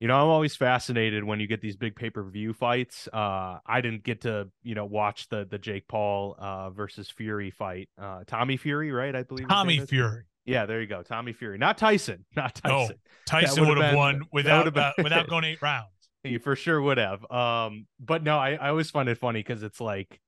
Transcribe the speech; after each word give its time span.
you 0.00 0.08
know, 0.08 0.16
I'm 0.16 0.28
always 0.28 0.56
fascinated 0.56 1.22
when 1.22 1.40
you 1.40 1.46
get 1.46 1.60
these 1.60 1.76
big 1.76 1.94
pay 1.94 2.08
per 2.08 2.22
view 2.22 2.54
fights. 2.54 3.06
Uh, 3.12 3.58
I 3.66 3.82
didn't 3.82 4.02
get 4.02 4.22
to, 4.22 4.48
you 4.62 4.74
know, 4.74 4.86
watch 4.86 5.28
the 5.28 5.46
the 5.48 5.58
Jake 5.58 5.86
Paul 5.88 6.36
uh, 6.38 6.70
versus 6.70 7.10
Fury 7.10 7.50
fight. 7.50 7.90
Uh, 8.00 8.24
Tommy 8.26 8.56
Fury, 8.56 8.90
right? 8.92 9.14
I 9.14 9.22
believe. 9.24 9.46
Tommy 9.48 9.78
Fury. 9.80 10.24
Yeah, 10.46 10.64
there 10.64 10.80
you 10.80 10.86
go. 10.86 11.02
Tommy 11.02 11.34
Fury, 11.34 11.58
not 11.58 11.76
Tyson, 11.76 12.24
not 12.36 12.54
Tyson. 12.54 12.96
No, 12.96 13.12
Tyson 13.26 13.68
would 13.68 13.78
have 13.78 13.94
won 13.94 14.22
without 14.32 14.72
been... 14.72 14.82
uh, 14.82 14.92
without 14.98 15.28
going 15.28 15.44
eight 15.44 15.62
rounds. 15.62 15.88
He 16.22 16.36
for 16.36 16.54
sure 16.54 16.78
would 16.82 16.98
have. 16.98 17.24
Um, 17.30 17.86
but 17.98 18.22
no, 18.22 18.36
I, 18.36 18.50
I 18.50 18.68
always 18.68 18.90
find 18.90 19.08
it 19.08 19.16
funny 19.16 19.40
because 19.40 19.62
it's 19.62 19.80
like 19.80 20.20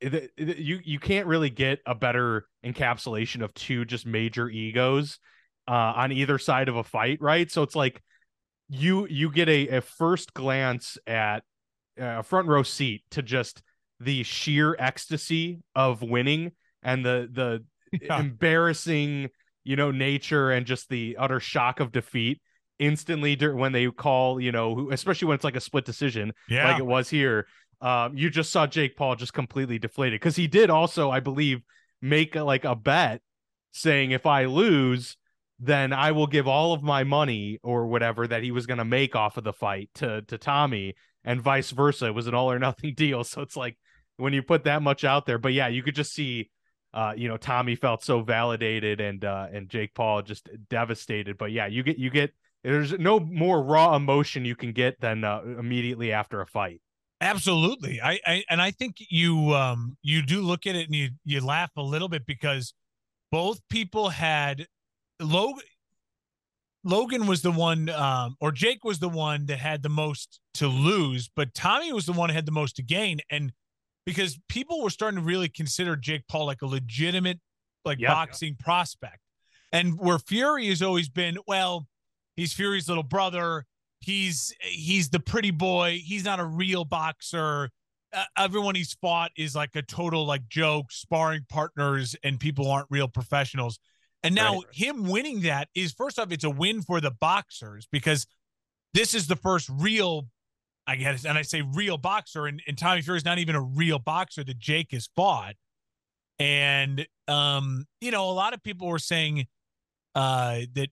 it, 0.00 0.32
it, 0.38 0.56
you 0.56 0.80
you 0.82 0.98
can't 0.98 1.26
really 1.26 1.50
get 1.50 1.80
a 1.84 1.94
better 1.94 2.46
encapsulation 2.64 3.44
of 3.44 3.52
two 3.52 3.84
just 3.84 4.06
major 4.06 4.48
egos 4.48 5.18
uh, 5.68 5.92
on 5.96 6.10
either 6.10 6.38
side 6.38 6.70
of 6.70 6.76
a 6.76 6.84
fight, 6.84 7.20
right? 7.20 7.50
So 7.50 7.62
it's 7.62 7.76
like 7.76 8.02
you 8.74 9.06
you 9.08 9.30
get 9.30 9.48
a, 9.48 9.68
a 9.68 9.80
first 9.80 10.34
glance 10.34 10.98
at 11.06 11.42
uh, 12.00 12.18
a 12.18 12.22
front 12.22 12.48
row 12.48 12.62
seat 12.62 13.02
to 13.10 13.22
just 13.22 13.62
the 14.00 14.22
sheer 14.22 14.76
ecstasy 14.78 15.60
of 15.74 16.02
winning 16.02 16.52
and 16.82 17.04
the 17.04 17.28
the 17.32 17.64
yeah. 18.02 18.18
embarrassing 18.18 19.30
you 19.62 19.76
know 19.76 19.90
nature 19.90 20.50
and 20.50 20.66
just 20.66 20.88
the 20.88 21.16
utter 21.18 21.40
shock 21.40 21.80
of 21.80 21.92
defeat 21.92 22.40
instantly 22.78 23.36
when 23.36 23.72
they 23.72 23.88
call 23.90 24.40
you 24.40 24.50
know 24.50 24.90
especially 24.90 25.28
when 25.28 25.36
it's 25.36 25.44
like 25.44 25.56
a 25.56 25.60
split 25.60 25.84
decision 25.84 26.32
yeah. 26.48 26.68
like 26.68 26.80
it 26.80 26.86
was 26.86 27.08
here 27.08 27.46
um 27.80 28.16
you 28.16 28.28
just 28.28 28.50
saw 28.50 28.66
Jake 28.66 28.96
Paul 28.96 29.14
just 29.14 29.32
completely 29.32 29.78
deflated 29.78 30.20
cuz 30.20 30.34
he 30.34 30.48
did 30.48 30.70
also 30.70 31.10
I 31.10 31.20
believe 31.20 31.62
make 32.02 32.34
a, 32.34 32.42
like 32.42 32.64
a 32.64 32.74
bet 32.74 33.22
saying 33.70 34.10
if 34.10 34.26
I 34.26 34.46
lose 34.46 35.16
then 35.58 35.92
I 35.92 36.12
will 36.12 36.26
give 36.26 36.48
all 36.48 36.72
of 36.72 36.82
my 36.82 37.04
money 37.04 37.58
or 37.62 37.86
whatever 37.86 38.26
that 38.26 38.42
he 38.42 38.50
was 38.50 38.66
going 38.66 38.78
to 38.78 38.84
make 38.84 39.14
off 39.14 39.36
of 39.36 39.44
the 39.44 39.52
fight 39.52 39.90
to 39.96 40.22
to 40.22 40.38
Tommy 40.38 40.94
and 41.24 41.40
vice 41.40 41.70
versa. 41.70 42.06
It 42.06 42.14
was 42.14 42.26
an 42.26 42.34
all 42.34 42.50
or 42.50 42.58
nothing 42.58 42.94
deal. 42.96 43.24
So 43.24 43.40
it's 43.42 43.56
like 43.56 43.76
when 44.16 44.32
you 44.32 44.42
put 44.42 44.64
that 44.64 44.82
much 44.82 45.04
out 45.04 45.26
there, 45.26 45.38
but 45.38 45.52
yeah, 45.52 45.68
you 45.68 45.82
could 45.82 45.94
just 45.94 46.12
see 46.12 46.50
uh, 46.92 47.12
you 47.16 47.26
know, 47.26 47.36
Tommy 47.36 47.74
felt 47.74 48.04
so 48.04 48.20
validated 48.22 49.00
and 49.00 49.24
uh 49.24 49.48
and 49.52 49.68
Jake 49.68 49.94
Paul 49.94 50.22
just 50.22 50.48
devastated. 50.70 51.36
But 51.36 51.50
yeah, 51.50 51.66
you 51.66 51.82
get 51.82 51.98
you 51.98 52.08
get 52.08 52.32
there's 52.62 52.92
no 52.92 53.20
more 53.20 53.62
raw 53.62 53.94
emotion 53.96 54.44
you 54.44 54.56
can 54.56 54.72
get 54.72 55.00
than 55.00 55.24
uh, 55.24 55.42
immediately 55.58 56.12
after 56.12 56.40
a 56.40 56.46
fight. 56.46 56.80
Absolutely. 57.20 58.00
I, 58.00 58.20
I 58.26 58.44
and 58.48 58.60
I 58.62 58.70
think 58.70 58.96
you 58.98 59.54
um 59.54 59.96
you 60.02 60.22
do 60.22 60.40
look 60.40 60.66
at 60.66 60.76
it 60.76 60.86
and 60.86 60.94
you 60.94 61.10
you 61.24 61.44
laugh 61.44 61.70
a 61.76 61.82
little 61.82 62.08
bit 62.08 62.26
because 62.26 62.74
both 63.32 63.60
people 63.68 64.10
had 64.10 64.66
Logan 65.20 65.62
Logan 66.84 67.26
was 67.26 67.40
the 67.40 67.50
one, 67.50 67.88
um, 67.88 68.36
or 68.40 68.52
Jake 68.52 68.84
was 68.84 68.98
the 68.98 69.08
one 69.08 69.46
that 69.46 69.58
had 69.58 69.82
the 69.82 69.88
most 69.88 70.40
to 70.54 70.68
lose, 70.68 71.30
but 71.34 71.54
Tommy 71.54 71.92
was 71.92 72.04
the 72.04 72.12
one 72.12 72.28
who 72.28 72.34
had 72.34 72.44
the 72.46 72.52
most 72.52 72.76
to 72.76 72.82
gain. 72.82 73.20
And 73.30 73.52
because 74.04 74.38
people 74.50 74.82
were 74.82 74.90
starting 74.90 75.18
to 75.18 75.24
really 75.24 75.48
consider 75.48 75.96
Jake 75.96 76.24
Paul 76.28 76.44
like 76.44 76.60
a 76.60 76.66
legitimate, 76.66 77.40
like 77.86 77.98
yep. 77.98 78.10
boxing 78.10 78.56
prospect. 78.58 79.18
And 79.72 79.98
where 79.98 80.18
Fury 80.18 80.68
has 80.68 80.82
always 80.82 81.08
been, 81.08 81.38
well, 81.46 81.86
he's 82.36 82.52
Fury's 82.52 82.88
little 82.88 83.02
brother. 83.02 83.64
He's 84.00 84.54
he's 84.60 85.08
the 85.08 85.20
pretty 85.20 85.50
boy. 85.50 86.00
He's 86.04 86.24
not 86.24 86.38
a 86.38 86.44
real 86.44 86.84
boxer. 86.84 87.70
Uh, 88.12 88.24
everyone 88.36 88.74
he's 88.74 88.92
fought 89.00 89.32
is 89.36 89.56
like 89.56 89.74
a 89.74 89.82
total 89.82 90.26
like 90.26 90.46
joke, 90.48 90.92
sparring 90.92 91.46
partners, 91.48 92.14
and 92.22 92.38
people 92.38 92.70
aren't 92.70 92.86
real 92.90 93.08
professionals. 93.08 93.78
And 94.24 94.34
now 94.34 94.54
right. 94.54 94.64
him 94.72 95.08
winning 95.08 95.42
that 95.42 95.68
is 95.74 95.92
first 95.92 96.18
off, 96.18 96.32
it's 96.32 96.44
a 96.44 96.50
win 96.50 96.80
for 96.80 97.00
the 97.00 97.10
boxers 97.10 97.86
because 97.92 98.26
this 98.94 99.12
is 99.12 99.26
the 99.26 99.36
first 99.36 99.68
real, 99.68 100.28
I 100.86 100.96
guess, 100.96 101.26
and 101.26 101.36
I 101.36 101.42
say 101.42 101.60
real 101.60 101.98
boxer, 101.98 102.46
and, 102.46 102.62
and 102.66 102.78
Tommy 102.78 103.02
Fury 103.02 103.18
is 103.18 103.24
not 103.24 103.38
even 103.38 103.54
a 103.54 103.60
real 103.60 103.98
boxer 103.98 104.42
that 104.42 104.58
Jake 104.58 104.92
has 104.92 105.10
fought. 105.14 105.56
And 106.38 107.06
um, 107.28 107.84
you 108.00 108.10
know, 108.10 108.30
a 108.30 108.32
lot 108.32 108.54
of 108.54 108.62
people 108.62 108.88
were 108.88 108.98
saying 108.98 109.46
uh 110.14 110.60
that 110.74 110.88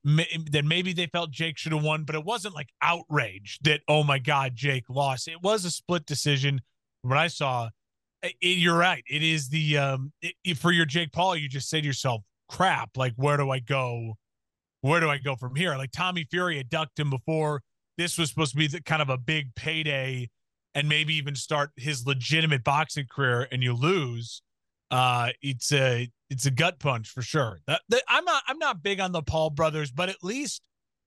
that 0.50 0.64
maybe 0.64 0.92
they 0.92 1.06
felt 1.06 1.30
Jake 1.30 1.56
should 1.56 1.72
have 1.72 1.82
won, 1.82 2.04
but 2.04 2.14
it 2.14 2.24
wasn't 2.24 2.54
like 2.54 2.68
outrage 2.82 3.58
that 3.62 3.80
oh 3.88 4.04
my 4.04 4.18
god 4.18 4.54
Jake 4.54 4.84
lost. 4.90 5.26
It 5.26 5.40
was 5.42 5.64
a 5.64 5.70
split 5.70 6.04
decision. 6.04 6.60
What 7.02 7.18
I 7.18 7.28
saw, 7.28 7.70
it, 8.22 8.34
you're 8.40 8.76
right. 8.76 9.02
It 9.08 9.22
is 9.22 9.48
the 9.48 9.78
um 9.78 10.12
it, 10.20 10.58
for 10.58 10.70
your 10.70 10.86
Jake 10.86 11.12
Paul. 11.12 11.36
You 11.36 11.48
just 11.48 11.70
say 11.70 11.80
to 11.80 11.86
yourself, 11.86 12.22
crap, 12.52 12.96
like 12.96 13.14
where 13.16 13.36
do 13.36 13.50
I 13.50 13.58
go? 13.58 14.14
Where 14.82 15.00
do 15.00 15.08
I 15.08 15.18
go 15.18 15.36
from 15.36 15.54
here? 15.56 15.76
Like 15.76 15.90
Tommy 15.90 16.26
Fury 16.30 16.58
had 16.58 16.68
ducked 16.68 16.98
him 16.98 17.10
before. 17.10 17.62
This 17.96 18.18
was 18.18 18.28
supposed 18.28 18.52
to 18.52 18.58
be 18.58 18.66
the, 18.66 18.82
kind 18.82 19.00
of 19.00 19.08
a 19.08 19.16
big 19.16 19.54
payday 19.54 20.28
and 20.74 20.88
maybe 20.88 21.14
even 21.14 21.34
start 21.34 21.70
his 21.76 22.06
legitimate 22.06 22.64
boxing 22.64 23.06
career 23.10 23.48
and 23.50 23.62
you 23.62 23.74
lose. 23.74 24.42
Uh, 24.90 25.30
it's 25.40 25.72
a 25.72 26.10
it's 26.28 26.44
a 26.46 26.50
gut 26.50 26.78
punch 26.78 27.08
for 27.08 27.22
sure. 27.22 27.60
That, 27.66 27.80
that, 27.88 28.02
I'm 28.08 28.24
not 28.24 28.42
I'm 28.46 28.58
not 28.58 28.82
big 28.82 29.00
on 29.00 29.12
the 29.12 29.22
Paul 29.22 29.50
brothers, 29.50 29.90
but 29.90 30.08
at 30.08 30.22
least 30.22 30.60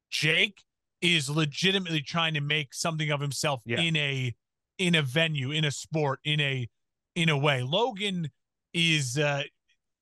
Jake 0.09 0.63
is 1.01 1.29
legitimately 1.29 2.01
trying 2.01 2.33
to 2.33 2.41
make 2.41 2.73
something 2.73 3.11
of 3.11 3.21
himself 3.21 3.61
yeah. 3.65 3.81
in 3.81 3.95
a 3.95 4.33
in 4.79 4.95
a 4.95 5.03
venue, 5.03 5.51
in 5.51 5.65
a 5.65 5.71
sport, 5.71 6.19
in 6.23 6.39
a 6.39 6.67
in 7.15 7.29
a 7.29 7.37
way. 7.37 7.61
Logan 7.61 8.29
is 8.73 9.17
uh 9.17 9.43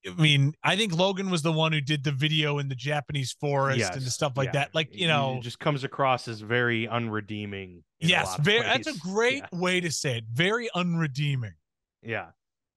I 0.06 0.22
mean, 0.22 0.53
I 0.64 0.75
think 0.75 0.94
Logan 0.94 1.30
was 1.30 1.41
the 1.41 1.52
one 1.52 1.72
who 1.72 1.81
did 1.81 2.03
the 2.03 2.12
video 2.12 2.59
in 2.59 2.68
the 2.68 2.75
Japanese 2.75 3.31
forest 3.31 3.80
yes. 3.80 3.96
and 3.96 4.06
the 4.06 4.12
stuff 4.12 4.34
like 4.36 4.47
yeah. 4.47 4.52
that. 4.52 4.75
Like, 4.75 4.90
you 4.94 5.08
know, 5.08 5.38
it 5.38 5.44
just 5.44 5.59
comes 5.59 5.84
across 5.84 6.28
as 6.28 6.41
very 6.41 6.88
unredeeming. 6.88 7.84
Yes, 8.00 8.36
very, 8.38 8.62
that's 8.63 8.88
a 8.88 8.97
great 9.00 9.44
yeah. 9.52 9.59
way 9.59 9.80
to 9.80 9.92
say 9.92 10.18
it. 10.18 10.25
Very 10.31 10.69
unredeeming. 10.75 11.53
Yeah. 12.02 12.28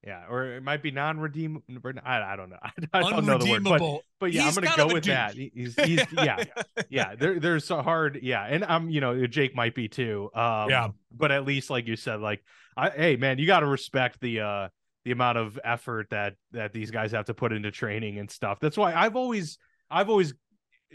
Yeah, 0.07 0.23
or 0.31 0.45
it 0.45 0.63
might 0.63 0.85
be 0.85 0.93
non-redeemable. 0.93 1.65
I, 2.05 2.23
I 2.23 2.37
don't 2.37 2.49
know. 2.49 2.59
I, 2.63 3.01
I 3.01 3.11
don't 3.11 3.27
know 3.27 3.39
the 3.39 3.51
word, 3.51 3.65
but, 3.65 3.81
but 4.21 4.33
yeah, 4.33 4.43
he's 4.43 4.57
I'm 4.57 4.63
gonna 4.63 4.77
go 4.77 4.95
with 4.95 5.05
that. 5.05 5.35
He's, 5.35 5.75
he's 5.75 6.05
yeah, 6.13 6.45
yeah. 6.89 7.17
There, 7.17 7.41
there's 7.41 7.69
a 7.73 7.83
hard, 7.83 8.21
yeah, 8.23 8.45
and 8.45 8.65
I'm, 8.65 8.89
you 8.89 9.01
know, 9.01 9.27
Jake 9.27 9.57
might 9.57 9.75
be 9.75 9.89
too. 9.89 10.31
Um, 10.33 10.71
yeah, 10.71 10.89
but 11.11 11.33
at 11.33 11.45
least, 11.45 11.71
like 11.71 11.89
you 11.89 11.97
said, 11.97 12.21
like, 12.21 12.45
I, 12.77 12.91
hey, 12.91 13.17
man, 13.17 13.39
you 13.39 13.49
got 13.49 13.61
to 13.61 13.67
respect 13.67 14.21
the, 14.21 14.43
uh, 14.43 14.69
the 15.07 15.13
amount 15.13 15.39
of 15.39 15.57
effort 15.63 16.09
that 16.11 16.35
that 16.51 16.73
these 16.73 16.91
guys 16.91 17.13
have 17.13 17.27
to 17.27 17.33
put 17.33 17.53
into 17.53 17.71
training 17.71 18.19
and 18.19 18.29
stuff. 18.29 18.59
That's 18.59 18.77
why 18.77 18.93
I've 18.93 19.15
always 19.15 19.57
I've 19.89 20.11
always 20.11 20.35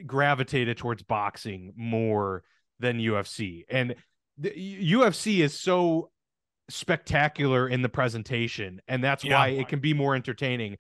gravitated 0.06 0.78
towards 0.78 1.02
boxing 1.02 1.72
more 1.78 2.44
than 2.78 2.98
UFC. 2.98 3.64
And 3.70 3.96
the 4.38 4.50
UFC 4.50 5.40
is 5.40 5.58
so 5.58 6.12
spectacular 6.68 7.70
in 7.70 7.82
the 7.82 7.88
presentation 7.88 8.82
and 8.86 9.02
that's 9.02 9.24
yeah. 9.24 9.38
why 9.38 9.48
it 9.48 9.70
can 9.70 9.80
be 9.80 9.94
more 9.94 10.14
entertaining. 10.14 10.76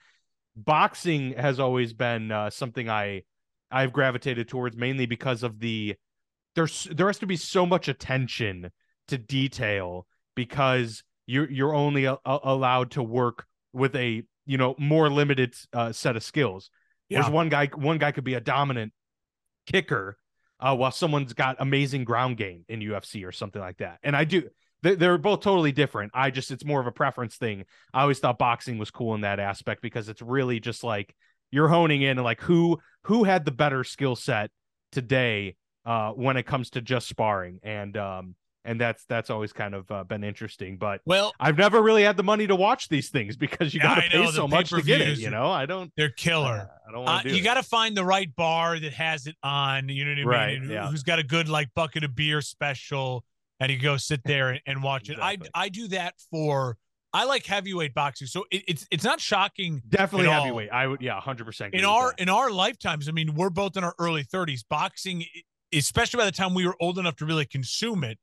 Boxing 0.57 1.31
has 1.31 1.57
always 1.57 1.93
been 1.93 2.33
uh, 2.33 2.49
something 2.49 2.89
I 2.89 3.23
I've 3.71 3.93
gravitated 3.93 4.49
towards 4.49 4.75
mainly 4.75 5.05
because 5.05 5.43
of 5.43 5.57
the 5.59 5.95
there's 6.55 6.83
there 6.91 7.07
has 7.07 7.19
to 7.19 7.27
be 7.27 7.37
so 7.37 7.65
much 7.65 7.87
attention 7.87 8.71
to 9.07 9.17
detail 9.17 10.05
because 10.35 11.01
you're 11.31 11.49
you're 11.49 11.73
only 11.73 12.05
a, 12.05 12.17
a, 12.25 12.39
allowed 12.43 12.91
to 12.91 13.03
work 13.03 13.45
with 13.73 13.95
a 13.95 14.23
you 14.45 14.57
know 14.57 14.75
more 14.77 15.09
limited 15.09 15.55
uh, 15.73 15.91
set 15.91 16.15
of 16.15 16.23
skills. 16.23 16.69
Yeah. 17.07 17.19
Whereas 17.19 17.31
one 17.31 17.49
guy 17.49 17.69
one 17.73 17.97
guy 17.97 18.11
could 18.11 18.23
be 18.23 18.33
a 18.33 18.41
dominant 18.41 18.91
kicker, 19.65 20.17
uh, 20.59 20.75
while 20.75 20.91
someone's 20.91 21.33
got 21.33 21.55
amazing 21.59 22.03
ground 22.03 22.37
game 22.37 22.65
in 22.67 22.81
UFC 22.81 23.25
or 23.25 23.31
something 23.31 23.61
like 23.61 23.77
that. 23.77 23.99
And 24.03 24.15
I 24.15 24.25
do 24.25 24.49
they're 24.83 25.19
both 25.19 25.41
totally 25.41 25.71
different. 25.71 26.11
I 26.13 26.31
just 26.31 26.51
it's 26.51 26.65
more 26.65 26.81
of 26.81 26.87
a 26.87 26.91
preference 26.91 27.37
thing. 27.37 27.65
I 27.93 28.01
always 28.01 28.19
thought 28.19 28.37
boxing 28.37 28.77
was 28.77 28.91
cool 28.91 29.15
in 29.15 29.21
that 29.21 29.39
aspect 29.39 29.81
because 29.81 30.09
it's 30.09 30.21
really 30.21 30.59
just 30.59 30.83
like 30.83 31.15
you're 31.51 31.69
honing 31.69 32.01
in 32.01 32.17
and 32.17 32.23
like 32.23 32.41
who 32.41 32.79
who 33.03 33.23
had 33.23 33.45
the 33.45 33.51
better 33.51 33.83
skill 33.83 34.15
set 34.15 34.49
today 34.91 35.55
uh 35.85 36.11
when 36.11 36.35
it 36.35 36.45
comes 36.45 36.71
to 36.71 36.81
just 36.81 37.07
sparring 37.07 37.59
and 37.63 37.95
um 37.95 38.35
and 38.63 38.79
that's 38.79 39.05
that's 39.05 39.29
always 39.29 39.53
kind 39.53 39.73
of 39.73 39.89
uh, 39.91 40.03
been 40.03 40.23
interesting. 40.23 40.77
But 40.77 41.01
well, 41.05 41.33
I've 41.39 41.57
never 41.57 41.81
really 41.81 42.03
had 42.03 42.17
the 42.17 42.23
money 42.23 42.47
to 42.47 42.55
watch 42.55 42.89
these 42.89 43.09
things 43.09 43.35
because 43.35 43.73
you 43.73 43.79
got 43.79 43.95
to 43.95 44.09
pay 44.09 44.27
so 44.27 44.47
much 44.47 44.69
to 44.69 44.81
get 44.81 45.01
it. 45.01 45.17
You 45.17 45.29
know, 45.29 45.49
I 45.49 45.65
don't. 45.65 45.91
They're 45.97 46.09
killer. 46.09 46.69
Uh, 46.71 46.89
I 46.89 46.91
don't 46.91 47.03
want 47.05 47.23
to. 47.23 47.31
Uh, 47.31 47.33
you 47.33 47.43
got 47.43 47.55
to 47.55 47.63
find 47.63 47.95
the 47.95 48.05
right 48.05 48.33
bar 48.35 48.79
that 48.79 48.93
has 48.93 49.27
it 49.27 49.35
on. 49.43 49.89
You 49.89 50.05
know 50.05 50.11
what 50.11 50.15
I 50.15 50.55
mean? 50.55 50.61
Right. 50.63 50.63
Yeah. 50.63 50.89
Who's 50.89 51.03
got 51.03 51.19
a 51.19 51.23
good 51.23 51.49
like 51.49 51.69
bucket 51.73 52.03
of 52.03 52.15
beer 52.15 52.41
special, 52.41 53.23
and 53.59 53.71
you 53.71 53.79
go 53.79 53.97
sit 53.97 54.21
there 54.23 54.49
and, 54.49 54.61
and 54.65 54.83
watch 54.83 55.09
exactly. 55.09 55.47
it. 55.47 55.51
I 55.55 55.63
I 55.63 55.69
do 55.69 55.87
that 55.89 56.15
for. 56.29 56.77
I 57.13 57.25
like 57.25 57.45
heavyweight 57.45 57.93
boxing, 57.93 58.27
so 58.27 58.45
it, 58.51 58.63
it's 58.69 58.87
it's 58.89 59.03
not 59.03 59.19
shocking. 59.19 59.81
Definitely 59.89 60.29
heavyweight. 60.29 60.69
All. 60.69 60.77
I 60.77 60.87
would, 60.87 61.01
yeah, 61.01 61.19
hundred 61.19 61.43
percent. 61.43 61.73
In 61.73 61.83
our 61.83 62.13
in 62.17 62.29
our 62.29 62.49
lifetimes, 62.49 63.09
I 63.09 63.11
mean, 63.11 63.33
we're 63.35 63.49
both 63.49 63.75
in 63.75 63.83
our 63.83 63.93
early 63.99 64.23
thirties. 64.23 64.63
Boxing, 64.63 65.25
especially 65.73 66.19
by 66.19 66.25
the 66.25 66.31
time 66.31 66.53
we 66.53 66.65
were 66.65 66.77
old 66.79 66.97
enough 66.97 67.17
to 67.17 67.25
really 67.25 67.45
consume 67.45 68.05
it, 68.05 68.17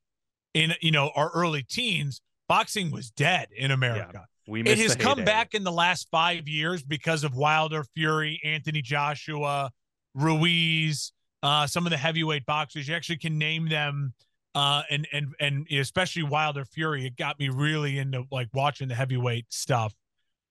in 0.59 0.75
you 0.81 0.91
know 0.91 1.11
our 1.15 1.31
early 1.31 1.63
teens, 1.63 2.21
boxing 2.49 2.91
was 2.91 3.11
dead 3.11 3.49
in 3.57 3.71
America. 3.71 4.11
Yeah, 4.15 4.53
we 4.53 4.63
it 4.63 4.79
has 4.79 4.97
come 4.97 5.25
back 5.25 5.55
in 5.55 5.65
the 5.65 5.73
last 5.73 6.09
five 6.11 6.49
years 6.49 6.83
because 6.83 7.25
of 7.25 7.35
Wilder, 7.35 7.85
Fury, 7.95 8.41
Anthony 8.45 8.83
Joshua, 8.83 9.71
Ruiz, 10.15 11.13
uh, 11.43 11.67
some 11.67 11.87
of 11.87 11.91
the 11.91 11.97
heavyweight 11.97 12.47
boxers. 12.47 12.89
You 12.89 12.95
actually 12.95 13.19
can 13.19 13.39
name 13.39 13.69
them, 13.69 14.15
uh, 14.55 14.83
and 14.91 15.07
and 15.13 15.35
and 15.39 15.67
especially 15.71 16.25
Wilder 16.25 16.65
Fury. 16.65 17.07
It 17.07 17.17
got 17.17 17.39
me 17.39 17.49
really 17.49 17.99
into 17.99 18.25
like 18.31 18.49
watching 18.53 18.89
the 18.89 18.95
heavyweight 18.95 19.47
stuff. 19.51 19.95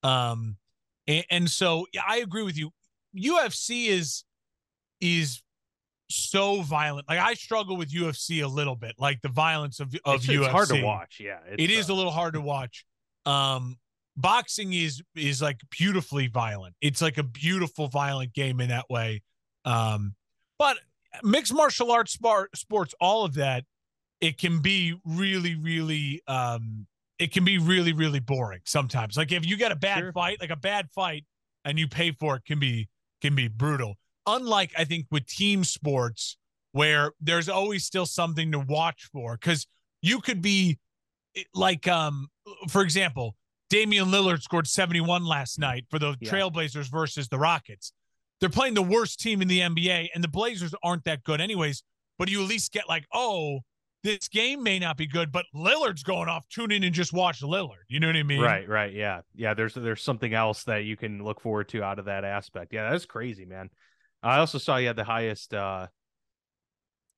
Um, 0.03 0.57
and, 1.07 1.25
and 1.29 1.49
so 1.49 1.85
yeah, 1.93 2.03
I 2.07 2.17
agree 2.17 2.43
with 2.43 2.57
you. 2.57 2.71
UFC 3.15 3.87
is 3.87 4.23
is 5.01 5.41
so 6.09 6.61
violent. 6.61 7.07
Like 7.09 7.19
I 7.19 7.33
struggle 7.33 7.77
with 7.77 7.91
UFC 7.91 8.43
a 8.43 8.47
little 8.47 8.75
bit, 8.75 8.95
like 8.97 9.21
the 9.21 9.29
violence 9.29 9.79
of 9.79 9.95
of 10.05 10.15
it's, 10.15 10.27
UFC. 10.27 10.39
It's 10.39 10.47
hard 10.47 10.69
to 10.69 10.81
watch. 10.81 11.17
Yeah, 11.19 11.39
it's, 11.47 11.63
it 11.63 11.69
is 11.69 11.89
uh, 11.89 11.93
a 11.93 11.95
little 11.95 12.11
hard 12.11 12.33
to 12.33 12.41
watch. 12.41 12.85
Um, 13.25 13.77
boxing 14.15 14.73
is 14.73 15.01
is 15.15 15.41
like 15.41 15.59
beautifully 15.69 16.27
violent. 16.27 16.75
It's 16.81 17.01
like 17.01 17.17
a 17.17 17.23
beautiful 17.23 17.87
violent 17.87 18.33
game 18.33 18.59
in 18.59 18.69
that 18.69 18.89
way. 18.89 19.21
Um, 19.65 20.15
but 20.57 20.77
mixed 21.23 21.53
martial 21.53 21.91
arts 21.91 22.13
sport, 22.13 22.55
sports, 22.57 22.93
all 22.99 23.25
of 23.25 23.35
that, 23.35 23.63
it 24.21 24.37
can 24.37 24.59
be 24.59 24.99
really, 25.05 25.55
really, 25.55 26.21
um, 26.27 26.87
it 27.19 27.31
can 27.31 27.45
be 27.45 27.57
really, 27.57 27.93
really 27.93 28.19
boring 28.19 28.61
sometimes. 28.65 29.17
Like 29.17 29.31
if 29.31 29.45
you 29.45 29.57
get 29.57 29.71
a 29.71 29.75
bad 29.75 29.99
sure. 29.99 30.11
fight, 30.11 30.39
like 30.39 30.49
a 30.49 30.55
bad 30.55 30.89
fight, 30.91 31.25
and 31.65 31.77
you 31.77 31.87
pay 31.87 32.11
for 32.11 32.37
it, 32.37 32.45
can 32.45 32.59
be 32.59 32.87
can 33.21 33.35
be 33.35 33.47
brutal. 33.47 33.97
Unlike 34.27 34.73
I 34.77 34.83
think 34.83 35.07
with 35.09 35.25
team 35.25 35.63
sports, 35.63 36.37
where 36.73 37.13
there's 37.21 37.49
always 37.49 37.85
still 37.85 38.05
something 38.05 38.51
to 38.51 38.59
watch 38.59 39.09
for, 39.11 39.37
because 39.37 39.65
you 40.01 40.19
could 40.19 40.41
be 40.41 40.77
like, 41.53 41.87
um, 41.87 42.27
for 42.67 42.81
example, 42.81 43.35
Damian 43.69 44.07
Lillard 44.07 44.41
scored 44.41 44.67
71 44.67 45.25
last 45.25 45.59
night 45.59 45.85
for 45.89 45.99
the 45.99 46.15
yeah. 46.19 46.31
Trailblazers 46.31 46.89
versus 46.89 47.27
the 47.27 47.37
Rockets. 47.37 47.93
They're 48.39 48.49
playing 48.49 48.75
the 48.75 48.83
worst 48.83 49.19
team 49.19 49.41
in 49.41 49.47
the 49.47 49.59
NBA, 49.61 50.09
and 50.13 50.23
the 50.23 50.27
Blazers 50.27 50.73
aren't 50.83 51.03
that 51.05 51.23
good, 51.23 51.41
anyways. 51.41 51.83
But 52.19 52.29
you 52.29 52.41
at 52.41 52.47
least 52.47 52.71
get 52.71 52.87
like, 52.87 53.05
oh, 53.13 53.61
this 54.03 54.27
game 54.27 54.63
may 54.63 54.79
not 54.79 54.97
be 54.97 55.07
good, 55.07 55.31
but 55.31 55.45
Lillard's 55.53 56.03
going 56.03 56.29
off. 56.29 56.47
Tune 56.49 56.71
in 56.71 56.83
and 56.83 56.93
just 56.93 57.13
watch 57.13 57.41
Lillard. 57.41 57.85
You 57.89 57.99
know 57.99 58.07
what 58.07 58.15
I 58.15 58.23
mean? 58.23 58.41
Right, 58.41 58.67
right, 58.67 58.93
yeah, 58.93 59.21
yeah. 59.35 59.53
There's 59.53 59.73
there's 59.73 60.01
something 60.01 60.33
else 60.33 60.63
that 60.63 60.85
you 60.85 60.95
can 60.95 61.23
look 61.23 61.41
forward 61.41 61.69
to 61.69 61.83
out 61.83 61.99
of 61.99 62.05
that 62.05 62.23
aspect. 62.23 62.73
Yeah, 62.73 62.89
that's 62.89 63.05
crazy, 63.05 63.45
man. 63.45 63.69
I 64.27 64.39
also 64.39 64.57
saw 64.57 64.77
you 64.77 64.87
had 64.87 64.95
the 64.95 65.03
highest 65.03 65.53
uh 65.53 65.87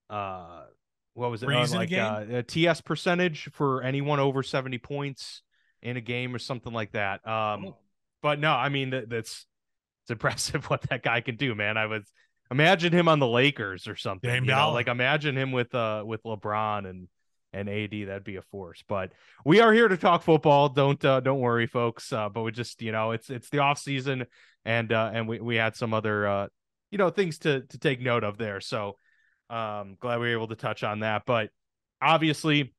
uh 0.10 0.64
what 1.14 1.32
was 1.32 1.44
it 1.44 1.50
uh, 1.50 1.68
like 1.72 1.92
uh, 1.92 2.42
TS 2.48 2.82
percentage 2.82 3.50
for 3.52 3.84
anyone 3.84 4.20
over 4.20 4.42
70 4.42 4.78
points 4.78 5.42
in 5.82 5.98
a 5.98 6.02
game 6.02 6.34
or 6.34 6.40
something 6.40 6.72
like 6.72 6.92
that. 6.94 7.28
Um, 7.28 7.66
oh. 7.68 7.78
but 8.22 8.40
no, 8.40 8.52
I 8.52 8.70
mean 8.70 8.92
that, 8.92 9.10
that's 9.10 9.46
it's 10.04 10.12
impressive 10.12 10.66
what 10.70 10.82
that 10.84 11.04
guy 11.04 11.22
can 11.22 11.36
do, 11.36 11.56
man. 11.56 11.78
I 11.78 11.88
was 11.88 12.04
imagine 12.52 12.94
him 12.94 13.08
on 13.08 13.20
the 13.20 13.28
Lakers 13.28 13.88
or 13.88 13.96
something. 13.96 14.34
you 14.34 14.42
know? 14.42 14.72
Like 14.72 14.88
imagine 14.88 15.38
him 15.38 15.52
with 15.52 15.74
uh 15.76 16.04
with 16.06 16.24
LeBron 16.24 16.90
and 16.90 17.08
and 17.52 17.68
AD. 17.68 17.92
That'd 18.08 18.24
be 18.24 18.36
a 18.38 18.42
force. 18.44 18.84
But 18.88 19.12
we 19.44 19.60
are 19.60 19.74
here 19.74 19.88
to 19.88 19.98
talk 19.98 20.24
football. 20.24 20.70
Don't 20.70 21.04
uh, 21.04 21.20
don't 21.20 21.40
worry, 21.40 21.68
folks. 21.68 22.14
Uh, 22.14 22.30
but 22.30 22.44
we 22.44 22.52
just 22.52 22.82
you 22.82 22.92
know 22.92 23.12
it's 23.12 23.30
it's 23.30 23.50
the 23.50 23.60
off 23.60 23.80
season 23.80 24.26
and 24.66 24.92
uh, 24.92 25.12
and 25.14 25.28
we 25.28 25.40
we 25.40 25.56
had 25.56 25.76
some 25.76 25.94
other 25.94 26.28
uh 26.28 26.48
you 26.92 26.98
know 26.98 27.10
things 27.10 27.40
to 27.40 27.62
to 27.62 27.78
take 27.78 28.02
note 28.02 28.24
of 28.24 28.38
there. 28.38 28.62
So 28.62 28.98
um 29.50 29.98
glad 30.00 30.20
we 30.20 30.28
were 30.28 30.34
able 30.34 30.48
to 30.48 30.56
touch 30.56 30.84
on 30.84 31.00
that. 31.00 31.24
But 31.26 31.50
obviously 32.02 32.74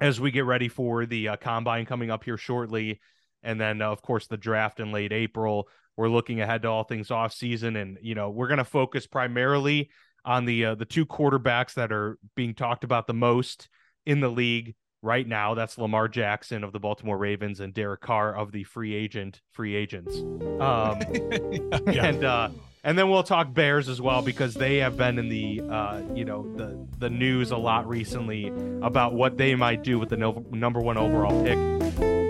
as 0.00 0.20
we 0.20 0.30
get 0.30 0.44
ready 0.44 0.68
for 0.68 1.06
the 1.06 1.28
uh, 1.28 1.36
combine 1.36 1.86
coming 1.86 2.10
up 2.10 2.24
here 2.24 2.36
shortly. 2.36 3.00
And 3.42 3.60
then, 3.60 3.80
uh, 3.80 3.90
of 3.90 4.02
course, 4.02 4.26
the 4.26 4.36
draft 4.36 4.80
in 4.80 4.92
late 4.92 5.12
April. 5.12 5.68
We're 5.96 6.08
looking 6.08 6.40
ahead 6.40 6.62
to 6.62 6.68
all 6.68 6.84
things 6.84 7.10
off 7.10 7.32
season, 7.32 7.76
and 7.76 7.96
you 8.02 8.14
know 8.14 8.28
we're 8.28 8.48
going 8.48 8.58
to 8.58 8.64
focus 8.64 9.06
primarily 9.06 9.90
on 10.26 10.44
the 10.44 10.66
uh, 10.66 10.74
the 10.74 10.84
two 10.84 11.06
quarterbacks 11.06 11.74
that 11.74 11.90
are 11.90 12.18
being 12.34 12.54
talked 12.54 12.84
about 12.84 13.06
the 13.06 13.14
most 13.14 13.68
in 14.04 14.20
the 14.20 14.28
league 14.28 14.74
right 15.02 15.26
now. 15.26 15.54
That's 15.54 15.78
Lamar 15.78 16.08
Jackson 16.08 16.64
of 16.64 16.72
the 16.72 16.80
Baltimore 16.80 17.18
Ravens 17.18 17.60
and 17.60 17.72
Derek 17.72 18.00
Carr 18.00 18.34
of 18.34 18.52
the 18.52 18.64
free 18.64 18.94
agent 18.94 19.40
free 19.52 19.74
agents. 19.74 20.16
Um, 20.16 21.00
yeah. 21.92 22.06
And 22.06 22.24
uh, 22.24 22.48
and 22.84 22.96
then 22.96 23.10
we'll 23.10 23.24
talk 23.24 23.52
Bears 23.52 23.88
as 23.88 24.00
well 24.00 24.22
because 24.22 24.54
they 24.54 24.76
have 24.76 24.96
been 24.96 25.18
in 25.18 25.28
the 25.28 25.60
uh, 25.60 26.02
you 26.14 26.24
know 26.24 26.46
the 26.56 26.86
the 26.98 27.10
news 27.10 27.50
a 27.50 27.56
lot 27.56 27.88
recently 27.88 28.48
about 28.82 29.14
what 29.14 29.36
they 29.36 29.54
might 29.54 29.82
do 29.82 29.98
with 29.98 30.10
the 30.10 30.16
no, 30.16 30.44
number 30.50 30.80
one 30.80 30.96
overall 30.96 31.42
pick. 31.42 32.25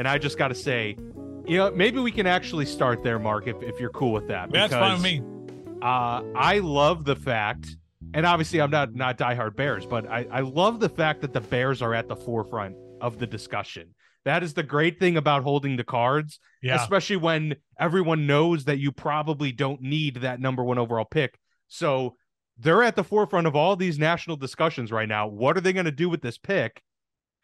And 0.00 0.08
I 0.08 0.18
just 0.18 0.38
got 0.38 0.48
to 0.48 0.54
say, 0.54 0.96
you 1.46 1.58
know, 1.58 1.70
maybe 1.70 2.00
we 2.00 2.10
can 2.10 2.26
actually 2.26 2.64
start 2.64 3.02
there, 3.02 3.18
Mark, 3.18 3.46
if, 3.46 3.62
if 3.62 3.78
you're 3.78 3.90
cool 3.90 4.12
with 4.12 4.28
that. 4.28 4.50
Because, 4.50 4.70
That's 4.70 4.80
fine 4.80 4.92
with 4.94 5.02
me 5.02 5.22
uh, 5.82 6.22
I 6.34 6.58
love 6.58 7.04
the 7.04 7.16
fact, 7.16 7.76
and 8.12 8.26
obviously 8.26 8.60
I'm 8.60 8.70
not 8.70 8.94
not 8.94 9.18
diehard 9.18 9.56
Bears, 9.56 9.86
but 9.86 10.06
I, 10.08 10.26
I 10.30 10.40
love 10.40 10.80
the 10.80 10.88
fact 10.88 11.22
that 11.22 11.32
the 11.32 11.40
Bears 11.40 11.82
are 11.82 11.94
at 11.94 12.08
the 12.08 12.16
forefront 12.16 12.76
of 13.00 13.18
the 13.18 13.26
discussion. 13.26 13.94
That 14.24 14.42
is 14.42 14.52
the 14.52 14.62
great 14.62 14.98
thing 14.98 15.16
about 15.16 15.42
holding 15.42 15.76
the 15.76 15.84
cards, 15.84 16.38
yeah. 16.62 16.80
especially 16.80 17.16
when 17.16 17.56
everyone 17.78 18.26
knows 18.26 18.66
that 18.66 18.78
you 18.78 18.92
probably 18.92 19.52
don't 19.52 19.80
need 19.80 20.16
that 20.16 20.40
number 20.40 20.62
one 20.62 20.78
overall 20.78 21.06
pick. 21.06 21.38
So 21.68 22.16
they're 22.58 22.82
at 22.82 22.96
the 22.96 23.04
forefront 23.04 23.46
of 23.46 23.56
all 23.56 23.76
these 23.76 23.98
national 23.98 24.36
discussions 24.36 24.92
right 24.92 25.08
now. 25.08 25.26
What 25.26 25.56
are 25.56 25.62
they 25.62 25.72
going 25.72 25.86
to 25.86 25.90
do 25.90 26.10
with 26.10 26.20
this 26.20 26.36
pick? 26.36 26.82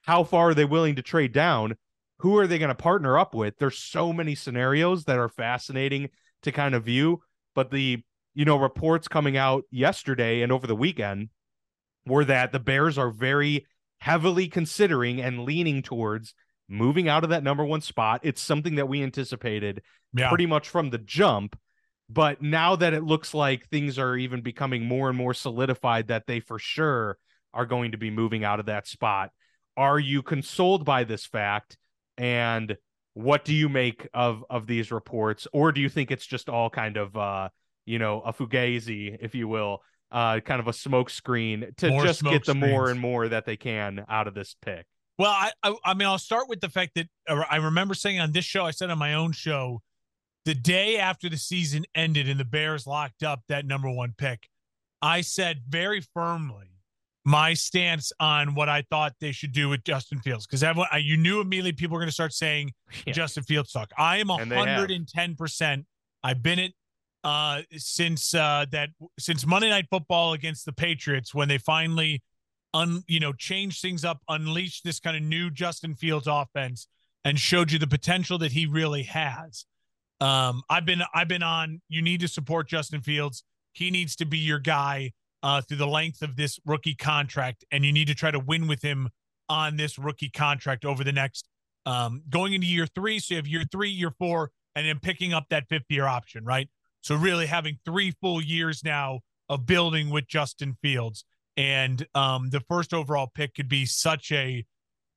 How 0.02 0.22
far 0.22 0.50
are 0.50 0.54
they 0.54 0.66
willing 0.66 0.96
to 0.96 1.02
trade 1.02 1.32
down? 1.32 1.76
Who 2.18 2.36
are 2.38 2.46
they 2.46 2.58
going 2.58 2.70
to 2.70 2.74
partner 2.74 3.18
up 3.18 3.34
with? 3.34 3.58
There's 3.58 3.78
so 3.78 4.12
many 4.12 4.34
scenarios 4.34 5.04
that 5.04 5.18
are 5.18 5.28
fascinating 5.28 6.10
to 6.42 6.52
kind 6.52 6.74
of 6.74 6.84
view, 6.84 7.22
but 7.54 7.70
the 7.70 8.02
you 8.36 8.44
know, 8.44 8.58
reports 8.58 9.08
coming 9.08 9.38
out 9.38 9.64
yesterday 9.70 10.42
and 10.42 10.52
over 10.52 10.66
the 10.66 10.76
weekend 10.76 11.30
were 12.06 12.24
that 12.26 12.52
the 12.52 12.60
Bears 12.60 12.98
are 12.98 13.10
very 13.10 13.66
heavily 13.98 14.46
considering 14.46 15.22
and 15.22 15.44
leaning 15.44 15.80
towards 15.80 16.34
moving 16.68 17.08
out 17.08 17.24
of 17.24 17.30
that 17.30 17.42
number 17.42 17.64
one 17.64 17.80
spot. 17.80 18.20
It's 18.22 18.42
something 18.42 18.74
that 18.74 18.88
we 18.88 19.02
anticipated 19.02 19.82
yeah. 20.12 20.28
pretty 20.28 20.44
much 20.44 20.68
from 20.68 20.90
the 20.90 20.98
jump. 20.98 21.58
But 22.10 22.42
now 22.42 22.76
that 22.76 22.92
it 22.92 23.02
looks 23.02 23.32
like 23.32 23.70
things 23.70 23.98
are 23.98 24.16
even 24.16 24.42
becoming 24.42 24.84
more 24.84 25.08
and 25.08 25.16
more 25.16 25.34
solidified 25.34 26.08
that 26.08 26.26
they 26.26 26.40
for 26.40 26.58
sure 26.58 27.16
are 27.54 27.66
going 27.66 27.92
to 27.92 27.98
be 27.98 28.10
moving 28.10 28.44
out 28.44 28.60
of 28.60 28.66
that 28.66 28.86
spot, 28.86 29.30
are 29.78 29.98
you 29.98 30.22
consoled 30.22 30.84
by 30.84 31.04
this 31.04 31.24
fact? 31.24 31.78
And 32.18 32.76
what 33.14 33.44
do 33.44 33.54
you 33.54 33.68
make 33.68 34.08
of 34.14 34.44
of 34.50 34.66
these 34.66 34.90
reports? 34.90 35.46
Or 35.52 35.72
do 35.72 35.80
you 35.80 35.88
think 35.88 36.10
it's 36.10 36.26
just 36.26 36.48
all 36.48 36.70
kind 36.70 36.96
of 36.96 37.16
uh 37.16 37.48
you 37.86 37.98
know, 38.00 38.20
a 38.20 38.32
fugazi, 38.32 39.16
if 39.20 39.34
you 39.34 39.48
will, 39.48 39.82
uh, 40.10 40.40
kind 40.40 40.60
of 40.60 40.68
a 40.68 40.72
smoke 40.72 41.08
screen 41.08 41.72
to 41.78 41.88
more 41.88 42.04
just 42.04 42.22
get 42.22 42.44
the 42.44 42.52
screens. 42.52 42.72
more 42.72 42.90
and 42.90 43.00
more 43.00 43.28
that 43.28 43.46
they 43.46 43.56
can 43.56 44.04
out 44.08 44.26
of 44.26 44.34
this 44.34 44.56
pick. 44.60 44.86
Well, 45.18 45.30
I, 45.30 45.52
I, 45.62 45.74
I 45.84 45.94
mean, 45.94 46.06
I'll 46.06 46.18
start 46.18 46.48
with 46.48 46.60
the 46.60 46.68
fact 46.68 46.92
that 46.96 47.06
uh, 47.26 47.44
I 47.48 47.56
remember 47.56 47.94
saying 47.94 48.20
on 48.20 48.32
this 48.32 48.44
show, 48.44 48.66
I 48.66 48.72
said 48.72 48.90
on 48.90 48.98
my 48.98 49.14
own 49.14 49.32
show, 49.32 49.80
the 50.44 50.54
day 50.54 50.98
after 50.98 51.28
the 51.28 51.38
season 51.38 51.84
ended 51.94 52.28
and 52.28 52.38
the 52.38 52.44
Bears 52.44 52.86
locked 52.86 53.22
up 53.22 53.40
that 53.48 53.64
number 53.64 53.90
one 53.90 54.14
pick, 54.18 54.48
I 55.00 55.22
said 55.22 55.62
very 55.68 56.00
firmly 56.00 56.75
my 57.26 57.52
stance 57.54 58.12
on 58.20 58.54
what 58.54 58.68
I 58.68 58.84
thought 58.88 59.12
they 59.20 59.32
should 59.32 59.50
do 59.50 59.68
with 59.68 59.82
Justin 59.82 60.20
Fields 60.20 60.46
because 60.46 60.62
everyone, 60.62 60.88
you 61.00 61.16
knew 61.16 61.40
immediately 61.40 61.72
people 61.72 61.94
were 61.94 62.00
going 62.00 62.08
to 62.08 62.14
start 62.14 62.32
saying 62.32 62.72
yeah. 63.04 63.12
Justin 63.12 63.42
Fields 63.42 63.72
suck. 63.72 63.90
I 63.98 64.18
am 64.18 64.28
hundred 64.28 64.92
and 64.92 65.08
ten 65.08 65.34
percent. 65.34 65.86
I've 66.22 66.40
been 66.40 66.60
at 66.60 66.70
uh, 67.24 67.62
since 67.72 68.32
uh, 68.32 68.66
that 68.70 68.90
since 69.18 69.44
Monday 69.44 69.68
Night 69.68 69.86
Football 69.90 70.34
against 70.34 70.66
the 70.66 70.72
Patriots 70.72 71.34
when 71.34 71.48
they 71.48 71.58
finally 71.58 72.22
un 72.72 73.02
you 73.08 73.18
know 73.18 73.32
changed 73.32 73.82
things 73.82 74.04
up, 74.04 74.20
unleashed 74.28 74.84
this 74.84 75.00
kind 75.00 75.16
of 75.16 75.22
new 75.24 75.50
Justin 75.50 75.96
Fields 75.96 76.28
offense, 76.28 76.86
and 77.24 77.40
showed 77.40 77.72
you 77.72 77.80
the 77.80 77.88
potential 77.88 78.38
that 78.38 78.52
he 78.52 78.66
really 78.66 79.02
has. 79.02 79.66
Um, 80.20 80.62
I've 80.70 80.86
been 80.86 81.02
I've 81.12 81.28
been 81.28 81.42
on. 81.42 81.82
You 81.88 82.02
need 82.02 82.20
to 82.20 82.28
support 82.28 82.68
Justin 82.68 83.00
Fields. 83.00 83.42
He 83.72 83.90
needs 83.90 84.14
to 84.16 84.24
be 84.24 84.38
your 84.38 84.60
guy 84.60 85.10
uh, 85.46 85.60
through 85.60 85.76
the 85.76 85.86
length 85.86 86.22
of 86.22 86.34
this 86.34 86.58
rookie 86.66 86.96
contract, 86.96 87.64
and 87.70 87.84
you 87.84 87.92
need 87.92 88.08
to 88.08 88.16
try 88.16 88.32
to 88.32 88.40
win 88.40 88.66
with 88.66 88.82
him 88.82 89.08
on 89.48 89.76
this 89.76 89.96
rookie 89.96 90.28
contract 90.28 90.84
over 90.84 91.04
the 91.04 91.12
next 91.12 91.48
um, 91.86 92.20
going 92.28 92.52
into 92.52 92.66
year 92.66 92.84
three. 92.84 93.20
So 93.20 93.34
you 93.34 93.36
have 93.36 93.46
year 93.46 93.62
three, 93.70 93.90
year 93.90 94.10
four, 94.18 94.50
and 94.74 94.84
then 94.84 94.98
picking 94.98 95.32
up 95.32 95.44
that 95.50 95.68
fifth 95.68 95.84
year 95.88 96.04
option, 96.04 96.44
right? 96.44 96.68
So 97.00 97.14
really 97.14 97.46
having 97.46 97.78
three 97.84 98.12
full 98.20 98.42
years 98.42 98.82
now 98.82 99.20
of 99.48 99.66
building 99.66 100.10
with 100.10 100.26
Justin 100.26 100.76
Fields, 100.82 101.24
and 101.56 102.04
um, 102.16 102.50
the 102.50 102.60
first 102.68 102.92
overall 102.92 103.30
pick 103.32 103.54
could 103.54 103.68
be 103.68 103.86
such 103.86 104.32
a 104.32 104.66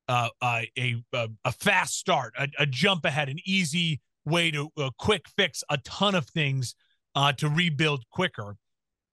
uh, 0.08 0.28
a, 0.44 0.70
a 0.78 1.28
a 1.44 1.50
fast 1.50 1.98
start, 1.98 2.34
a, 2.38 2.46
a, 2.60 2.66
jump 2.66 3.04
ahead, 3.04 3.28
an 3.28 3.40
easy 3.44 4.00
way 4.24 4.52
to 4.52 4.68
a 4.78 4.92
quick 4.96 5.26
fix 5.36 5.64
a 5.70 5.78
ton 5.78 6.14
of 6.14 6.28
things 6.28 6.76
uh, 7.16 7.32
to 7.32 7.48
rebuild 7.48 8.04
quicker. 8.12 8.54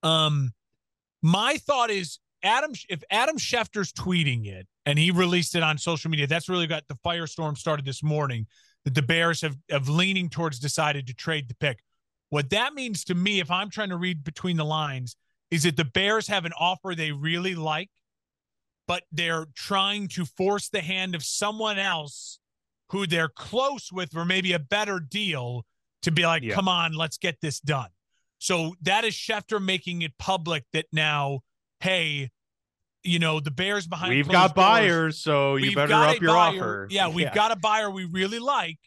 Um, 0.03 0.51
my 1.21 1.57
thought 1.57 1.89
is 1.89 2.19
Adam 2.43 2.73
if 2.89 3.03
Adam 3.09 3.37
Schefter's 3.37 3.91
tweeting 3.91 4.45
it 4.47 4.67
and 4.85 4.97
he 4.99 5.11
released 5.11 5.55
it 5.55 5.63
on 5.63 5.77
social 5.77 6.09
media, 6.09 6.27
that's 6.27 6.49
really 6.49 6.67
got 6.67 6.83
the 6.87 6.97
firestorm 7.05 7.57
started 7.57 7.85
this 7.85 8.03
morning 8.03 8.45
that 8.85 8.95
the 8.95 9.01
Bears 9.01 9.41
have 9.41 9.57
have 9.69 9.89
leaning 9.89 10.29
towards 10.29 10.59
decided 10.59 11.07
to 11.07 11.13
trade 11.13 11.49
the 11.49 11.55
pick. 11.55 11.79
What 12.29 12.49
that 12.51 12.73
means 12.73 13.03
to 13.05 13.15
me, 13.15 13.39
if 13.39 13.49
I'm 13.49 13.69
trying 13.69 13.89
to 13.89 13.97
read 13.97 14.23
between 14.23 14.57
the 14.57 14.65
lines, 14.65 15.15
is 15.49 15.63
that 15.63 15.77
the 15.77 15.85
Bears 15.85 16.27
have 16.27 16.45
an 16.45 16.53
offer 16.59 16.93
they 16.93 17.11
really 17.11 17.55
like, 17.55 17.89
but 18.87 19.03
they're 19.11 19.47
trying 19.55 20.07
to 20.09 20.25
force 20.25 20.69
the 20.69 20.81
hand 20.81 21.15
of 21.15 21.23
someone 21.23 21.79
else 21.79 22.39
who 22.89 23.07
they're 23.07 23.29
close 23.29 23.91
with 23.91 24.11
for 24.11 24.25
maybe 24.25 24.53
a 24.53 24.59
better 24.59 24.99
deal 24.99 25.65
to 26.03 26.11
be 26.11 26.25
like, 26.25 26.43
yeah. 26.43 26.53
come 26.53 26.67
on, 26.67 26.93
let's 26.93 27.17
get 27.17 27.37
this 27.41 27.59
done. 27.59 27.89
So 28.39 28.75
that 28.81 29.03
is 29.03 29.13
Schefter 29.13 29.63
making 29.63 30.01
it 30.01 30.17
public 30.17 30.63
that 30.73 30.85
now, 30.91 31.41
hey, 31.79 32.29
you 33.03 33.19
know, 33.19 33.39
the 33.39 33.51
Bears 33.51 33.87
behind 33.87 34.13
We've 34.13 34.27
got 34.27 34.53
buyers, 34.53 35.19
so 35.19 35.55
you 35.55 35.73
better 35.73 35.93
up 35.93 36.19
your 36.19 36.33
buyer. 36.33 36.59
offer. 36.59 36.87
Yeah, 36.89 37.07
we've 37.07 37.25
yeah. 37.25 37.33
got 37.33 37.51
a 37.51 37.55
buyer 37.55 37.89
we 37.89 38.05
really 38.05 38.39
like. 38.39 38.77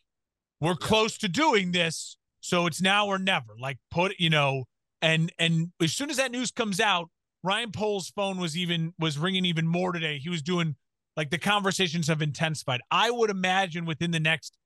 We're 0.61 0.71
yeah. 0.71 0.87
close 0.87 1.19
to 1.19 1.29
doing 1.29 1.73
this. 1.73 2.17
So 2.41 2.67
it's 2.67 2.81
now 2.81 3.07
or 3.07 3.19
never. 3.19 3.55
Like 3.59 3.79
put, 3.91 4.15
you 4.19 4.31
know, 4.31 4.65
and 5.03 5.33
and 5.39 5.73
as 5.81 5.93
soon 5.93 6.11
as 6.11 6.17
that 6.19 6.31
news 6.31 6.51
comes 6.51 6.81
out, 6.81 7.09
Ryan 7.43 7.73
Poles' 7.73 8.11
phone 8.11 8.39
was 8.39 8.57
even 8.57 8.93
was 8.99 9.19
ringing 9.19 9.45
even 9.45 9.67
more 9.67 9.93
today. 9.93 10.19
He 10.19 10.29
was 10.29 10.43
doing 10.43 10.77
like 11.17 11.31
the 11.31 11.39
conversations 11.39 12.09
have 12.09 12.23
intensified. 12.23 12.81
I 12.91 13.11
would 13.11 13.31
imagine 13.31 13.85
within 13.85 14.11
the 14.11 14.21
next 14.21 14.57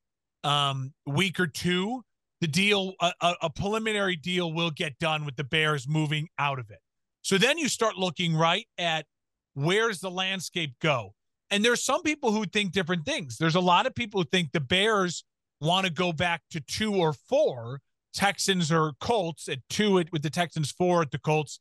um 0.43 0.93
week 1.07 1.39
or 1.41 1.47
two, 1.47 2.03
the 2.45 2.49
deal 2.49 2.93
a, 3.01 3.35
a 3.41 3.49
preliminary 3.49 4.17
deal 4.17 4.53
will 4.53 4.71
get 4.71 4.99
done 4.99 5.25
with 5.25 5.35
the 5.35 5.45
Bears 5.45 5.89
moving 5.89 6.29
out 6.39 6.59
of 6.59 6.71
it. 6.71 6.81
So 7.23 7.39
then 7.39 7.57
you 7.57 7.71
start 7.71 7.97
looking 7.97 8.37
right 8.37 8.67
at 8.77 9.07
where's 9.55 10.01
the 10.01 10.11
landscape 10.11 10.75
go? 10.79 11.15
And 11.51 11.65
there's 11.65 11.83
some 11.83 12.03
people 12.03 12.33
who 12.33 12.45
think 12.45 12.73
different 12.73 13.07
things. 13.07 13.39
There's 13.39 13.55
a 13.55 13.61
lot 13.61 13.87
of 13.87 13.95
people 13.95 14.21
who 14.21 14.29
think 14.31 14.53
the 14.53 14.61
Bears 14.61 15.25
want 15.63 15.87
to 15.87 15.93
go 15.93 16.13
back 16.13 16.43
to 16.51 16.61
two 16.61 16.95
or 16.95 17.15
four, 17.15 17.81
Texans 18.13 18.71
or 18.71 18.93
Colts 19.01 19.49
at 19.49 19.61
two 19.71 19.99
at, 19.99 20.13
with 20.13 20.23
the 20.23 20.29
Texans, 20.29 20.71
four 20.71 21.01
at 21.01 21.13
the 21.13 21.19
Colts, 21.19 21.61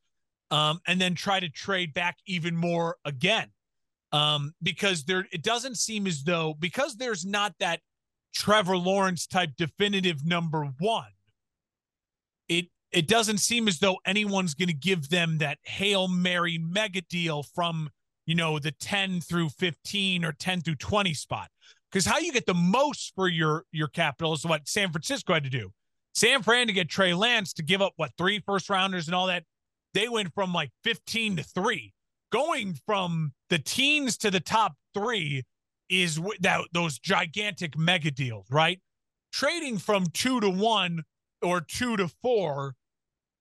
um, 0.51 0.81
and 0.85 0.99
then 0.99 1.15
try 1.15 1.39
to 1.39 1.47
trade 1.47 1.93
back 1.93 2.17
even 2.27 2.57
more 2.57 2.97
again. 3.05 3.47
Um, 4.11 4.53
because 4.61 5.05
there 5.05 5.27
it 5.31 5.43
doesn't 5.43 5.77
seem 5.77 6.07
as 6.07 6.23
though 6.23 6.55
because 6.59 6.97
there's 6.97 7.25
not 7.25 7.53
that 7.61 7.79
Trevor 8.33 8.77
Lawrence 8.77 9.27
type 9.27 9.51
definitive 9.57 10.25
number 10.25 10.69
one, 10.79 11.11
it 12.49 12.67
it 12.91 13.07
doesn't 13.07 13.39
seem 13.39 13.67
as 13.67 13.79
though 13.79 13.97
anyone's 14.05 14.53
going 14.53 14.67
to 14.67 14.73
give 14.73 15.09
them 15.09 15.39
that 15.39 15.57
Hail 15.63 16.07
Mary 16.07 16.57
mega 16.57 17.01
deal 17.01 17.43
from, 17.43 17.89
you 18.25 18.35
know, 18.35 18.59
the 18.59 18.71
10 18.71 19.21
through 19.21 19.49
15 19.49 20.23
or 20.23 20.31
10 20.31 20.61
through 20.61 20.75
20 20.75 21.13
spot. 21.13 21.49
Because 21.91 22.05
how 22.05 22.17
you 22.17 22.31
get 22.31 22.45
the 22.45 22.53
most 22.53 23.13
for 23.15 23.27
your 23.27 23.65
your 23.71 23.87
capital 23.87 24.33
is 24.33 24.45
what 24.45 24.67
San 24.67 24.91
Francisco 24.91 25.33
had 25.33 25.43
to 25.43 25.49
do. 25.49 25.71
San 26.15 26.43
Fran 26.43 26.67
to 26.67 26.73
get 26.73 26.89
Trey 26.89 27.13
Lance 27.13 27.53
to 27.53 27.63
give 27.63 27.81
up 27.81 27.93
what 27.97 28.11
three 28.17 28.39
first 28.39 28.69
rounders 28.69 29.07
and 29.07 29.15
all 29.15 29.27
that. 29.27 29.43
They 29.93 30.07
went 30.09 30.33
from 30.33 30.53
like 30.53 30.71
15 30.83 31.37
to 31.37 31.43
three. 31.43 31.93
Going 32.31 32.79
from 32.87 33.33
the 33.49 33.59
teens 33.59 34.17
to 34.17 34.31
the 34.31 34.39
top 34.39 34.73
three 34.95 35.43
is 36.01 36.19
that 36.41 36.61
those 36.73 36.99
gigantic 36.99 37.77
mega 37.77 38.11
deals, 38.11 38.45
right? 38.49 38.79
Trading 39.31 39.77
from 39.77 40.05
two 40.13 40.39
to 40.39 40.49
one 40.49 41.03
or 41.41 41.61
two 41.61 41.97
to 41.97 42.07
four, 42.07 42.75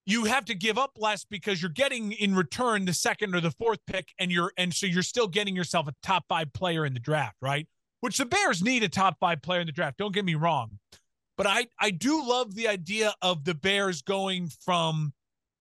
you 0.05 0.25
have 0.25 0.45
to 0.47 0.55
give 0.55 0.79
up 0.79 0.93
less 0.99 1.25
because 1.25 1.63
you're 1.63 1.71
getting 1.71 2.13
in 2.13 2.35
return 2.35 2.85
the 2.85 2.95
second 2.95 3.35
or 3.35 3.41
the 3.41 3.53
fourth 3.53 3.79
pick, 3.87 4.09
and 4.19 4.33
you're 4.33 4.53
and 4.57 4.75
so 4.75 4.87
you're 4.87 5.03
still 5.03 5.29
getting 5.29 5.55
yourself 5.55 5.87
a 5.87 5.95
top 6.03 6.25
five 6.29 6.53
player 6.53 6.85
in 6.85 6.95
the 6.95 7.01
draft, 7.01 7.37
right? 7.41 7.69
which 8.03 8.19
the 8.19 8.27
Bears 8.27 8.63
need 8.63 8.83
a 8.83 8.89
top 8.89 9.17
five 9.21 9.43
player 9.43 9.61
in 9.61 9.67
the 9.67 9.73
draft. 9.73 9.97
Don't 9.97 10.13
get 10.13 10.25
me 10.25 10.35
wrong. 10.35 10.81
But 11.37 11.47
I, 11.47 11.69
I 11.81 11.91
do 11.91 12.29
love 12.29 12.57
the 12.57 12.67
idea 12.67 13.15
of 13.23 13.45
the 13.45 13.55
Bears 13.55 14.03
going 14.03 14.49
from 14.49 15.13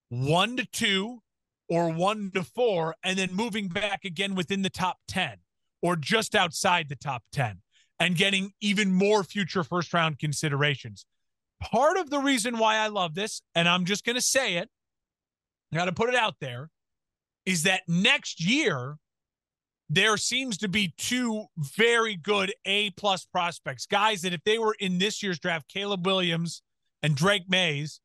one 0.09 0.57
to 0.57 0.65
two 0.65 1.21
or 1.69 1.93
one 1.93 2.31
to 2.33 2.43
four 2.43 2.95
and 3.03 3.17
then 3.19 3.29
moving 3.31 3.67
back 3.67 4.05
again 4.05 4.33
within 4.33 4.63
the 4.63 4.71
top 4.71 4.97
10 5.07 5.37
or 5.81 5.95
just 5.95 6.35
outside 6.35 6.89
the 6.89 6.95
top 6.95 7.23
10 7.33 7.61
and 7.99 8.15
getting 8.15 8.51
even 8.61 8.91
more 8.91 9.23
future 9.23 9.63
first 9.63 9.93
round 9.93 10.19
considerations. 10.19 11.05
Part 11.61 11.97
of 11.97 12.09
the 12.09 12.19
reason 12.19 12.57
why 12.57 12.77
I 12.77 12.87
love 12.87 13.13
this, 13.13 13.41
and 13.53 13.69
I'm 13.69 13.85
just 13.85 14.03
going 14.03 14.15
to 14.15 14.21
say 14.21 14.55
it, 14.55 14.69
I 15.71 15.77
got 15.77 15.85
to 15.85 15.91
put 15.91 16.09
it 16.09 16.15
out 16.15 16.35
there, 16.41 16.69
is 17.45 17.63
that 17.63 17.81
next 17.87 18.43
year, 18.43 18.97
there 19.89 20.15
seems 20.15 20.57
to 20.59 20.69
be 20.69 20.93
two 20.97 21.45
very 21.57 22.15
good 22.15 22.53
A 22.65 22.91
plus 22.91 23.25
prospects, 23.25 23.85
guys 23.85 24.21
that 24.21 24.33
if 24.33 24.41
they 24.45 24.57
were 24.57 24.75
in 24.79 24.99
this 24.99 25.21
year's 25.21 25.37
draft, 25.37 25.67
Caleb 25.67 26.05
Williams 26.05 26.63
and 27.03 27.15
Drake 27.15 27.49
Mays, 27.49 27.99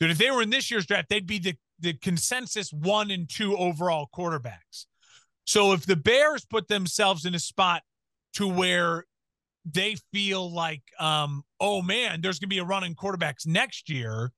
that 0.00 0.10
if 0.10 0.18
they 0.18 0.30
were 0.30 0.42
in 0.42 0.50
this 0.50 0.70
year's 0.70 0.86
draft, 0.86 1.08
they'd 1.08 1.26
be 1.26 1.38
the, 1.38 1.56
the 1.78 1.94
consensus 1.94 2.72
one 2.72 3.10
and 3.10 3.28
two 3.28 3.56
overall 3.56 4.08
quarterbacks. 4.14 4.84
So 5.46 5.72
if 5.72 5.86
the 5.86 5.96
Bears 5.96 6.44
put 6.44 6.68
themselves 6.68 7.24
in 7.24 7.34
a 7.34 7.38
spot 7.38 7.82
to 8.34 8.46
where 8.46 9.04
they 9.64 9.96
feel 10.12 10.52
like, 10.52 10.82
um, 10.98 11.42
oh 11.60 11.82
man, 11.82 12.20
there's 12.20 12.38
going 12.38 12.48
to 12.48 12.54
be 12.54 12.58
a 12.58 12.64
run 12.64 12.84
in 12.84 12.94
quarterbacks 12.94 13.46
next 13.46 13.88
year. 13.88 14.32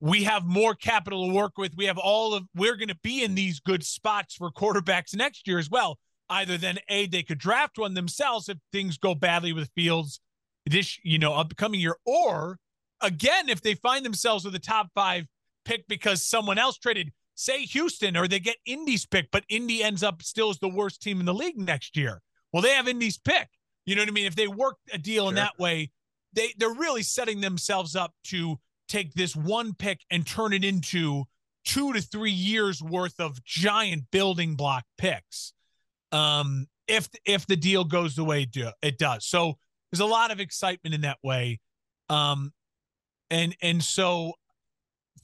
We 0.00 0.24
have 0.24 0.44
more 0.44 0.74
capital 0.74 1.28
to 1.28 1.32
work 1.32 1.56
with. 1.56 1.76
We 1.76 1.86
have 1.86 1.98
all 1.98 2.34
of, 2.34 2.44
we're 2.56 2.76
going 2.76 2.88
to 2.88 2.98
be 3.02 3.22
in 3.22 3.34
these 3.34 3.60
good 3.60 3.84
spots 3.84 4.34
for 4.34 4.50
quarterbacks 4.50 5.14
next 5.14 5.46
year 5.46 5.58
as 5.58 5.70
well 5.70 5.98
either 6.32 6.56
then 6.56 6.78
a 6.88 7.06
they 7.06 7.22
could 7.22 7.38
draft 7.38 7.78
one 7.78 7.94
themselves 7.94 8.48
if 8.48 8.56
things 8.72 8.96
go 8.96 9.14
badly 9.14 9.52
with 9.52 9.70
Fields 9.74 10.20
this 10.66 10.98
you 11.04 11.18
know 11.18 11.34
upcoming 11.34 11.80
year, 11.80 11.96
or 12.04 12.58
again 13.00 13.48
if 13.48 13.60
they 13.60 13.74
find 13.74 14.04
themselves 14.04 14.44
with 14.44 14.54
a 14.54 14.60
top 14.60 14.88
five 14.94 15.26
pick 15.64 15.86
because 15.88 16.24
someone 16.24 16.58
else 16.58 16.78
traded, 16.78 17.12
say 17.42 17.62
Houston, 17.64 18.16
or 18.16 18.28
they 18.28 18.38
get 18.38 18.56
Indy's 18.64 19.04
pick, 19.06 19.30
but 19.30 19.44
Indy 19.48 19.82
ends 19.82 20.02
up 20.02 20.22
still 20.22 20.50
as 20.50 20.58
the 20.58 20.68
worst 20.68 21.02
team 21.02 21.20
in 21.20 21.26
the 21.26 21.34
league 21.34 21.58
next 21.58 21.96
year. 21.96 22.22
Well, 22.52 22.62
they 22.62 22.70
have 22.70 22.88
Indy's 22.88 23.18
pick. 23.18 23.48
You 23.84 23.96
know 23.96 24.02
what 24.02 24.08
I 24.08 24.12
mean? 24.12 24.26
If 24.26 24.36
they 24.36 24.46
work 24.46 24.76
a 24.92 24.98
deal 24.98 25.24
sure. 25.24 25.30
in 25.30 25.34
that 25.36 25.58
way, 25.58 25.90
they 26.32 26.54
they're 26.56 26.74
really 26.74 27.02
setting 27.02 27.40
themselves 27.40 27.96
up 27.96 28.12
to 28.24 28.58
take 28.88 29.14
this 29.14 29.34
one 29.34 29.74
pick 29.74 30.00
and 30.10 30.26
turn 30.26 30.52
it 30.52 30.64
into 30.64 31.24
two 31.64 31.92
to 31.92 32.00
three 32.00 32.30
years 32.30 32.82
worth 32.82 33.18
of 33.18 33.42
giant 33.44 34.04
building 34.10 34.54
block 34.54 34.84
picks 34.98 35.52
um, 36.12 36.66
if 36.86 37.08
if 37.24 37.46
the 37.46 37.56
deal 37.56 37.84
goes 37.84 38.14
the 38.14 38.24
way 38.24 38.46
it 38.82 38.98
does. 38.98 39.26
So 39.26 39.54
there's 39.90 40.00
a 40.00 40.06
lot 40.06 40.30
of 40.30 40.40
excitement 40.40 40.94
in 40.94 41.00
that 41.02 41.18
way. 41.22 41.60
Um, 42.08 42.52
and 43.30 43.56
and 43.62 43.82
so 43.82 44.34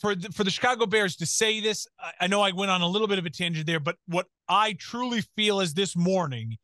for 0.01 0.15
the, 0.15 0.29
for 0.31 0.45
the 0.45 0.51
Chicago 0.51 0.87
Bears 0.87 1.17
to 1.17 1.27
say 1.27 1.61
this, 1.61 1.87
I, 2.01 2.13
I 2.23 2.27
know 2.27 2.41
I 2.41 2.53
went 2.53 2.71
on 2.71 2.83
a 2.83 2.87
little 2.89 3.09
bit 3.09 3.19
of 3.19 3.27
a 3.27 3.31
tangent 3.31 3.67
there, 3.67 3.81
but 3.81 3.97
what 4.07 4.27
I 4.49 4.75
truly 4.75 5.23
feel 5.37 5.61
is 5.61 5.75
this 5.75 5.97
morning, 5.97 6.57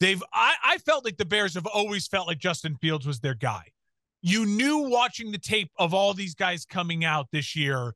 they've 0.00 0.22
I, 0.32 0.54
I 0.64 0.78
felt 0.78 1.04
like 1.04 1.16
the 1.16 1.24
Bears 1.24 1.54
have 1.54 1.66
always 1.66 2.06
felt 2.06 2.26
like 2.26 2.38
Justin 2.38 2.76
Fields 2.80 3.06
was 3.06 3.20
their 3.20 3.34
guy. 3.34 3.64
You 4.22 4.44
knew 4.44 4.88
watching 4.90 5.32
the 5.32 5.38
tape 5.38 5.70
of 5.78 5.94
all 5.94 6.12
these 6.12 6.34
guys 6.34 6.64
coming 6.64 7.04
out 7.04 7.28
this 7.32 7.56
year 7.56 7.94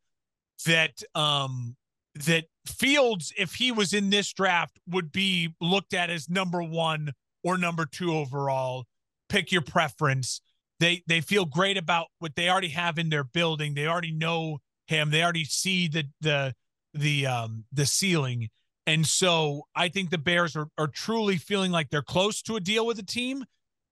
that 0.67 1.03
um 1.15 1.77
that 2.15 2.45
Fields, 2.67 3.33
if 3.37 3.55
he 3.55 3.73
was 3.73 3.93
in 3.93 4.09
this 4.09 4.33
draft, 4.33 4.79
would 4.89 5.13
be 5.13 5.55
looked 5.61 5.93
at 5.93 6.11
as 6.11 6.31
number 6.31 6.63
one 6.63 7.13
or 7.43 7.59
number 7.59 7.85
two 7.85 8.15
overall. 8.15 8.85
Pick 9.29 9.53
your 9.53 9.63
preference. 9.63 10.41
They 10.81 11.03
they 11.07 11.21
feel 11.21 11.45
great 11.45 11.77
about 11.77 12.07
what 12.19 12.35
they 12.35 12.49
already 12.49 12.69
have 12.69 12.99
in 12.99 13.09
their 13.09 13.25
building. 13.25 13.75
They 13.75 13.87
already 13.87 14.13
know 14.13 14.59
him. 14.87 15.11
They 15.11 15.23
already 15.23 15.45
see 15.45 15.89
the 15.89 16.05
the 16.21 16.55
the 16.93 17.27
um 17.27 17.65
the 17.73 17.87
ceiling. 17.87 18.49
And 18.87 19.07
so 19.07 19.63
I 19.75 19.89
think 19.89 20.11
the 20.11 20.19
Bears 20.19 20.57
are 20.57 20.69
are 20.77 20.89
truly 20.89 21.37
feeling 21.37 21.73
like 21.73 21.91
they're 21.91 22.03
close 22.03 22.43
to 22.43 22.57
a 22.57 22.61
deal 22.61 22.87
with 22.87 22.97
the 22.97 23.05
team, 23.05 23.45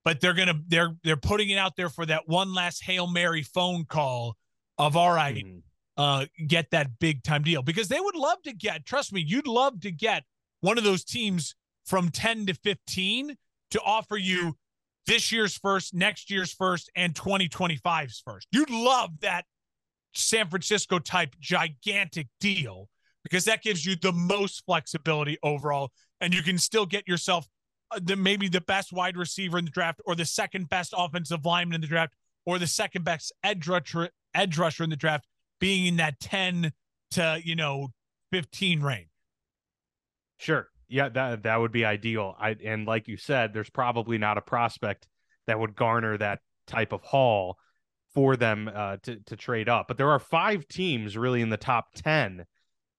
but 0.05 0.21
they're 0.21 0.35
gonna 0.35 0.61
they're 0.67 0.95
they're 1.05 1.17
putting 1.17 1.51
it 1.51 1.57
out 1.57 1.77
there 1.77 1.89
for 1.89 2.05
that 2.07 2.29
one 2.29 2.53
last 2.53 2.85
Hail 2.85 3.07
Mary 3.07 3.43
phone 3.43 3.85
call 3.85 4.37
of 4.79 4.97
all 4.97 5.13
right, 5.13 5.45
mm-hmm 5.45 5.59
uh, 5.97 6.27
get 6.47 6.71
that 6.71 6.99
big 6.99 7.23
time 7.23 7.43
deal 7.43 7.63
because 7.63 7.89
they 7.89 8.01
would 8.01 8.17
love 8.17 8.43
to 8.43 8.53
get, 8.53 8.85
trust 8.87 9.13
me, 9.13 9.21
you'd 9.21 9.47
love 9.47 9.81
to 9.81 9.91
get 9.91 10.25
one 10.61 10.79
of 10.79 10.85
those 10.85 11.05
teams 11.05 11.55
from 11.85 12.11
10 12.11 12.47
to 12.47 12.55
15 12.55 13.37
to 13.71 13.81
offer 13.85 14.17
you 14.17 14.57
this 15.07 15.33
year's 15.33 15.57
first, 15.57 15.95
next 15.95 16.31
year's 16.31 16.53
first, 16.53 16.91
and 16.95 17.15
2025's 17.15 18.23
first. 18.25 18.47
You'd 18.53 18.71
love 18.71 19.11
that 19.21 19.45
San 20.15 20.49
Francisco 20.49 20.99
type 20.99 21.35
gigantic 21.41 22.29
deal 22.41 22.89
because 23.23 23.45
that 23.45 23.63
gives 23.63 23.85
you 23.85 23.97
the 23.97 24.13
most 24.13 24.65
flexibility 24.67 25.39
overall. 25.43 25.91
And 26.21 26.35
you 26.35 26.43
can 26.43 26.59
still 26.59 26.87
get 26.87 27.09
yourself 27.09 27.47
uh, 27.91 28.01
the, 28.03 28.17
maybe 28.17 28.49
the 28.49 28.61
best 28.61 28.93
wide 28.93 29.17
receiver 29.17 29.59
in 29.59 29.65
the 29.65 29.71
draft 29.71 30.01
or 30.05 30.15
the 30.15 30.25
second 30.25 30.69
best 30.69 30.95
offensive 30.97 31.45
lineman 31.45 31.77
in 31.77 31.81
the 31.81 31.87
draft 31.87 32.15
or 32.47 32.59
the 32.59 32.67
second 32.67 33.05
best 33.05 33.33
edge 33.43 33.69
rusher, 33.69 34.11
edge 34.35 34.59
rusher 34.59 34.85
in 34.85 34.91
the 34.91 34.97
draft 34.97 35.27
being 35.61 35.87
in 35.87 35.97
that 35.97 36.19
10 36.21 36.73
to, 37.13 37.41
you 37.45 37.55
know, 37.55 37.89
15 38.33 38.81
range. 38.81 39.09
Sure. 40.39 40.69
Yeah, 40.89 41.09
that 41.11 41.45
that 41.45 41.57
would 41.61 41.73
be 41.73 41.85
ideal. 41.85 42.37
I 42.39 42.57
and 42.65 42.87
like 42.87 43.09
you 43.09 43.17
said, 43.17 43.53
there's 43.53 43.71
probably 43.71 44.19
not 44.19 44.39
a 44.39 44.43
prospect 44.43 45.07
that 45.47 45.59
would 45.59 45.75
garner 45.75 46.19
that 46.19 46.41
type 46.67 46.93
of 46.93 47.03
haul 47.03 47.59
for 48.15 48.37
them 48.37 48.71
uh, 48.73 48.99
to 49.05 49.17
to 49.27 49.37
trade 49.37 49.69
up. 49.69 49.89
But 49.89 49.97
there 49.97 50.11
are 50.11 50.19
five 50.19 50.69
teams 50.69 51.17
really 51.17 51.41
in 51.41 51.49
the 51.49 51.57
top 51.57 51.87
ten 51.95 52.45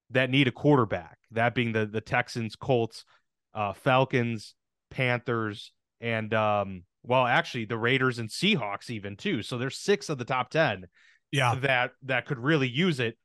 that 0.10 0.30
need 0.30 0.48
a 0.48 0.52
quarterback. 0.52 1.18
That 1.32 1.56
being 1.56 1.72
the 1.72 1.86
the 1.86 2.02
Texans, 2.02 2.56
Colts, 2.56 3.06
uh, 3.54 3.74
Falcons, 3.74 4.56
Panthers, 4.90 5.72
and 6.02 6.34
um, 6.34 6.84
well, 7.04 7.26
actually 7.26 7.66
the 7.66 7.78
Raiders 7.78 8.20
and 8.20 8.30
Seahawks 8.30 8.90
even 8.90 9.16
too. 9.16 9.44
So 9.44 9.58
there's 9.58 9.78
six 9.78 10.10
of 10.10 10.18
the 10.18 10.26
top 10.26 10.50
ten. 10.50 10.86
Yeah, 11.32 11.56
that 11.62 11.92
that 12.04 12.26
could 12.26 12.40
really 12.40 12.70
use 12.70 13.00
it. 13.00 13.18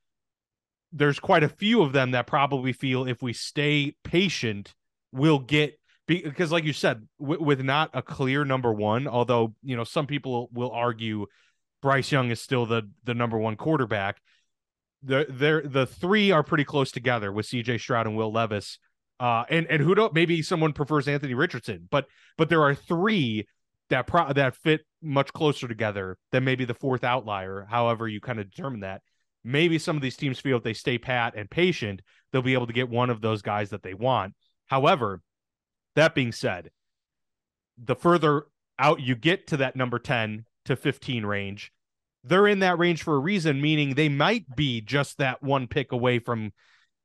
There's 0.93 1.19
quite 1.19 1.43
a 1.43 1.49
few 1.49 1.83
of 1.83 1.93
them 1.93 2.13
that 2.13 2.27
probably 2.27 2.73
feel 2.73 3.07
if 3.07 3.23
we 3.23 3.33
stay 3.33 3.95
patient, 4.05 4.75
we'll 5.13 5.39
get 5.39 5.79
because, 6.07 6.51
like 6.51 6.65
you 6.65 6.73
said, 6.73 7.07
with 7.19 7.61
not 7.61 7.91
a 7.93 8.01
clear 8.01 8.45
number 8.45 8.73
one. 8.73 9.07
Although 9.07 9.55
you 9.63 9.77
know 9.77 9.85
some 9.85 10.07
people 10.07 10.49
will 10.53 10.71
argue 10.71 11.27
Bryce 11.83 12.11
Young 12.11 12.31
is 12.31 12.41
still 12.41 12.67
the 12.67 12.91
the 13.05 13.15
number 13.15 13.39
one 13.39 13.57
quarterback. 13.57 14.21
The 15.03 15.27
the 15.29 15.69
the 15.69 15.87
three 15.87 16.31
are 16.31 16.43
pretty 16.43 16.65
close 16.65 16.91
together 16.91 17.31
with 17.31 17.47
C.J. 17.47 17.79
Stroud 17.79 18.07
and 18.07 18.17
Will 18.17 18.33
Levis. 18.33 18.79
Uh, 19.21 19.45
and 19.51 19.67
and 19.67 19.83
who 19.83 19.95
don't 19.95 20.15
maybe 20.15 20.43
someone 20.43 20.73
prefers 20.73 21.09
Anthony 21.09 21.35
Richardson, 21.35 21.89
but 21.91 22.07
but 22.37 22.49
there 22.49 22.63
are 22.63 22.75
three 22.75 23.47
that 23.91 24.07
pro 24.07 24.33
that 24.33 24.57
fit 24.57 24.83
much 25.03 25.33
closer 25.33 25.69
together 25.69 26.17
than 26.33 26.45
maybe 26.45 26.65
the 26.65 26.75
fourth 26.75 27.05
outlier. 27.05 27.67
However, 27.69 28.07
you 28.09 28.21
kind 28.21 28.39
of 28.39 28.51
determine 28.51 28.81
that. 28.81 29.03
Maybe 29.45 29.79
some 29.79 29.97
of 29.97 30.03
these 30.03 30.17
teams 30.17 30.41
feel 30.41 30.59
if 30.59 30.63
they 30.63 30.75
stay 30.75 30.99
pat 30.99 31.35
and 31.37 31.51
patient, 31.51 32.03
they'll 32.33 32.43
be 32.43 32.55
able 32.55 32.67
to 32.67 32.73
get 32.73 32.89
one 32.89 33.11
of 33.11 33.21
those 33.21 33.43
guys 33.43 33.71
that 33.71 33.83
they 33.83 33.95
want. 33.95 34.35
However, 34.67 35.23
that 35.95 36.15
being 36.15 36.33
said, 36.33 36.71
the 37.83 37.97
further 37.97 38.47
out 38.79 39.01
you 39.01 39.15
get 39.15 39.47
to 39.49 39.57
that 39.59 39.77
number 39.77 39.99
10 39.99 40.45
to 40.67 40.77
15 40.77 41.25
range. 41.25 41.73
They're 42.25 42.47
in 42.47 42.59
that 42.61 42.79
range 42.79 43.03
for 43.03 43.15
a 43.15 43.21
reason, 43.21 43.61
meaning 43.61 43.95
they 43.95 44.09
might 44.09 44.45
be 44.55 44.81
just 44.81 45.19
that 45.19 45.43
one 45.43 45.67
pick 45.67 45.93
away 45.93 46.19
from 46.19 46.53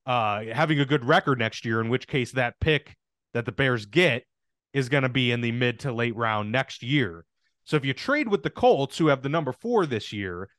uh, 0.06 0.44
having 0.52 0.80
a 0.80 0.86
good 0.86 1.06
record 1.06 1.40
next 1.40 1.66
year, 1.66 1.80
in 1.80 1.90
which 1.90 2.08
case 2.08 2.32
that 2.34 2.60
pick 2.60 2.96
that 3.34 3.46
the 3.46 3.52
Bears 3.52 3.86
get 3.86 4.26
is 4.74 4.90
going 4.90 5.04
to 5.04 5.10
be 5.10 5.32
in 5.32 5.42
the 5.42 5.52
mid 5.52 5.80
to 5.80 5.94
late 5.94 6.16
round 6.16 6.52
next 6.52 6.84
year. 6.84 7.26
So 7.64 7.78
if 7.78 7.86
you 7.86 7.94
trade 7.94 8.28
with 8.28 8.44
the 8.44 8.50
Colts, 8.50 8.98
who 8.98 9.08
have 9.08 9.22
the 9.22 9.30
number 9.30 9.54
four 9.54 9.86
this 9.86 10.12
year, 10.12 10.50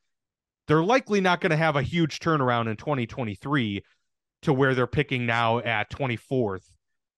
they're 0.66 0.82
likely 0.84 1.20
not 1.20 1.40
going 1.40 1.50
to 1.50 1.56
have 1.56 1.76
a 1.76 1.82
huge 1.82 2.20
turnaround 2.20 2.68
in 2.70 2.76
2023 2.76 3.82
to 4.42 4.52
where 4.52 4.74
they're 4.74 4.86
picking 4.86 5.26
now 5.26 5.58
at 5.58 5.90
24th 5.90 6.64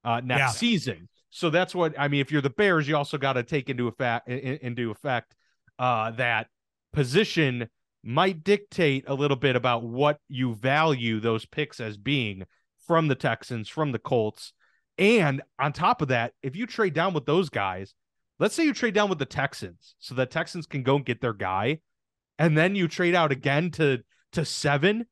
uh, 0.04 0.20
next 0.24 0.40
yeah. 0.40 0.50
season. 0.50 1.08
So 1.30 1.50
that's 1.50 1.74
what 1.74 1.98
I 1.98 2.08
mean. 2.08 2.20
If 2.20 2.32
you're 2.32 2.40
the 2.40 2.50
Bears, 2.50 2.88
you 2.88 2.96
also 2.96 3.18
got 3.18 3.34
to 3.34 3.42
take 3.42 3.68
into 3.68 3.88
effect 3.88 4.28
into 4.28 4.90
effect 4.90 5.34
uh, 5.78 6.12
that 6.12 6.46
position 6.92 7.68
might 8.02 8.44
dictate 8.44 9.04
a 9.08 9.14
little 9.14 9.36
bit 9.36 9.56
about 9.56 9.82
what 9.82 10.18
you 10.28 10.54
value 10.54 11.20
those 11.20 11.44
picks 11.44 11.80
as 11.80 11.96
being 11.96 12.44
from 12.86 13.08
the 13.08 13.14
Texans, 13.14 13.68
from 13.68 13.92
the 13.92 13.98
Colts. 13.98 14.52
And 14.96 15.42
on 15.58 15.72
top 15.72 16.00
of 16.00 16.08
that, 16.08 16.32
if 16.42 16.56
you 16.56 16.66
trade 16.66 16.94
down 16.94 17.12
with 17.12 17.26
those 17.26 17.50
guys, 17.50 17.94
let's 18.38 18.54
say 18.54 18.64
you 18.64 18.72
trade 18.72 18.94
down 18.94 19.10
with 19.10 19.18
the 19.18 19.26
Texans 19.26 19.96
so 19.98 20.14
that 20.14 20.30
Texans 20.30 20.66
can 20.66 20.84
go 20.84 20.96
and 20.96 21.04
get 21.04 21.20
their 21.20 21.32
guy, 21.32 21.80
and 22.38 22.56
then 22.56 22.74
you 22.74 22.88
trade 22.88 23.14
out 23.14 23.32
again 23.32 23.70
to 23.72 24.02
to 24.32 24.44
seven, 24.44 25.06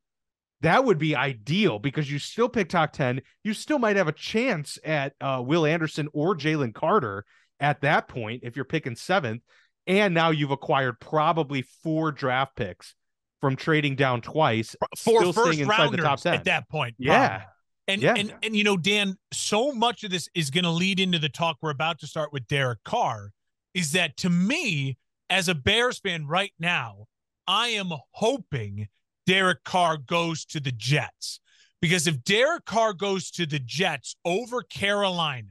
that 0.60 0.84
would 0.84 0.98
be 0.98 1.16
ideal 1.16 1.78
because 1.78 2.10
you 2.10 2.18
still 2.18 2.48
pick 2.48 2.68
top 2.68 2.92
10. 2.92 3.20
You 3.42 3.54
still 3.54 3.78
might 3.78 3.96
have 3.96 4.08
a 4.08 4.12
chance 4.12 4.78
at 4.84 5.14
uh, 5.20 5.42
Will 5.44 5.66
Anderson 5.66 6.08
or 6.12 6.34
Jalen 6.34 6.74
Carter 6.74 7.24
at 7.60 7.80
that 7.82 8.08
point 8.08 8.42
if 8.44 8.56
you're 8.56 8.64
picking 8.64 8.96
seventh 8.96 9.42
and 9.86 10.14
now 10.14 10.30
you've 10.30 10.50
acquired 10.50 11.00
probably 11.00 11.62
four 11.62 12.12
draft 12.12 12.56
picks 12.56 12.94
from 13.40 13.56
trading 13.56 13.96
down 13.96 14.22
twice, 14.22 14.74
four 14.96 15.32
first 15.32 15.60
rounders 15.60 16.26
at 16.26 16.44
that 16.44 16.68
point. 16.68 16.94
Yeah. 16.98 17.42
And, 17.86 18.00
yeah. 18.00 18.14
and 18.16 18.34
and 18.42 18.56
you 18.56 18.64
know, 18.64 18.78
Dan, 18.78 19.16
so 19.32 19.70
much 19.72 20.04
of 20.04 20.10
this 20.10 20.30
is 20.34 20.48
going 20.48 20.64
to 20.64 20.70
lead 20.70 20.98
into 20.98 21.18
the 21.18 21.28
talk 21.28 21.58
we're 21.60 21.68
about 21.68 21.98
to 21.98 22.06
start 22.06 22.32
with 22.32 22.46
Derek 22.46 22.82
Carr. 22.84 23.32
Is 23.74 23.92
that 23.92 24.16
to 24.18 24.30
me, 24.30 24.96
as 25.28 25.48
a 25.48 25.54
Bears 25.54 25.98
fan 25.98 26.26
right 26.26 26.52
now, 26.58 27.06
I 27.46 27.68
am 27.68 27.92
hoping 28.12 28.88
Derek 29.26 29.64
Carr 29.64 29.96
goes 29.96 30.44
to 30.46 30.60
the 30.60 30.72
Jets. 30.72 31.40
Because 31.80 32.06
if 32.06 32.24
Derek 32.24 32.64
Carr 32.64 32.94
goes 32.94 33.30
to 33.32 33.44
the 33.44 33.58
Jets 33.58 34.16
over 34.24 34.62
Carolina, 34.62 35.48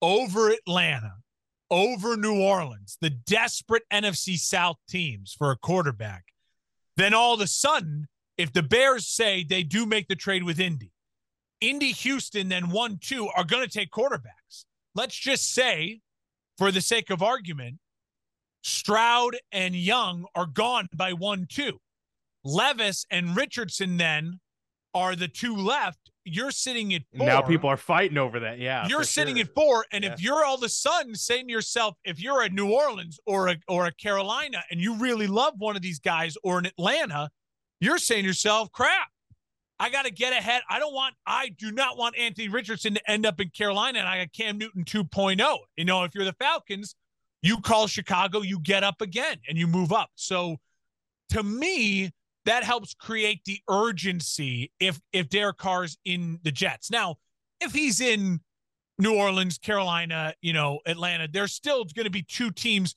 over 0.00 0.50
Atlanta, 0.50 1.14
over 1.70 2.16
New 2.16 2.40
Orleans, 2.40 2.96
the 3.00 3.10
desperate 3.10 3.82
NFC 3.92 4.38
South 4.38 4.76
teams 4.88 5.34
for 5.36 5.50
a 5.50 5.56
quarterback, 5.56 6.24
then 6.96 7.12
all 7.12 7.34
of 7.34 7.40
a 7.40 7.46
sudden, 7.46 8.06
if 8.36 8.52
the 8.52 8.62
Bears 8.62 9.08
say 9.08 9.42
they 9.42 9.64
do 9.64 9.84
make 9.84 10.06
the 10.06 10.14
trade 10.14 10.44
with 10.44 10.60
Indy, 10.60 10.92
Indy, 11.60 11.90
Houston, 11.90 12.48
then 12.48 12.70
one, 12.70 12.98
two 13.00 13.28
are 13.28 13.44
going 13.44 13.66
to 13.66 13.70
take 13.70 13.90
quarterbacks. 13.90 14.64
Let's 14.94 15.16
just 15.16 15.52
say, 15.52 16.00
for 16.56 16.70
the 16.70 16.80
sake 16.80 17.10
of 17.10 17.22
argument, 17.22 17.78
Stroud 18.68 19.36
and 19.52 19.74
Young 19.74 20.26
are 20.34 20.46
gone 20.46 20.88
by 20.94 21.12
one, 21.12 21.46
two. 21.48 21.80
Levis 22.44 23.04
and 23.10 23.36
Richardson 23.36 23.96
then 23.96 24.40
are 24.94 25.16
the 25.16 25.28
two 25.28 25.56
left 25.56 26.08
you're 26.30 26.50
sitting 26.50 26.94
at 26.94 27.02
four. 27.16 27.26
Now 27.26 27.40
people 27.40 27.70
are 27.70 27.76
fighting 27.76 28.18
over 28.18 28.40
that. 28.40 28.58
Yeah. 28.58 28.86
You're 28.86 29.04
sitting 29.04 29.36
sure. 29.36 29.44
at 29.44 29.54
four. 29.54 29.86
And 29.92 30.04
yeah. 30.04 30.12
if 30.12 30.22
you're 30.22 30.44
all 30.44 30.56
of 30.56 30.62
a 30.62 30.68
sudden 30.68 31.14
saying 31.14 31.46
to 31.46 31.52
yourself, 31.52 31.96
if 32.04 32.20
you're 32.20 32.42
a 32.42 32.48
New 32.48 32.70
Orleans 32.70 33.18
or 33.26 33.48
a 33.48 33.56
or 33.66 33.86
a 33.86 33.92
Carolina 33.92 34.62
and 34.70 34.80
you 34.80 34.96
really 34.96 35.26
love 35.26 35.54
one 35.58 35.76
of 35.76 35.82
these 35.82 35.98
guys 35.98 36.36
or 36.42 36.58
in 36.58 36.66
Atlanta, 36.66 37.30
you're 37.80 37.98
saying 37.98 38.22
to 38.22 38.28
yourself, 38.28 38.70
crap. 38.72 39.08
I 39.80 39.90
got 39.90 40.06
to 40.06 40.10
get 40.10 40.32
ahead. 40.32 40.62
I 40.68 40.80
don't 40.80 40.92
want, 40.92 41.14
I 41.24 41.50
do 41.50 41.70
not 41.70 41.96
want 41.96 42.18
Anthony 42.18 42.48
Richardson 42.48 42.94
to 42.94 43.10
end 43.10 43.24
up 43.24 43.40
in 43.40 43.50
Carolina 43.50 44.00
and 44.00 44.08
I 44.08 44.18
got 44.18 44.32
Cam 44.32 44.58
Newton 44.58 44.84
2.0. 44.84 45.58
You 45.76 45.84
know, 45.84 46.02
if 46.02 46.16
you're 46.16 46.24
the 46.24 46.32
Falcons, 46.32 46.96
you 47.42 47.60
call 47.60 47.86
Chicago, 47.86 48.42
you 48.42 48.58
get 48.60 48.82
up 48.82 49.00
again 49.00 49.36
and 49.48 49.56
you 49.56 49.66
move 49.66 49.92
up. 49.92 50.10
So 50.14 50.56
to 51.30 51.42
me, 51.42 52.10
that 52.44 52.64
helps 52.64 52.94
create 52.94 53.44
the 53.44 53.60
urgency 53.68 54.72
if 54.80 55.00
if 55.12 55.28
Derek 55.28 55.58
Carr's 55.58 55.98
in 56.04 56.40
the 56.42 56.50
Jets. 56.50 56.90
Now, 56.90 57.16
if 57.60 57.72
he's 57.72 58.00
in 58.00 58.40
New 58.98 59.14
Orleans, 59.14 59.58
Carolina, 59.58 60.34
you 60.40 60.52
know, 60.52 60.80
Atlanta, 60.86 61.28
there's 61.30 61.52
still 61.52 61.84
going 61.84 62.04
to 62.04 62.10
be 62.10 62.22
two 62.22 62.50
teams 62.50 62.96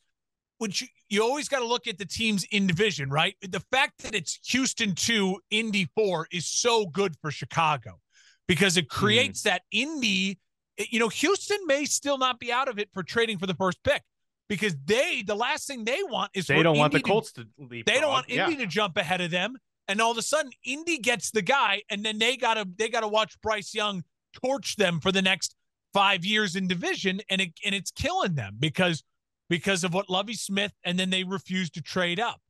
which 0.57 0.81
you, 0.81 0.87
you 1.09 1.23
always 1.23 1.49
got 1.49 1.59
to 1.59 1.65
look 1.65 1.87
at 1.87 1.97
the 1.97 2.05
teams 2.05 2.45
in 2.51 2.67
division, 2.67 3.09
right? 3.09 3.35
The 3.41 3.63
fact 3.71 4.03
that 4.03 4.13
it's 4.13 4.39
Houston 4.51 4.93
2, 4.93 5.39
Indy 5.49 5.89
4 5.95 6.27
is 6.31 6.45
so 6.45 6.85
good 6.85 7.15
for 7.19 7.31
Chicago 7.31 7.99
because 8.47 8.77
it 8.77 8.85
hmm. 8.85 8.99
creates 8.99 9.41
mm. 9.41 9.45
that 9.45 9.63
Indy, 9.71 10.37
you 10.77 10.99
know, 10.99 11.09
Houston 11.09 11.57
may 11.65 11.85
still 11.85 12.19
not 12.19 12.39
be 12.39 12.51
out 12.51 12.67
of 12.67 12.77
it 12.77 12.89
for 12.93 13.01
trading 13.01 13.39
for 13.39 13.47
the 13.47 13.55
first 13.55 13.83
pick 13.83 14.03
because 14.51 14.75
they 14.83 15.23
the 15.25 15.33
last 15.33 15.65
thing 15.65 15.85
they 15.85 16.03
want 16.03 16.29
is 16.33 16.45
they 16.45 16.61
don't 16.61 16.75
Indy 16.75 16.79
want 16.79 16.91
the 16.91 16.99
Colts 16.99 17.31
to, 17.31 17.45
to 17.45 17.49
leave. 17.57 17.85
They 17.85 18.01
don't 18.01 18.11
want 18.11 18.29
Indy 18.29 18.57
to 18.57 18.67
jump 18.67 18.97
ahead 18.97 19.21
of 19.21 19.31
them, 19.31 19.55
and 19.87 20.01
all 20.01 20.11
of 20.11 20.17
a 20.17 20.21
sudden 20.21 20.51
Indy 20.65 20.97
gets 20.97 21.31
the 21.31 21.41
guy, 21.41 21.83
and 21.89 22.03
then 22.03 22.19
they 22.19 22.35
gotta 22.35 22.67
they 22.77 22.89
gotta 22.89 23.07
watch 23.07 23.39
Bryce 23.41 23.73
Young 23.73 24.03
torch 24.43 24.75
them 24.75 24.99
for 24.99 25.09
the 25.09 25.21
next 25.21 25.55
five 25.93 26.25
years 26.25 26.57
in 26.57 26.67
division, 26.67 27.21
and 27.29 27.39
it 27.39 27.53
and 27.65 27.73
it's 27.73 27.91
killing 27.91 28.35
them 28.35 28.57
because 28.59 29.03
because 29.49 29.85
of 29.85 29.93
what 29.93 30.09
Lovie 30.09 30.33
Smith, 30.33 30.73
and 30.83 30.99
then 30.99 31.11
they 31.11 31.23
refuse 31.23 31.69
to 31.69 31.81
trade 31.81 32.19
up. 32.19 32.41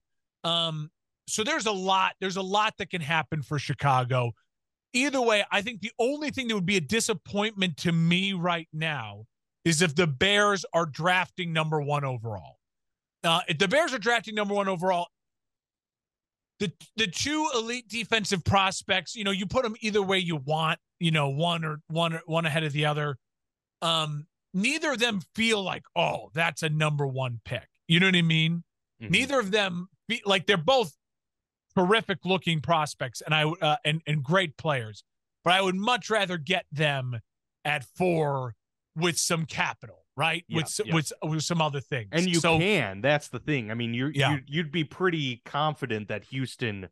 Um, 0.43 0.89
so 1.27 1.43
there's 1.43 1.67
a 1.67 1.71
lot 1.71 2.13
there's 2.19 2.37
a 2.37 2.41
lot 2.41 2.73
that 2.79 2.89
can 2.89 3.01
happen 3.01 3.43
for 3.43 3.59
Chicago. 3.59 4.31
Either 4.93 5.21
way, 5.21 5.45
I 5.51 5.61
think 5.61 5.81
the 5.81 5.91
only 5.99 6.31
thing 6.31 6.47
that 6.47 6.55
would 6.55 6.65
be 6.65 6.77
a 6.77 6.81
disappointment 6.81 7.77
to 7.77 7.91
me 7.91 8.33
right 8.33 8.67
now 8.73 9.25
is 9.65 9.81
if 9.81 9.95
the 9.95 10.07
Bears 10.07 10.65
are 10.73 10.85
drafting 10.85 11.53
number 11.53 11.81
one 11.81 12.03
overall. 12.03 12.57
Uh, 13.23 13.41
if 13.47 13.57
the 13.57 13.67
Bears 13.67 13.93
are 13.93 13.99
drafting 13.99 14.35
number 14.35 14.53
one 14.53 14.67
overall, 14.67 15.07
the 16.59 16.71
the 16.95 17.07
two 17.07 17.47
elite 17.55 17.87
defensive 17.87 18.43
prospects, 18.43 19.15
you 19.15 19.23
know, 19.23 19.31
you 19.31 19.45
put 19.45 19.63
them 19.63 19.75
either 19.81 20.01
way 20.01 20.19
you 20.19 20.35
want, 20.35 20.79
you 20.99 21.11
know, 21.11 21.29
one 21.29 21.63
or 21.63 21.81
one 21.87 22.19
one 22.25 22.45
ahead 22.45 22.63
of 22.63 22.73
the 22.73 22.85
other. 22.85 23.17
Um, 23.81 24.27
neither 24.53 24.91
of 24.91 24.99
them 24.99 25.21
feel 25.35 25.63
like, 25.63 25.83
oh, 25.95 26.29
that's 26.33 26.63
a 26.63 26.69
number 26.69 27.07
one 27.07 27.41
pick. 27.45 27.67
You 27.87 27.99
know 27.99 28.07
what 28.07 28.15
I 28.15 28.21
mean? 28.21 28.63
Mm-hmm. 29.01 29.11
Neither 29.11 29.39
of 29.39 29.51
them 29.51 29.87
feel 30.07 30.19
like 30.25 30.45
they're 30.45 30.57
both 30.57 30.93
terrific 31.75 32.19
looking 32.25 32.61
prospects 32.61 33.21
and 33.21 33.33
I 33.33 33.43
uh, 33.43 33.77
and 33.85 34.01
and 34.05 34.23
great 34.23 34.57
players, 34.57 35.03
but 35.43 35.53
I 35.53 35.61
would 35.61 35.75
much 35.75 36.09
rather 36.09 36.37
get 36.37 36.65
them 36.71 37.19
at 37.65 37.85
four 37.95 38.55
with 38.95 39.17
some 39.17 39.45
capital 39.45 40.05
right 40.17 40.43
yeah, 40.47 40.57
with 40.57 40.81
yeah. 40.85 40.93
with 40.93 41.11
with 41.23 41.41
some 41.41 41.61
other 41.61 41.79
things 41.79 42.09
and 42.11 42.27
you 42.27 42.39
so, 42.39 42.57
can 42.57 43.01
that's 43.01 43.29
the 43.29 43.39
thing 43.39 43.71
i 43.71 43.73
mean 43.73 43.93
you 43.93 44.11
yeah. 44.13 44.33
you 44.33 44.39
you'd 44.47 44.71
be 44.71 44.83
pretty 44.83 45.41
confident 45.45 46.09
that 46.09 46.25
houston 46.25 46.89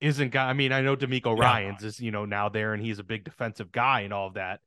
isn't 0.00 0.30
got 0.30 0.48
i 0.48 0.52
mean 0.52 0.72
i 0.72 0.80
know 0.80 0.96
DeMeco 0.96 1.36
yeah. 1.36 1.44
ryans 1.44 1.84
is 1.84 2.00
you 2.00 2.10
know 2.10 2.24
now 2.24 2.48
there 2.48 2.72
and 2.72 2.82
he's 2.82 2.98
a 2.98 3.04
big 3.04 3.24
defensive 3.24 3.70
guy 3.70 4.00
and 4.00 4.12
all 4.12 4.28
of 4.28 4.34
that 4.34 4.60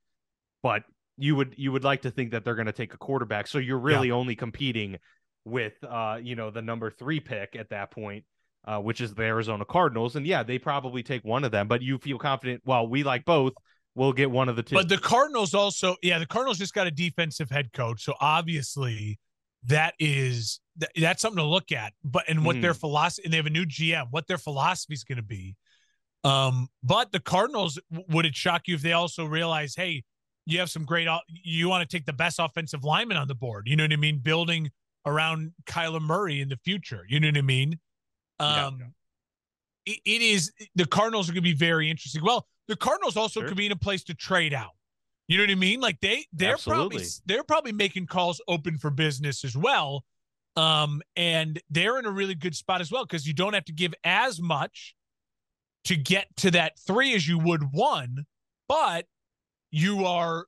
but 0.62 0.84
you 1.18 1.36
would 1.36 1.54
you 1.58 1.72
would 1.72 1.84
like 1.84 2.02
to 2.02 2.12
think 2.12 2.32
that 2.32 2.44
they're 2.44 2.56
going 2.56 2.66
to 2.68 2.72
take 2.72 2.94
a 2.94 2.98
quarterback. 2.98 3.48
So 3.48 3.58
you're 3.58 3.78
really 3.78 4.12
only 4.12 4.36
competing 4.36 4.98
with 5.46 5.74
uh 5.84 6.18
you 6.22 6.36
know 6.36 6.52
the 6.52 6.62
number 6.62 6.89
three 6.89 7.20
pick 7.20 7.56
at 7.56 7.70
that 7.70 7.92
point. 7.92 8.26
Uh, 8.66 8.80
which 8.80 9.02
is 9.02 9.13
the 9.13 9.24
Arizona 9.24 9.66
Cardinals, 9.66 10.16
and 10.16 10.26
yeah, 10.26 10.42
they 10.42 10.58
probably 10.58 11.04
take 11.04 11.26
one 11.26 11.44
of 11.44 11.52
them. 11.52 11.68
But 11.68 11.82
you 11.82 11.98
feel 11.98 12.18
confident. 12.18 12.62
Well, 12.63 12.88
we 12.88 13.04
like 13.04 13.26
both. 13.26 13.52
We'll 13.96 14.14
get 14.14 14.32
one 14.32 14.50
of 14.50 14.56
the 14.56 14.64
two. 14.64 14.76
But 14.76 14.90
the 14.90 14.98
Cardinals 14.98 15.54
also, 15.54 15.96
yeah, 16.02 16.18
the 16.18 16.26
Cardinals 16.26 16.58
just 16.58 16.74
got 16.74 16.88
a 16.88 16.92
defensive 16.92 17.50
head 17.50 17.72
coach, 17.74 18.04
so 18.04 18.16
obviously 18.20 19.20
that 19.66 19.94
is 20.00 20.60
that, 20.78 20.90
that's 20.96 21.22
something 21.22 21.38
to 21.38 21.48
look 21.48 21.72
at. 21.72 21.94
But 22.04 22.24
and 22.28 22.44
what 22.44 22.56
mm. 22.56 22.62
their 22.62 22.72
mm-hmm. 22.72 22.80
philosophy, 22.80 23.26
and 23.26 23.34
they 23.34 23.38
have 23.38 23.46
a 23.46 23.52
new 23.52 23.66
GM, 23.66 24.08
what 24.12 24.28
their 24.28 24.38
philosophy 24.38 24.94
is 24.94 25.04
going 25.04 25.18
to 25.18 25.24
be. 25.24 25.56
Um, 26.24 26.70
but 26.82 27.12
the 27.12 27.20
Cardinals, 27.20 27.80
would 28.10 28.26
it 28.26 28.36
shock 28.36 28.68
you 28.68 28.76
if 28.76 28.82
they 28.82 28.94
also 28.94 29.26
realize, 29.26 29.76
hey, 29.76 30.04
you 30.46 30.60
have 30.60 30.70
some 30.70 30.86
great, 30.86 31.08
you 31.28 31.70
want 31.70 31.88
to 31.88 31.98
take 31.98 32.06
the 32.06 32.14
best 32.14 32.40
offensive 32.40 32.84
lineman 32.84 33.18
on 33.18 33.28
the 33.28 33.36
board. 33.36 33.68
You 33.68 33.76
know 33.76 33.84
what 33.84 33.94
I 33.94 33.98
mean? 33.98 34.20
Building 34.20 34.72
around 35.06 35.52
Kyler 35.66 36.02
Murray 36.02 36.42
in 36.42 36.50
the 36.50 36.58
future. 36.64 37.06
You 37.08 37.20
know 37.20 37.28
what 37.28 37.38
I 37.38 37.42
mean? 37.42 37.80
Um, 38.40 38.80
yeah. 38.80 39.94
It, 39.94 40.00
it 40.06 40.22
is 40.22 40.52
the 40.76 40.86
Cardinals 40.86 41.30
are 41.30 41.34
going 41.34 41.44
to 41.44 41.50
be 41.50 41.54
very 41.54 41.90
interesting. 41.90 42.24
Well, 42.24 42.48
the 42.67 42.76
Cardinals 42.76 43.17
also 43.17 43.41
sure. 43.41 43.49
could 43.49 43.58
be 43.58 43.65
in 43.65 43.71
a 43.71 43.78
place 43.78 44.04
to 44.06 44.13
trade 44.13 44.54
out. 44.54 44.71
You 45.28 45.38
know 45.38 45.43
what 45.43 45.52
I 45.52 45.56
mean? 45.56 45.80
Like 45.80 45.99
they 46.02 46.26
they're 46.34 46.54
Absolutely. 46.54 46.97
probably 46.97 47.08
they're 47.26 47.43
probably 47.43 47.71
making 47.71 48.08
calls 48.08 48.41
open 48.47 48.78
for 48.78 48.89
business 48.89 49.43
as 49.43 49.56
well. 49.56 50.04
Um, 50.56 51.02
and 51.15 51.60
they're 51.69 51.97
in 51.97 52.06
a 52.06 52.12
really 52.12 52.36
good 52.36 52.56
spot 52.56 52.82
as 52.82 52.91
well 52.91 53.06
because 53.06 53.26
you 53.26 53.34
don't 53.34 53.54
have 53.54 53.65
to 53.65 53.73
give 53.73 53.93
as 54.04 54.39
much 54.39 54.95
to 55.86 55.95
get 55.95 56.28
to 56.38 56.52
that 56.52 56.73
three 56.80 57.15
as 57.15 57.28
you 57.28 57.39
would 57.39 57.73
one, 57.73 58.26
but 58.67 59.06
you 59.71 60.06
are 60.06 60.45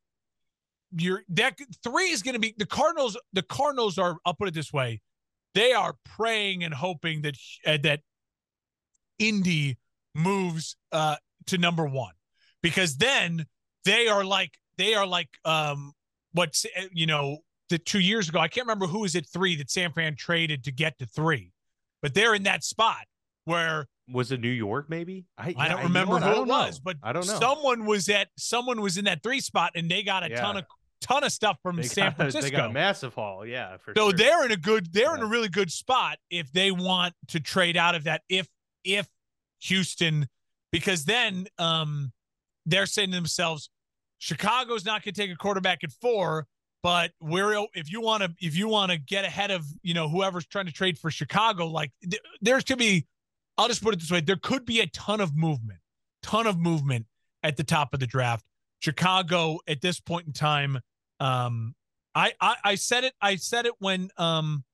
you're 0.97 1.23
that 1.29 1.57
three 1.83 2.11
is 2.11 2.21
going 2.21 2.33
to 2.33 2.39
be 2.39 2.53
the 2.57 2.65
Cardinals. 2.65 3.17
The 3.33 3.41
Cardinals 3.41 3.97
are. 3.97 4.17
I'll 4.25 4.33
put 4.33 4.47
it 4.47 4.53
this 4.53 4.71
way: 4.71 5.01
they 5.53 5.73
are 5.73 5.95
praying 6.05 6.63
and 6.63 6.73
hoping 6.73 7.21
that 7.23 7.35
uh, 7.65 7.77
that 7.83 8.01
Indy 9.19 9.77
moves 10.13 10.75
uh, 10.91 11.15
to 11.47 11.57
number 11.57 11.85
one, 11.85 12.13
because 12.61 12.97
then 12.97 13.45
they 13.83 14.07
are 14.07 14.23
like 14.23 14.51
they 14.77 14.93
are 14.95 15.07
like 15.07 15.29
um 15.45 15.93
what's 16.33 16.65
uh, 16.65 16.83
you 16.91 17.05
know 17.05 17.39
the 17.69 17.77
two 17.77 17.99
years 17.99 18.29
ago. 18.29 18.39
I 18.39 18.47
can't 18.47 18.65
remember 18.65 18.87
who 18.87 18.99
was 18.99 19.15
at 19.15 19.27
three 19.27 19.55
that 19.57 19.69
San 19.69 19.91
Fran 19.91 20.15
traded 20.15 20.63
to 20.65 20.71
get 20.71 20.97
to 20.99 21.05
three, 21.05 21.51
but 22.01 22.13
they're 22.13 22.35
in 22.35 22.43
that 22.43 22.63
spot 22.63 23.05
where 23.45 23.87
was 24.11 24.31
it 24.31 24.41
New 24.41 24.49
York? 24.49 24.87
Maybe 24.89 25.25
I, 25.37 25.55
I 25.57 25.69
don't 25.69 25.83
remember 25.83 26.19
who 26.19 26.41
it 26.41 26.47
was, 26.47 26.79
but 26.79 26.97
I 27.01 27.13
don't 27.13 27.25
know. 27.25 27.39
Someone 27.39 27.85
was 27.85 28.09
at 28.09 28.27
someone 28.37 28.81
was 28.81 28.97
in 28.97 29.05
that 29.05 29.23
three 29.23 29.39
spot, 29.39 29.71
and 29.75 29.89
they 29.89 30.03
got 30.03 30.23
a 30.23 30.29
yeah. 30.29 30.41
ton 30.41 30.57
of 30.57 30.65
ton 31.01 31.23
of 31.23 31.31
stuff 31.31 31.57
from 31.63 31.77
they 31.77 31.83
San 31.83 32.07
got, 32.09 32.15
Francisco. 32.17 32.49
They 32.51 32.55
got 32.55 32.69
a 32.69 32.73
massive 32.73 33.13
haul, 33.13 33.45
yeah. 33.45 33.77
so 33.77 33.93
sure. 33.93 34.13
they're 34.13 34.45
in 34.45 34.51
a 34.51 34.57
good, 34.57 34.91
they're 34.91 35.11
yeah. 35.11 35.15
in 35.15 35.21
a 35.21 35.27
really 35.27 35.49
good 35.49 35.71
spot 35.71 36.17
if 36.29 36.51
they 36.51 36.71
want 36.71 37.13
to 37.29 37.39
trade 37.39 37.77
out 37.77 37.95
of 37.95 38.03
that. 38.03 38.21
If 38.29 38.47
if 38.83 39.07
Houston, 39.61 40.27
because 40.75 41.05
then 41.05 41.47
um 41.57 42.11
they're 42.65 42.85
saying 42.85 43.11
to 43.11 43.15
themselves, 43.15 43.69
Chicago's 44.17 44.83
not 44.83 45.03
going 45.03 45.13
to 45.13 45.21
take 45.21 45.31
a 45.31 45.35
quarterback 45.37 45.83
at 45.83 45.91
four, 45.91 46.47
but 46.83 47.11
we're 47.21 47.65
if 47.75 47.89
you 47.89 48.01
want 48.01 48.23
to 48.23 48.33
if 48.41 48.57
you 48.57 48.67
want 48.67 48.91
to 48.91 48.97
get 48.97 49.23
ahead 49.23 49.51
of 49.51 49.65
you 49.83 49.93
know 49.93 50.09
whoever's 50.09 50.45
trying 50.45 50.65
to 50.65 50.73
trade 50.73 50.97
for 50.97 51.09
Chicago, 51.09 51.67
like 51.67 51.91
th- 52.01 52.21
there's 52.41 52.65
to 52.65 52.75
be 52.75 53.07
I'll 53.57 53.69
just 53.69 53.81
put 53.81 53.93
it 53.93 54.01
this 54.01 54.11
way: 54.11 54.19
there 54.19 54.35
could 54.35 54.65
be 54.65 54.81
a 54.81 54.87
ton 54.87 55.21
of 55.21 55.33
movement, 55.33 55.79
ton 56.21 56.45
of 56.45 56.59
movement 56.59 57.05
at 57.41 57.55
the 57.55 57.63
top 57.63 57.93
of 57.93 58.01
the 58.01 58.07
draft. 58.07 58.43
Chicago 58.79 59.59
at 59.69 59.79
this 59.79 60.01
point 60.01 60.27
in 60.27 60.33
time, 60.33 60.77
um, 61.21 61.73
I, 62.13 62.33
I 62.41 62.55
I 62.65 62.75
said 62.75 63.05
it. 63.05 63.13
I 63.21 63.37
said 63.37 63.65
it 63.65 63.73
when 63.79 64.09
um, 64.17 64.65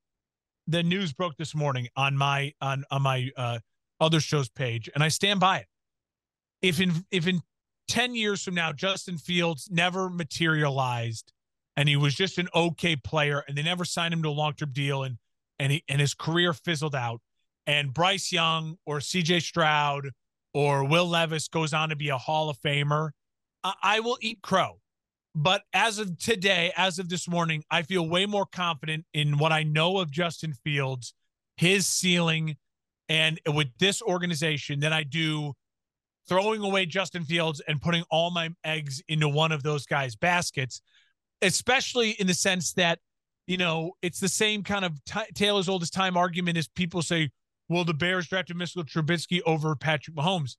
the 0.66 0.82
news 0.82 1.14
broke 1.14 1.38
this 1.38 1.54
morning 1.54 1.90
on 1.96 2.18
my 2.18 2.54
on 2.60 2.86
on 2.90 3.04
my 3.04 3.30
uh, 3.38 3.60
other 4.00 4.20
show's 4.20 4.50
page, 4.50 4.90
and 4.96 5.04
I 5.04 5.10
stand 5.10 5.40
by 5.40 5.60
it. 5.60 5.68
If 6.62 6.80
in 6.80 7.06
if 7.12 7.28
in 7.28 7.41
ten 7.88 8.15
years 8.15 8.43
from 8.43 8.56
now, 8.56 8.71
Justin 8.71 9.17
Fields 9.17 9.69
never 9.71 10.10
materialized, 10.10 11.32
and 11.76 11.89
he 11.89 11.95
was 11.95 12.15
just 12.15 12.38
an 12.38 12.50
okay 12.54 12.95
player, 12.95 13.43
and 13.47 13.58
they 13.58 13.63
never 13.63 13.86
signed 13.86 14.13
him 14.13 14.24
to 14.24 14.30
a 14.30 14.32
long 14.32 14.54
term 14.54 14.71
deal, 14.71 15.04
and 15.04 15.17
and 15.60 15.71
he 15.71 15.84
and 15.88 16.00
his 16.00 16.13
career 16.13 16.54
fizzled 16.54 16.95
out 16.95 17.21
and 17.67 17.93
Bryce 17.93 18.32
Young 18.32 18.78
or 18.86 19.00
CJ 19.00 19.41
Stroud 19.41 20.10
or 20.54 20.84
Will 20.84 21.08
Levis 21.08 21.47
goes 21.47 21.74
on 21.74 21.89
to 21.89 21.95
be 21.95 22.10
a 22.10 22.17
Hall 22.17 22.50
of 22.50 22.60
Famer, 22.60 23.12
I, 23.63 23.74
I 23.82 24.00
will 24.00 24.17
eat 24.21 24.41
crow. 24.41 24.80
But 25.34 25.63
as 25.74 25.97
of 25.97 26.17
today, 26.17 26.74
as 26.76 27.00
of 27.00 27.08
this 27.08 27.30
morning, 27.30 27.63
I 27.71 27.84
feel 27.84 28.08
way 28.08 28.26
more 28.26 28.45
confident 28.45 29.06
in 29.13 29.38
what 29.38 29.54
I 29.54 29.63
know 29.63 30.00
of 30.00 30.12
Justin 30.12 30.54
Fields, 30.54 31.13
his 31.56 31.88
ceiling, 31.88 32.58
and 33.08 33.39
with 33.47 33.69
this 33.80 34.02
organization 34.02 34.82
than 34.82 34.91
I 34.91 35.04
do 35.04 35.54
throwing 36.28 36.62
away 36.62 36.86
Justin 36.86 37.24
Fields 37.24 37.62
and 37.68 37.82
putting 37.82 38.04
all 38.10 38.32
my 38.32 38.50
eggs 38.64 39.02
into 39.08 39.28
one 39.28 39.52
of 39.52 39.64
those 39.64 39.86
guys' 39.86 40.16
baskets, 40.16 40.82
especially 41.42 42.12
in 42.12 42.28
the 42.28 42.34
sense 42.34 42.74
that, 42.74 43.00
you 43.48 43.58
know, 43.58 43.94
it's 44.02 44.20
the 44.20 44.30
same 44.30 44.64
kind 44.64 44.86
of 44.86 45.04
t- 45.06 45.20
Taylor's 45.34 45.68
oldest 45.68 45.94
time 45.94 46.16
argument 46.16 46.58
as 46.58 46.68
people 46.68 47.02
say, 47.02 47.30
well, 47.70 47.86
the 47.86 47.94
Bears 47.94 48.28
drafted 48.28 48.58
Mitchell 48.58 48.84
Trubisky 48.84 49.42
over 49.46 49.76
Patrick 49.76 50.16
Mahomes? 50.16 50.58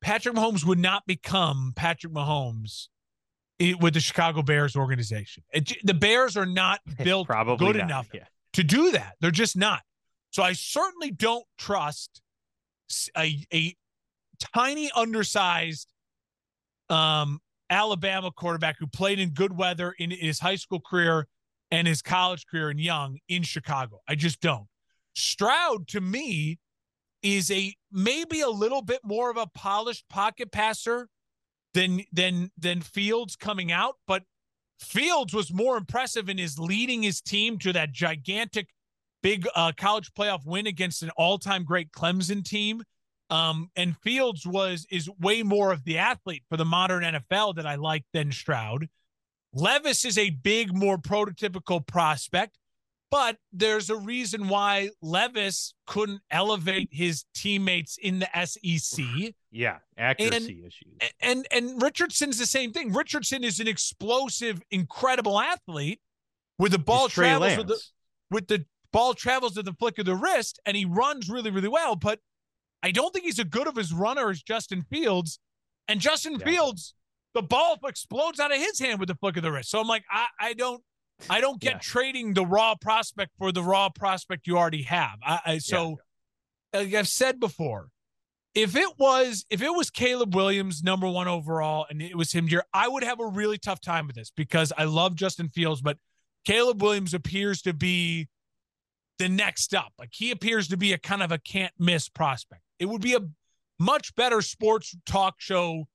Patrick 0.00 0.34
Mahomes 0.34 0.64
would 0.64 0.78
not 0.78 1.04
become 1.06 1.72
Patrick 1.74 2.12
Mahomes 2.12 2.88
eh, 3.60 3.74
with 3.80 3.94
the 3.94 4.00
Chicago 4.00 4.42
Bears 4.42 4.76
organization. 4.76 5.42
It, 5.52 5.72
the 5.84 5.94
Bears 5.94 6.36
are 6.36 6.46
not 6.46 6.80
built 7.02 7.26
Probably 7.26 7.66
good 7.66 7.76
not, 7.76 7.84
enough 7.84 8.08
yeah. 8.14 8.24
to 8.52 8.62
do 8.62 8.92
that. 8.92 9.14
They're 9.20 9.30
just 9.30 9.56
not. 9.56 9.82
So 10.30 10.42
I 10.42 10.52
certainly 10.52 11.10
don't 11.10 11.44
trust 11.58 12.20
a, 13.16 13.44
a 13.52 13.74
tiny, 14.38 14.90
undersized 14.94 15.88
um, 16.88 17.40
Alabama 17.70 18.30
quarterback 18.30 18.76
who 18.78 18.86
played 18.86 19.18
in 19.18 19.30
good 19.30 19.56
weather 19.56 19.94
in 19.98 20.10
his 20.10 20.38
high 20.38 20.56
school 20.56 20.80
career 20.80 21.26
and 21.70 21.86
his 21.86 22.02
college 22.02 22.46
career 22.46 22.70
in 22.70 22.78
young 22.78 23.18
in 23.28 23.42
Chicago. 23.42 24.00
I 24.08 24.14
just 24.14 24.40
don't. 24.40 24.66
Stroud 25.14 25.88
to 25.88 26.00
me 26.00 26.58
is 27.22 27.50
a 27.50 27.74
maybe 27.90 28.40
a 28.40 28.50
little 28.50 28.82
bit 28.82 29.00
more 29.02 29.30
of 29.30 29.36
a 29.36 29.46
polished 29.46 30.08
pocket 30.08 30.52
passer 30.52 31.08
than 31.74 32.02
than 32.12 32.50
than 32.56 32.80
Fields 32.80 33.36
coming 33.36 33.72
out, 33.72 33.96
but 34.06 34.22
Fields 34.78 35.32
was 35.34 35.52
more 35.52 35.76
impressive 35.76 36.28
in 36.28 36.38
his 36.38 36.58
leading 36.58 37.02
his 37.02 37.20
team 37.20 37.58
to 37.58 37.72
that 37.72 37.92
gigantic 37.92 38.68
big 39.22 39.46
uh, 39.54 39.72
college 39.76 40.12
playoff 40.14 40.44
win 40.44 40.66
against 40.66 41.02
an 41.02 41.10
all-time 41.16 41.64
great 41.64 41.90
Clemson 41.90 42.44
team. 42.44 42.82
Um, 43.28 43.70
and 43.74 43.96
Fields 43.98 44.46
was 44.46 44.86
is 44.90 45.10
way 45.20 45.42
more 45.42 45.72
of 45.72 45.84
the 45.84 45.98
athlete 45.98 46.44
for 46.48 46.56
the 46.56 46.64
modern 46.64 47.02
NFL 47.02 47.56
that 47.56 47.66
I 47.66 47.74
like 47.74 48.04
than 48.12 48.30
Stroud. 48.30 48.88
Levis 49.52 50.04
is 50.04 50.18
a 50.18 50.30
big, 50.30 50.74
more 50.74 50.98
prototypical 50.98 51.84
prospect. 51.84 52.58
But 53.10 53.36
there's 53.52 53.88
a 53.88 53.96
reason 53.96 54.48
why 54.48 54.90
Levis 55.00 55.74
couldn't 55.86 56.22
elevate 56.30 56.88
his 56.90 57.24
teammates 57.34 57.96
in 58.02 58.18
the 58.18 58.28
SEC. 58.44 59.34
Yeah, 59.52 59.78
accuracy 59.96 60.36
and, 60.36 60.66
issues. 60.66 61.12
And 61.20 61.46
and 61.52 61.80
Richardson's 61.80 62.38
the 62.38 62.46
same 62.46 62.72
thing. 62.72 62.92
Richardson 62.92 63.44
is 63.44 63.60
an 63.60 63.68
explosive, 63.68 64.60
incredible 64.70 65.40
athlete 65.40 66.00
with 66.58 66.72
the 66.72 66.78
ball 66.78 67.08
travels 67.08 67.56
with 67.56 67.68
the, 67.68 67.80
with 68.30 68.48
the 68.48 68.64
ball 68.92 69.14
travels 69.14 69.56
at 69.56 69.64
the 69.64 69.72
flick 69.74 69.98
of 69.98 70.06
the 70.06 70.16
wrist, 70.16 70.58
and 70.66 70.76
he 70.76 70.84
runs 70.84 71.30
really, 71.30 71.50
really 71.50 71.68
well. 71.68 71.94
But 71.94 72.18
I 72.86 72.92
don't 72.92 73.12
think 73.12 73.24
he's 73.24 73.40
as 73.40 73.46
good 73.46 73.66
of 73.66 73.74
his 73.74 73.92
runner 73.92 74.30
as 74.30 74.40
Justin 74.40 74.84
Fields. 74.88 75.40
And 75.88 76.00
Justin 76.00 76.34
yeah. 76.34 76.46
Fields, 76.46 76.94
the 77.34 77.42
ball 77.42 77.76
explodes 77.84 78.38
out 78.38 78.52
of 78.52 78.58
his 78.58 78.78
hand 78.78 79.00
with 79.00 79.08
the 79.08 79.16
flick 79.16 79.36
of 79.36 79.42
the 79.42 79.50
wrist. 79.50 79.70
So 79.70 79.80
I'm 79.80 79.88
like, 79.88 80.04
I, 80.08 80.26
I 80.40 80.52
don't 80.52 80.80
I 81.28 81.40
don't 81.40 81.60
get 81.60 81.72
yeah. 81.72 81.78
trading 81.82 82.34
the 82.34 82.46
raw 82.46 82.76
prospect 82.76 83.32
for 83.38 83.50
the 83.50 83.62
raw 83.62 83.88
prospect 83.88 84.46
you 84.46 84.56
already 84.56 84.82
have. 84.82 85.18
I, 85.24 85.40
I 85.46 85.58
so 85.58 85.98
yeah. 86.72 86.80
like 86.80 86.94
I've 86.94 87.08
said 87.08 87.40
before, 87.40 87.88
if 88.54 88.76
it 88.76 88.90
was 88.98 89.44
if 89.50 89.62
it 89.62 89.74
was 89.74 89.90
Caleb 89.90 90.36
Williams 90.36 90.84
number 90.84 91.08
one 91.08 91.26
overall 91.26 91.86
and 91.90 92.00
it 92.00 92.16
was 92.16 92.30
him 92.30 92.46
here, 92.46 92.62
I 92.72 92.86
would 92.86 93.02
have 93.02 93.18
a 93.18 93.26
really 93.26 93.58
tough 93.58 93.80
time 93.80 94.06
with 94.06 94.14
this 94.14 94.30
because 94.30 94.72
I 94.78 94.84
love 94.84 95.16
Justin 95.16 95.48
Fields, 95.48 95.80
but 95.80 95.98
Caleb 96.44 96.80
Williams 96.80 97.14
appears 97.14 97.62
to 97.62 97.74
be 97.74 98.28
the 99.18 99.28
next 99.28 99.74
up. 99.74 99.92
Like 99.98 100.10
he 100.12 100.30
appears 100.30 100.68
to 100.68 100.76
be 100.76 100.92
a 100.92 100.98
kind 100.98 101.24
of 101.24 101.32
a 101.32 101.38
can't 101.38 101.72
miss 101.80 102.08
prospect. 102.08 102.62
It 102.78 102.86
would 102.86 103.02
be 103.02 103.14
a 103.14 103.20
much 103.78 104.14
better 104.14 104.42
sports 104.42 104.96
talk 105.06 105.36
show, 105.38 105.86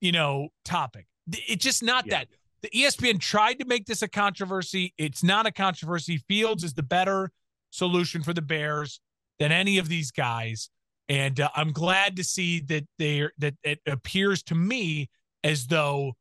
you 0.00 0.12
know, 0.12 0.48
topic. 0.64 1.06
It's 1.30 1.64
just 1.64 1.82
not 1.82 2.06
yeah. 2.06 2.18
that 2.18 2.28
the 2.62 2.70
ESPN 2.70 3.20
tried 3.20 3.54
to 3.54 3.66
make 3.66 3.86
this 3.86 4.02
a 4.02 4.08
controversy. 4.08 4.94
It's 4.98 5.22
not 5.22 5.46
a 5.46 5.52
controversy. 5.52 6.18
Fields 6.28 6.64
is 6.64 6.74
the 6.74 6.82
better 6.82 7.30
solution 7.70 8.22
for 8.22 8.32
the 8.32 8.42
Bears 8.42 9.00
than 9.38 9.52
any 9.52 9.78
of 9.78 9.88
these 9.88 10.10
guys, 10.10 10.70
and 11.08 11.38
uh, 11.38 11.48
I'm 11.54 11.72
glad 11.72 12.16
to 12.16 12.24
see 12.24 12.60
that 12.60 12.84
they 12.98 13.28
that 13.38 13.54
it 13.62 13.80
appears 13.86 14.42
to 14.44 14.54
me 14.54 15.08
as 15.44 15.66
though 15.66 16.14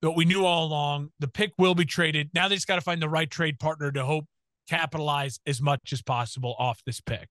what 0.00 0.16
we 0.16 0.24
knew 0.24 0.44
all 0.44 0.66
along. 0.66 1.10
The 1.20 1.28
pick 1.28 1.52
will 1.58 1.74
be 1.74 1.84
traded. 1.84 2.30
Now 2.34 2.48
they 2.48 2.56
just 2.56 2.66
got 2.66 2.76
to 2.76 2.80
find 2.80 3.00
the 3.00 3.08
right 3.08 3.30
trade 3.30 3.58
partner 3.58 3.92
to 3.92 4.04
hope 4.04 4.26
capitalize 4.68 5.38
as 5.46 5.60
much 5.60 5.92
as 5.92 6.02
possible 6.02 6.54
off 6.58 6.82
this 6.84 7.00
pick. 7.00 7.28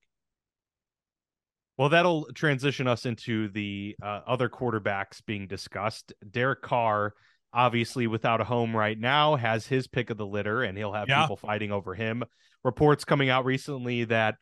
Well, 1.77 1.89
that'll 1.89 2.25
transition 2.33 2.87
us 2.87 3.05
into 3.05 3.49
the 3.49 3.95
uh, 4.01 4.21
other 4.27 4.47
quarterbacks 4.47 5.25
being 5.25 5.47
discussed. 5.47 6.13
Derek 6.29 6.61
Carr, 6.61 7.13
obviously 7.51 8.05
without 8.05 8.41
a 8.41 8.43
home 8.43 8.75
right 8.75 8.99
now, 8.99 9.35
has 9.35 9.65
his 9.65 9.87
pick 9.87 10.09
of 10.09 10.17
the 10.17 10.25
litter, 10.25 10.61
and 10.61 10.77
he'll 10.77 10.93
have 10.93 11.09
yeah. 11.09 11.21
people 11.21 11.37
fighting 11.37 11.71
over 11.71 11.95
him. 11.95 12.23
Reports 12.63 13.05
coming 13.05 13.29
out 13.29 13.45
recently 13.45 14.03
that 14.05 14.35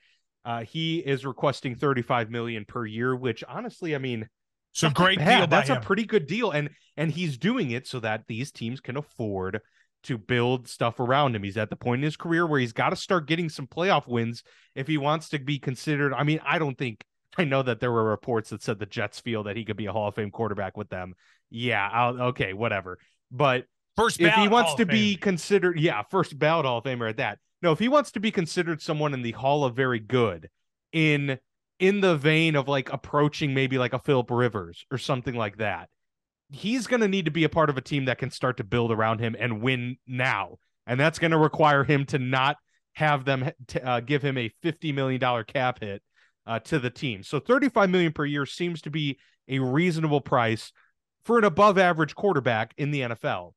uh, 0.43 0.63
he 0.63 0.99
is 0.99 1.25
requesting 1.25 1.75
35 1.75 2.29
million 2.29 2.65
per 2.65 2.85
year, 2.85 3.15
which 3.15 3.43
honestly, 3.47 3.95
I 3.95 3.99
mean, 3.99 4.27
so 4.73 4.89
great 4.89 5.19
deal. 5.19 5.47
That's 5.47 5.69
him. 5.69 5.77
a 5.77 5.81
pretty 5.81 6.05
good 6.05 6.27
deal, 6.27 6.51
and 6.51 6.69
and 6.97 7.11
he's 7.11 7.37
doing 7.37 7.71
it 7.71 7.87
so 7.87 7.99
that 7.99 8.23
these 8.27 8.51
teams 8.51 8.79
can 8.79 8.97
afford 8.97 9.59
to 10.03 10.17
build 10.17 10.67
stuff 10.67 10.99
around 10.99 11.35
him. 11.35 11.43
He's 11.43 11.57
at 11.57 11.69
the 11.69 11.75
point 11.75 11.99
in 11.99 12.03
his 12.03 12.17
career 12.17 12.47
where 12.47 12.59
he's 12.59 12.73
got 12.73 12.89
to 12.89 12.95
start 12.95 13.27
getting 13.27 13.49
some 13.49 13.67
playoff 13.67 14.07
wins 14.07 14.43
if 14.75 14.87
he 14.87 14.97
wants 14.97 15.29
to 15.29 15.39
be 15.39 15.59
considered. 15.59 16.13
I 16.13 16.23
mean, 16.23 16.39
I 16.45 16.57
don't 16.57 16.77
think 16.77 17.03
I 17.37 17.45
know 17.45 17.63
that 17.63 17.79
there 17.79 17.91
were 17.91 18.03
reports 18.03 18.49
that 18.49 18.61
said 18.61 18.79
the 18.79 18.85
Jets 18.85 19.19
feel 19.19 19.43
that 19.43 19.55
he 19.55 19.63
could 19.63 19.77
be 19.77 19.85
a 19.85 19.91
Hall 19.91 20.07
of 20.07 20.15
Fame 20.15 20.31
quarterback 20.31 20.75
with 20.75 20.89
them. 20.89 21.13
Yeah, 21.49 21.87
I'll, 21.91 22.21
okay, 22.21 22.53
whatever. 22.53 22.99
But 23.31 23.65
first, 23.95 24.19
if 24.19 24.33
he 24.33 24.47
wants 24.47 24.75
to 24.75 24.85
be 24.85 25.15
considered, 25.15 25.79
yeah, 25.79 26.01
first 26.09 26.37
ballot 26.37 26.65
Hall 26.65 26.79
of 26.79 26.83
Famer 26.83 27.09
at 27.09 27.17
that. 27.17 27.39
No, 27.61 27.71
if 27.71 27.79
he 27.79 27.89
wants 27.89 28.11
to 28.13 28.19
be 28.19 28.31
considered 28.31 28.81
someone 28.81 29.13
in 29.13 29.21
the 29.21 29.31
Hall 29.31 29.63
of 29.63 29.75
Very 29.75 29.99
Good, 29.99 30.49
in 30.91 31.39
in 31.79 32.01
the 32.01 32.15
vein 32.15 32.55
of 32.55 32.67
like 32.67 32.91
approaching 32.91 33.53
maybe 33.53 33.77
like 33.77 33.93
a 33.93 33.99
Philip 33.99 34.29
Rivers 34.29 34.85
or 34.91 34.97
something 34.97 35.35
like 35.35 35.57
that, 35.57 35.89
he's 36.49 36.87
going 36.87 37.01
to 37.01 37.07
need 37.07 37.25
to 37.25 37.31
be 37.31 37.43
a 37.43 37.49
part 37.49 37.69
of 37.69 37.77
a 37.77 37.81
team 37.81 38.05
that 38.05 38.17
can 38.17 38.29
start 38.29 38.57
to 38.57 38.63
build 38.63 38.91
around 38.91 39.19
him 39.19 39.35
and 39.39 39.61
win 39.61 39.97
now, 40.05 40.57
and 40.85 40.99
that's 40.99 41.19
going 41.19 41.31
to 41.31 41.37
require 41.37 41.83
him 41.83 42.05
to 42.07 42.19
not 42.19 42.57
have 42.93 43.23
them 43.23 43.49
t- 43.67 43.79
uh, 43.79 44.01
give 44.01 44.21
him 44.21 44.37
a 44.37 44.51
fifty 44.61 44.91
million 44.91 45.19
dollar 45.19 45.43
cap 45.43 45.79
hit 45.79 46.01
uh, 46.51 46.59
to 46.59 46.79
the 46.79 46.89
team. 46.89 47.23
So 47.23 47.39
35 47.39 47.89
million 47.89 48.11
per 48.11 48.25
year 48.25 48.45
seems 48.45 48.81
to 48.81 48.89
be 48.89 49.17
a 49.47 49.59
reasonable 49.59 50.19
price 50.19 50.73
for 51.23 51.37
an 51.37 51.45
above 51.45 51.77
average 51.77 52.13
quarterback 52.13 52.73
in 52.77 52.91
the 52.91 53.01
NFL. 53.01 53.53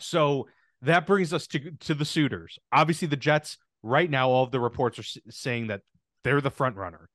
So 0.00 0.48
that 0.80 1.06
brings 1.06 1.34
us 1.34 1.46
to 1.48 1.72
to 1.80 1.92
the 1.92 2.06
suitors. 2.06 2.58
Obviously 2.72 3.08
the 3.08 3.16
Jets 3.16 3.58
right 3.82 4.08
now 4.08 4.30
all 4.30 4.44
of 4.44 4.52
the 4.52 4.60
reports 4.60 4.98
are 4.98 5.20
saying 5.28 5.66
that 5.66 5.82
they're 6.22 6.40
the 6.40 6.50
front 6.50 6.76
runner. 6.76 7.10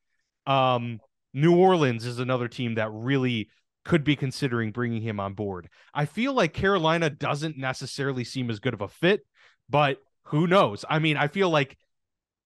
Um 0.45 1.00
New 1.34 1.56
Orleans 1.56 2.06
is 2.06 2.19
another 2.19 2.48
team 2.48 2.76
that 2.76 2.91
really 2.91 3.50
could 3.86 4.04
be 4.04 4.15
considering 4.15 4.72
bringing 4.72 5.02
him 5.02 5.19
on 5.19 5.34
board. 5.34 5.69
I 5.91 6.06
feel 6.06 6.34
like 6.34 6.54
Carolina 6.54 7.10
doesn't 7.10 7.58
necessarily 7.58 8.24
seem 8.24 8.52
as 8.52 8.60
good 8.60 8.76
of 8.76 8.82
a 8.82 8.88
fit, 8.88 9.22
but 9.69 9.98
who 10.26 10.45
knows? 10.45 10.86
I 10.88 11.00
mean, 11.00 11.17
I 11.17 11.28
feel 11.30 11.50
like 11.50 11.78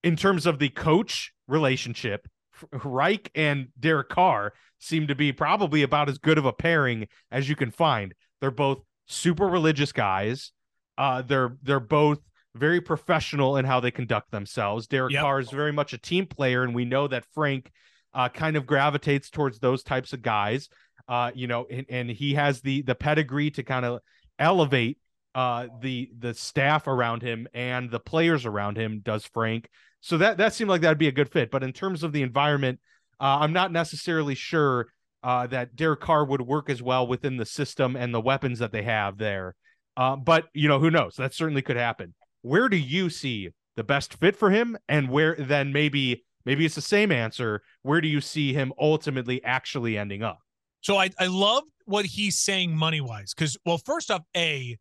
in 0.01 0.15
terms 0.15 0.45
of 0.45 0.59
the 0.59 0.69
coach 0.69 1.33
relationship, 1.47 2.27
Reich 2.71 3.31
and 3.35 3.67
Derek 3.79 4.09
Carr 4.09 4.53
seem 4.79 5.07
to 5.07 5.15
be 5.15 5.31
probably 5.31 5.83
about 5.83 6.09
as 6.09 6.17
good 6.17 6.37
of 6.37 6.45
a 6.45 6.53
pairing 6.53 7.07
as 7.31 7.49
you 7.49 7.55
can 7.55 7.71
find. 7.71 8.13
They're 8.41 8.51
both 8.51 8.79
super 9.07 9.47
religious 9.47 9.91
guys. 9.91 10.51
Uh, 10.97 11.21
they're 11.21 11.57
they're 11.63 11.79
both 11.79 12.19
very 12.55 12.81
professional 12.81 13.57
in 13.57 13.65
how 13.65 13.79
they 13.79 13.91
conduct 13.91 14.31
themselves. 14.31 14.87
Derek 14.87 15.13
yep. 15.13 15.21
Carr 15.21 15.39
is 15.39 15.49
very 15.49 15.71
much 15.71 15.93
a 15.93 15.97
team 15.97 16.25
player, 16.25 16.63
and 16.63 16.75
we 16.75 16.85
know 16.85 17.07
that 17.07 17.25
Frank 17.33 17.71
uh, 18.13 18.29
kind 18.29 18.55
of 18.55 18.65
gravitates 18.65 19.29
towards 19.29 19.59
those 19.59 19.83
types 19.83 20.13
of 20.13 20.21
guys. 20.21 20.69
Uh, 21.07 21.31
you 21.33 21.47
know, 21.47 21.65
and, 21.69 21.85
and 21.89 22.09
he 22.09 22.35
has 22.35 22.61
the 22.61 22.81
the 22.83 22.95
pedigree 22.95 23.51
to 23.51 23.63
kind 23.63 23.85
of 23.85 23.99
elevate 24.39 24.97
uh, 25.35 25.67
the 25.81 26.11
the 26.17 26.33
staff 26.33 26.87
around 26.87 27.21
him 27.21 27.47
and 27.53 27.89
the 27.89 27.99
players 27.99 28.45
around 28.45 28.77
him. 28.77 28.99
Does 28.99 29.25
Frank? 29.25 29.69
So 30.03 30.17
that 30.17 30.37
that 30.37 30.53
seemed 30.53 30.69
like 30.69 30.81
that'd 30.81 30.97
be 30.97 31.07
a 31.07 31.13
good 31.13 31.31
fit. 31.31 31.49
But 31.49 31.63
in 31.63 31.71
terms 31.71 32.03
of 32.03 32.11
the 32.11 32.23
environment, 32.23 32.81
uh, 33.21 33.37
I'm 33.39 33.53
not 33.53 33.71
necessarily 33.71 34.35
sure 34.35 34.87
uh, 35.23 35.47
that 35.47 35.77
Derek 35.77 36.01
Carr 36.01 36.25
would 36.25 36.41
work 36.41 36.69
as 36.69 36.83
well 36.83 37.07
within 37.07 37.37
the 37.37 37.45
system 37.45 37.95
and 37.95 38.13
the 38.13 38.19
weapons 38.19 38.59
that 38.59 38.73
they 38.73 38.83
have 38.83 39.17
there. 39.17 39.55
Uh, 39.95 40.17
but 40.17 40.49
you 40.53 40.67
know, 40.67 40.79
who 40.79 40.91
knows? 40.91 41.15
That 41.15 41.33
certainly 41.33 41.61
could 41.61 41.77
happen. 41.77 42.13
Where 42.41 42.67
do 42.67 42.75
you 42.75 43.09
see 43.09 43.51
the 43.77 43.83
best 43.85 44.15
fit 44.15 44.35
for 44.35 44.51
him, 44.51 44.77
and 44.89 45.09
where 45.09 45.37
then 45.39 45.71
maybe 45.71 46.25
maybe 46.45 46.65
it's 46.65 46.75
the 46.75 46.81
same 46.81 47.09
answer. 47.09 47.61
Where 47.81 48.01
do 48.01 48.09
you 48.09 48.19
see 48.19 48.51
him 48.51 48.73
ultimately 48.77 49.41
actually 49.45 49.97
ending 49.97 50.21
up? 50.21 50.39
So 50.81 50.97
I 50.97 51.11
I 51.17 51.27
love 51.27 51.63
what 51.85 52.05
he's 52.05 52.37
saying 52.37 52.75
money 52.75 52.99
wise 52.99 53.33
because 53.33 53.57
well, 53.65 53.77
first 53.77 54.11
off, 54.11 54.23
a 54.35 54.77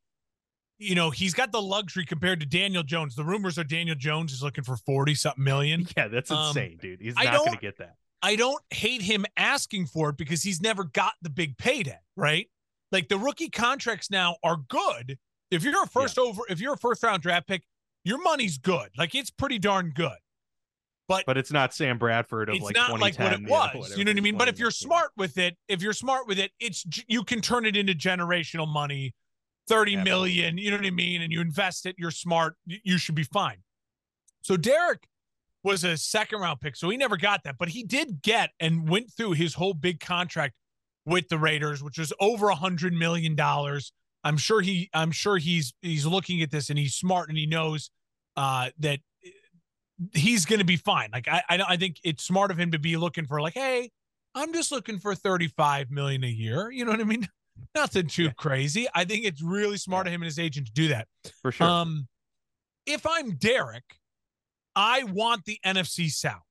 you 0.83 0.95
know, 0.95 1.11
he's 1.11 1.35
got 1.35 1.53
the 1.53 1.63
luxury 1.63 2.05
compared 2.05 2.41
to 2.41 2.47
Daniel 2.47 2.83
Jones. 2.83 3.15
The 3.15 3.25
rumors 3.25 3.59
are 3.59 3.65
Daniel 3.65 3.97
Jones 3.97 4.33
is 4.33 4.43
looking 4.43 4.65
for 4.65 4.77
40 4.77 5.15
something 5.15 5.43
million. 5.43 5.87
Yeah, 5.97 6.09
that's 6.09 6.31
um, 6.31 6.49
insane, 6.49 6.73
um, 6.73 6.79
dude. 6.81 7.01
He's 7.01 7.15
not 7.15 7.37
going 7.37 7.53
to 7.53 7.59
get 7.59 7.79
that. 7.79 7.97
I 8.23 8.37
don't 8.37 8.63
hate 8.71 9.03
him 9.03 9.27
asking 9.37 9.87
for 9.87 10.11
it 10.11 10.17
because 10.17 10.43
he's 10.43 10.61
never 10.61 10.85
got 10.85 11.13
the 11.23 11.31
big 11.31 11.59
payday, 11.59 11.99
right? 12.17 12.49
Like 12.91 13.09
the 13.09 13.19
rookie 13.19 13.51
contracts 13.51 14.11
now 14.11 14.37
are 14.43 14.57
good. 14.69 15.19
If 15.51 15.65
you're 15.65 15.83
a 15.83 15.87
first 15.87 16.17
yeah. 16.17 16.25
over, 16.25 16.43
if 16.49 16.61
you're 16.61 16.75
a 16.75 16.79
first 16.79 17.03
round 17.03 17.23
draft 17.23 17.47
pick, 17.47 17.63
your 18.05 18.23
money's 18.23 18.59
good. 18.59 18.91
Like 18.97 19.15
it's 19.15 19.31
pretty 19.31 19.59
darn 19.59 19.93
good. 19.95 20.17
But 21.09 21.25
but 21.27 21.37
it's 21.37 21.53
not 21.53 21.75
Sam 21.75 21.99
Bradford 21.99 22.49
of 22.49 22.57
it's 22.57 22.65
like 22.65 22.75
not 22.75 22.99
like 23.01 23.19
what 23.19 23.33
it 23.33 23.43
was. 23.43 23.73
You 23.75 23.79
know, 23.81 23.99
you 23.99 24.05
know 24.05 24.11
what 24.13 24.19
I 24.19 24.21
mean? 24.21 24.39
But 24.39 24.49
if 24.49 24.59
you're 24.59 24.71
smart 24.71 25.11
with 25.17 25.37
it, 25.37 25.57
if 25.69 25.83
you're 25.83 25.93
smart 25.93 26.27
with 26.27 26.39
it, 26.39 26.53
it's 26.61 26.85
you 27.09 27.25
can 27.25 27.41
turn 27.41 27.67
it 27.67 27.77
into 27.77 27.93
generational 27.93 28.69
money 28.69 29.15
Thirty 29.69 29.97
Absolutely. 29.97 30.11
million, 30.11 30.59
you 30.59 30.71
know 30.71 30.77
what 30.77 30.87
I 30.87 30.91
mean? 30.91 31.23
And 31.23 31.33
you 31.33 31.41
invest 31.41 31.87
it, 31.87 31.97
you're 31.99 32.11
smart, 32.11 32.57
you 32.67 32.99
should 32.99 33.15
be 33.15 33.23
fine. 33.23 33.59
So 34.43 34.57
Derek 34.57 35.07
was 35.63 35.85
a 35.85 35.97
second 35.97 36.41
round 36.41 36.61
pick, 36.61 36.77
so 36.77 36.89
he 36.91 36.97
never 36.97 37.17
got 37.17 37.45
that, 37.45 37.57
but 37.59 37.69
he 37.69 37.85
did 37.85 38.23
get 38.23 38.51
and 38.59 38.89
went 38.89 39.13
through 39.13 39.33
his 39.33 39.55
whole 39.55 39.75
big 39.75 40.01
contract 40.01 40.55
with 41.07 41.29
the 41.29 41.39
Raiders, 41.39 41.83
which 41.83 41.99
was 41.99 42.13
over 42.21 42.49
a 42.49 42.55
hundred 42.55 42.93
million 42.93 43.35
dollars. 43.35 43.93
I'm 44.25 44.37
sure 44.37 44.61
he, 44.61 44.89
I'm 44.95 45.11
sure 45.11 45.39
he's 45.39 45.75
he's 45.83 46.07
looking 46.07 46.43
at 46.43 46.51
this 46.51 46.71
and 46.71 46.79
he's 46.79 46.95
smart 46.95 47.29
and 47.29 47.39
he 47.39 47.47
knows 47.47 47.91
uh, 48.37 48.71
that 48.81 49.01
he's 50.13 50.45
going 50.45 50.59
to 50.59 50.65
be 50.65 50.77
fine. 50.77 51.11
Like 51.13 51.29
I, 51.29 51.43
I, 51.49 51.63
I 51.71 51.77
think 51.77 51.97
it's 52.05 52.25
smart 52.25 52.51
of 52.51 52.59
him 52.59 52.73
to 52.73 52.79
be 52.79 52.97
looking 52.97 53.27
for 53.27 53.41
like, 53.41 53.55
hey, 53.55 53.91
I'm 54.35 54.53
just 54.53 54.73
looking 54.73 54.99
for 54.99 55.15
35 55.15 55.91
million 55.91 56.25
a 56.25 56.29
year. 56.29 56.71
You 56.71 56.85
know 56.85 56.93
what 56.93 57.01
I 57.01 57.05
mean? 57.05 57.29
Nothing 57.75 58.07
too 58.07 58.25
yeah. 58.25 58.31
crazy. 58.37 58.87
I 58.95 59.05
think 59.05 59.25
it's 59.25 59.43
really 59.43 59.77
smart 59.77 60.07
yeah. 60.07 60.11
of 60.11 60.15
him 60.15 60.23
and 60.23 60.27
his 60.27 60.39
agent 60.39 60.67
to 60.67 60.73
do 60.73 60.89
that. 60.89 61.09
For 61.41 61.53
sure. 61.53 61.67
Um, 61.67 62.09
if 62.87 63.07
I'm 63.07 63.37
Derek, 63.37 63.85
I 64.75 65.05
want 65.05 65.45
the 65.45 65.59
NFC 65.65 66.11
South. 66.11 66.43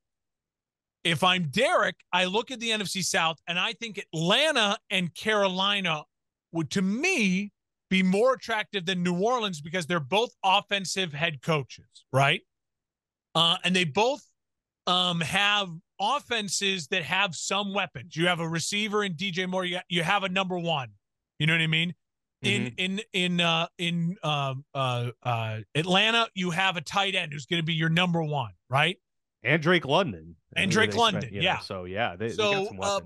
If 1.04 1.24
I'm 1.24 1.48
Derek, 1.50 1.96
I 2.12 2.26
look 2.26 2.50
at 2.50 2.60
the 2.60 2.70
NFC 2.70 3.04
South 3.04 3.38
and 3.46 3.58
I 3.58 3.72
think 3.72 3.98
Atlanta 3.98 4.78
and 4.90 5.12
Carolina 5.14 6.04
would, 6.52 6.70
to 6.70 6.82
me, 6.82 7.50
be 7.90 8.02
more 8.02 8.34
attractive 8.34 8.86
than 8.86 9.02
New 9.02 9.20
Orleans 9.20 9.60
because 9.60 9.86
they're 9.86 10.00
both 10.00 10.30
offensive 10.44 11.12
head 11.12 11.42
coaches, 11.42 12.04
right? 12.12 12.40
Uh, 13.34 13.56
and 13.64 13.74
they 13.74 13.84
both 13.84 14.22
um, 14.86 15.20
have 15.20 15.68
offenses 16.00 16.86
that 16.88 17.02
have 17.02 17.34
some 17.34 17.74
weapons. 17.74 18.16
You 18.16 18.28
have 18.28 18.40
a 18.40 18.48
receiver 18.48 19.04
in 19.04 19.14
DJ 19.14 19.48
Moore. 19.48 19.64
You, 19.64 19.78
you 19.88 20.02
have 20.02 20.24
a 20.24 20.28
number 20.28 20.58
one. 20.58 20.88
You 21.42 21.46
know 21.46 21.54
what 21.54 21.62
I 21.62 21.66
mean? 21.66 21.92
In 22.42 22.66
mm-hmm. 22.66 22.74
in 22.78 23.00
in 23.12 23.40
uh, 23.40 23.66
in 23.76 24.16
uh, 24.22 24.54
uh, 24.72 25.10
uh, 25.24 25.58
Atlanta, 25.74 26.28
you 26.36 26.52
have 26.52 26.76
a 26.76 26.80
tight 26.80 27.16
end 27.16 27.32
who's 27.32 27.46
going 27.46 27.60
to 27.60 27.66
be 27.66 27.74
your 27.74 27.88
number 27.88 28.22
one, 28.22 28.52
right? 28.70 28.96
And 29.42 29.60
Drake 29.60 29.84
London. 29.84 30.36
And 30.54 30.70
Drake 30.70 30.94
London, 30.94 31.22
spent, 31.22 31.34
yeah. 31.34 31.54
Know, 31.54 31.60
so 31.64 31.84
yeah, 31.84 32.14
they, 32.14 32.28
so, 32.28 32.48
they 32.48 32.54
got 32.54 32.68
some 32.68 32.80
uh. 32.80 33.00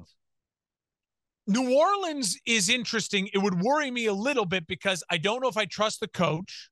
New 1.46 1.79
Orleans 1.79 2.38
is 2.44 2.68
interesting. 2.68 3.31
It 3.33 3.38
would 3.38 3.62
worry 3.62 3.90
me 3.90 4.05
a 4.05 4.12
little 4.12 4.44
bit 4.44 4.66
because 4.66 5.03
I 5.09 5.16
don't 5.16 5.40
know 5.40 5.49
if 5.49 5.57
I 5.57 5.64
trust 5.64 6.01
the 6.01 6.09
coach. 6.09 6.68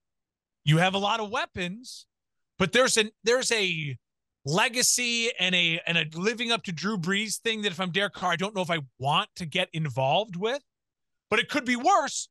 You 0.66 0.77
have 0.79 0.92
a 0.92 0.98
lot 0.98 1.18
of 1.18 1.31
weapons, 1.31 2.05
but 2.59 2.72
there's 2.72 2.98
an 2.98 3.11
there's 3.22 3.50
a 3.53 3.96
legacy 4.44 5.31
and 5.40 5.55
a 5.55 5.81
and 5.87 5.96
a 5.96 6.05
living 6.14 6.53
up 6.53 6.64
to 6.64 6.72
Drew 6.72 6.98
Brees 6.98 7.38
thing 7.38 7.62
that 7.62 7.72
if 7.72 7.81
I'm 7.81 7.90
Derek 7.90 8.12
Carr, 8.12 8.33
I 8.33 8.37
don't 8.37 8.55
know 8.55 8.61
if 8.61 8.70
I 8.70 8.81
want 8.98 9.31
to 9.37 9.46
get 9.46 9.70
involved 9.72 10.37
with. 10.37 10.61
But 11.35 11.40
it 11.40 11.49
could 11.49 11.64
be 11.64 11.75
worse. 11.75 12.29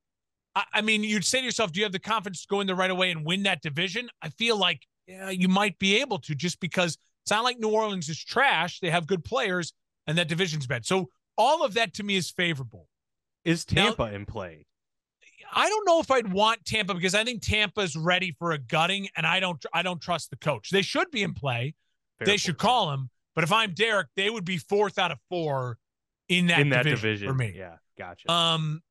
I, 0.55 0.63
I 0.75 0.81
mean, 0.81 1.03
you'd 1.03 1.25
say 1.25 1.39
to 1.39 1.43
yourself, 1.43 1.73
do 1.73 1.81
you 1.81 1.83
have 1.83 1.91
the 1.91 1.99
confidence 1.99 2.43
to 2.43 2.47
go 2.47 2.61
in 2.61 2.67
the 2.67 2.73
right 2.73 2.89
away 2.89 3.11
and 3.11 3.25
win 3.25 3.43
that 3.43 3.61
division? 3.61 4.07
I 4.21 4.29
feel 4.29 4.55
like 4.55 4.87
yeah, 5.07 5.29
you 5.29 5.49
might 5.49 5.77
be 5.77 5.99
able 5.99 6.19
to 6.19 6.33
just 6.33 6.61
because 6.61 6.97
it's 7.23 7.31
not 7.31 7.43
like 7.43 7.59
New 7.59 7.67
Orleans 7.67 8.07
is 8.07 8.17
trash. 8.17 8.79
They 8.79 8.89
have 8.89 9.05
good 9.05 9.25
players 9.25 9.73
and 10.07 10.17
that 10.17 10.29
division's 10.29 10.67
bad. 10.67 10.85
So 10.85 11.09
all 11.37 11.65
of 11.65 11.73
that 11.73 11.93
to 11.95 12.03
me 12.03 12.15
is 12.15 12.31
favorable. 12.31 12.87
Is 13.43 13.65
Tampa 13.65 14.05
now, 14.05 14.15
in 14.15 14.25
play? 14.25 14.67
I 15.53 15.67
don't 15.67 15.85
know 15.85 15.99
if 15.99 16.09
I'd 16.09 16.31
want 16.31 16.63
Tampa 16.63 16.93
because 16.93 17.13
I 17.13 17.25
think 17.25 17.41
Tampa's 17.41 17.97
ready 17.97 18.33
for 18.39 18.53
a 18.53 18.57
gutting, 18.57 19.09
and 19.17 19.27
I 19.27 19.41
don't 19.41 19.61
I 19.73 19.83
don't 19.83 20.01
trust 20.01 20.29
the 20.29 20.37
coach. 20.37 20.69
They 20.69 20.81
should 20.81 21.11
be 21.11 21.23
in 21.23 21.33
play. 21.33 21.75
Fair 22.19 22.25
they 22.25 22.37
should 22.37 22.57
call 22.57 22.93
him. 22.93 23.09
But 23.35 23.43
if 23.43 23.51
I'm 23.51 23.73
Derek, 23.73 24.07
they 24.15 24.29
would 24.29 24.45
be 24.45 24.59
fourth 24.59 24.97
out 24.97 25.11
of 25.11 25.17
four 25.27 25.77
in 26.29 26.47
that, 26.47 26.61
in 26.61 26.69
that 26.69 26.83
division, 26.83 27.09
division, 27.09 27.27
for 27.27 27.33
me. 27.33 27.53
Yeah, 27.53 27.75
gotcha. 27.97 28.31
Um, 28.31 28.81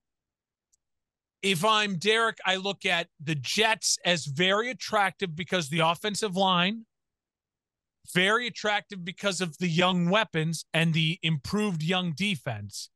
if 1.42 1.64
I'm 1.64 1.96
Derek, 1.96 2.38
I 2.46 2.57
look 2.57 2.87
at 2.87 3.09
the 3.22 3.35
Jets 3.35 3.98
as 4.05 4.26
very 4.26 4.70
attractive 4.70 5.35
because 5.35 5.68
the 5.68 5.81
offensive 5.81 6.37
line, 6.37 6.87
very 8.14 8.46
attractive 8.46 9.05
because 9.05 9.40
of 9.40 9.59
the 9.59 9.68
young 9.68 10.09
weapons 10.09 10.64
and 10.72 10.94
the 10.94 11.18
improved 11.22 11.83
young 11.83 12.12
defense. 12.12 12.90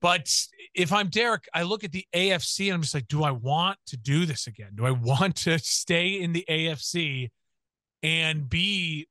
But 0.00 0.32
if 0.74 0.92
I'm 0.92 1.08
Derek, 1.08 1.48
I 1.52 1.62
look 1.64 1.84
at 1.84 1.92
the 1.92 2.06
AFC 2.14 2.66
and 2.66 2.74
I'm 2.74 2.82
just 2.82 2.94
like, 2.94 3.08
do 3.08 3.22
I 3.22 3.32
want 3.32 3.78
to 3.88 3.96
do 3.96 4.24
this 4.24 4.46
again? 4.46 4.70
Do 4.74 4.86
I 4.86 4.90
want 4.92 5.36
to 5.38 5.58
stay 5.58 6.20
in 6.20 6.32
the 6.32 6.44
AFC 6.48 7.30
and 8.02 8.48
be, 8.48 9.08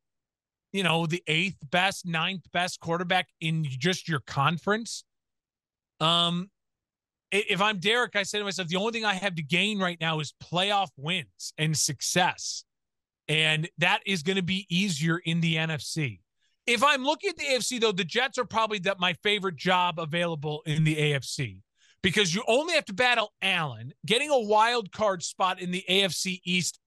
you 0.71 0.83
know, 0.83 1.05
the 1.05 1.23
eighth 1.27 1.57
best, 1.69 2.05
ninth 2.05 2.45
best 2.53 2.79
quarterback 2.79 3.27
in 3.41 3.65
just 3.65 4.07
your 4.07 4.21
conference? 4.21 5.03
Um, 5.99 6.49
if 7.31 7.61
I'm 7.61 7.79
Derek, 7.79 8.15
I 8.15 8.23
say 8.23 8.39
to 8.39 8.43
myself, 8.43 8.67
the 8.67 8.77
only 8.77 8.91
thing 8.91 9.05
I 9.05 9.13
have 9.13 9.35
to 9.35 9.43
gain 9.43 9.79
right 9.79 9.99
now 9.99 10.19
is 10.19 10.33
playoff 10.43 10.89
wins 10.97 11.53
and 11.57 11.77
success. 11.77 12.63
And 13.27 13.69
that 13.77 14.01
is 14.05 14.23
going 14.23 14.37
to 14.37 14.43
be 14.43 14.65
easier 14.69 15.19
in 15.19 15.39
the 15.41 15.55
NFC. 15.55 16.19
If 16.65 16.83
I'm 16.83 17.03
looking 17.03 17.29
at 17.29 17.37
the 17.37 17.45
AFC, 17.45 17.79
though, 17.79 17.91
the 17.91 18.03
Jets 18.03 18.37
are 18.37 18.45
probably 18.45 18.79
that 18.79 18.99
my 18.99 19.13
favorite 19.23 19.55
job 19.55 19.99
available 19.99 20.61
in 20.65 20.83
the 20.83 20.95
AFC 20.95 21.61
because 22.01 22.33
you 22.33 22.43
only 22.47 22.73
have 22.73 22.85
to 22.85 22.93
battle 22.93 23.33
Allen. 23.41 23.93
Getting 24.05 24.29
a 24.29 24.39
wild 24.39 24.91
card 24.91 25.23
spot 25.23 25.61
in 25.61 25.71
the 25.71 25.83
AFC 25.89 26.41
East 26.43 26.79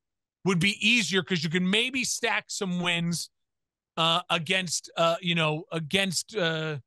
would 0.45 0.59
be 0.59 0.77
easier 0.81 1.23
because 1.23 1.45
you 1.45 1.51
can 1.51 1.69
maybe 1.69 2.05
stack 2.05 2.45
some 2.49 2.81
wins 2.81 3.31
uh, 3.97 4.21
against, 4.31 4.91
uh, 4.97 5.17
you 5.21 5.35
know, 5.35 5.65
against 5.71 6.37
uh, 6.37 6.79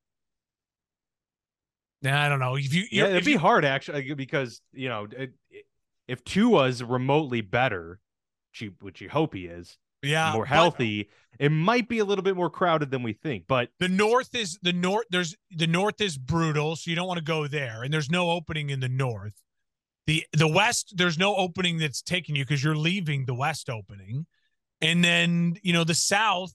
I 2.05 2.29
don't 2.29 2.39
know. 2.39 2.55
If 2.55 2.73
you, 2.73 2.85
yeah, 2.91 3.07
it'd 3.07 3.25
be 3.25 3.31
you, 3.31 3.39
hard 3.39 3.65
actually 3.65 4.13
because 4.13 4.61
you 4.73 4.89
know 4.89 5.07
it, 5.11 5.33
if 6.07 6.23
Tua's 6.23 6.83
remotely 6.83 7.41
better, 7.41 7.99
which 8.79 9.01
you 9.01 9.09
hope 9.09 9.33
he 9.33 9.45
is, 9.45 9.77
yeah, 10.03 10.33
more 10.33 10.45
healthy, 10.45 11.09
it 11.39 11.49
might 11.49 11.87
be 11.89 11.99
a 11.99 12.05
little 12.05 12.23
bit 12.23 12.35
more 12.35 12.49
crowded 12.49 12.91
than 12.91 13.03
we 13.03 13.13
think. 13.13 13.45
But 13.47 13.69
the 13.79 13.89
North 13.89 14.35
is 14.35 14.59
the 14.61 14.73
North. 14.73 15.05
There's 15.09 15.35
the 15.51 15.67
North 15.67 15.99
is 16.01 16.17
brutal, 16.17 16.75
so 16.75 16.89
you 16.89 16.95
don't 16.95 17.07
want 17.07 17.19
to 17.19 17.23
go 17.23 17.47
there, 17.47 17.83
and 17.83 17.93
there's 17.93 18.09
no 18.09 18.31
opening 18.31 18.69
in 18.69 18.79
the 18.79 18.89
North. 18.89 19.41
the 20.07 20.25
The 20.33 20.47
West, 20.47 20.93
there's 20.95 21.17
no 21.17 21.35
opening 21.35 21.77
that's 21.77 22.01
taking 22.01 22.35
you 22.35 22.43
because 22.43 22.63
you're 22.63 22.75
leaving 22.75 23.25
the 23.25 23.35
West 23.35 23.69
opening, 23.69 24.25
and 24.81 25.03
then 25.03 25.55
you 25.61 25.73
know 25.73 25.83
the 25.83 25.95
South. 25.95 26.53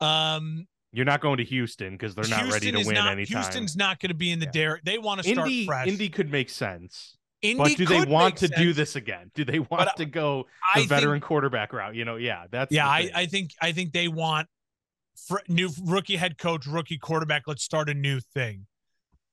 Um, 0.00 0.66
you're 0.92 1.06
not 1.06 1.20
going 1.20 1.38
to 1.38 1.44
Houston 1.44 1.92
because 1.92 2.14
they're 2.14 2.28
not 2.28 2.42
Houston 2.42 2.52
ready 2.52 2.82
to 2.82 2.86
win 2.86 2.94
not, 2.94 3.12
anytime. 3.12 3.42
Houston's 3.42 3.76
not 3.76 3.98
going 3.98 4.10
to 4.10 4.14
be 4.14 4.30
in 4.30 4.38
the 4.38 4.46
yeah. 4.46 4.52
dare. 4.52 4.80
They 4.84 4.98
want 4.98 5.22
to 5.22 5.28
start 5.28 5.48
Indy, 5.48 5.66
fresh. 5.66 5.88
Indy 5.88 6.08
could 6.08 6.30
make 6.30 6.50
sense. 6.50 7.16
Indy 7.40 7.56
but 7.58 7.76
do 7.76 7.86
they 7.86 8.04
want 8.04 8.36
to 8.36 8.46
sense. 8.46 8.60
do 8.60 8.72
this 8.72 8.94
again? 8.94 9.30
Do 9.34 9.44
they 9.44 9.58
want 9.58 9.70
but 9.70 9.96
to 9.96 10.04
go 10.04 10.46
the 10.74 10.82
I 10.82 10.86
veteran 10.86 11.14
think, 11.14 11.24
quarterback 11.24 11.72
route? 11.72 11.94
You 11.94 12.04
know, 12.04 12.16
yeah, 12.16 12.44
that's 12.50 12.72
yeah. 12.72 12.86
I, 12.86 13.10
I 13.14 13.26
think 13.26 13.52
I 13.60 13.72
think 13.72 13.92
they 13.92 14.06
want 14.06 14.48
fr- 15.26 15.38
new 15.48 15.70
rookie 15.82 16.16
head 16.16 16.38
coach, 16.38 16.66
rookie 16.66 16.98
quarterback. 16.98 17.44
Let's 17.46 17.64
start 17.64 17.88
a 17.88 17.94
new 17.94 18.20
thing. 18.34 18.66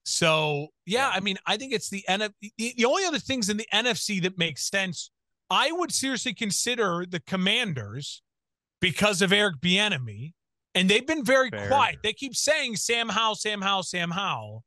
So 0.05 0.69
yeah, 0.85 1.09
yeah. 1.09 1.11
I 1.13 1.19
mean, 1.19 1.37
I 1.45 1.57
think 1.57 1.73
it's 1.73 1.89
the 1.89 2.03
NF. 2.09 2.31
The, 2.57 2.73
the 2.77 2.85
only 2.85 3.05
other 3.05 3.19
things 3.19 3.49
in 3.49 3.57
the 3.57 3.67
NFC 3.73 4.21
that 4.23 4.37
make 4.37 4.57
sense, 4.57 5.11
I 5.49 5.71
would 5.71 5.91
seriously 5.91 6.33
consider 6.33 7.05
the 7.07 7.19
Commanders 7.19 8.23
because 8.79 9.21
of 9.21 9.33
Eric 9.33 9.57
Bieniemy 9.57 10.33
and 10.79 10.89
they've 10.89 11.05
been 11.05 11.25
very 11.25 11.49
Fair. 11.49 11.67
quiet. 11.67 11.97
They 12.03 12.13
keep 12.13 12.35
saying 12.35 12.77
Sam 12.77 13.09
Howell, 13.09 13.35
Sam 13.35 13.61
Howell, 13.61 13.83
Sam 13.83 14.11
Howell. 14.11 14.63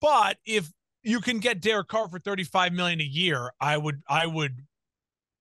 But 0.00 0.38
if 0.44 0.68
you 1.04 1.20
can 1.20 1.38
get 1.38 1.60
Derek 1.60 1.86
Carr 1.86 2.08
for 2.08 2.18
35 2.18 2.72
million 2.72 3.00
a 3.00 3.04
year, 3.04 3.52
I 3.60 3.76
would 3.76 4.02
I 4.08 4.26
would 4.26 4.66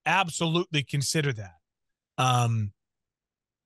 absolutely 0.06 0.84
consider 0.84 1.34
that. 1.34 1.56
Um 2.17 2.73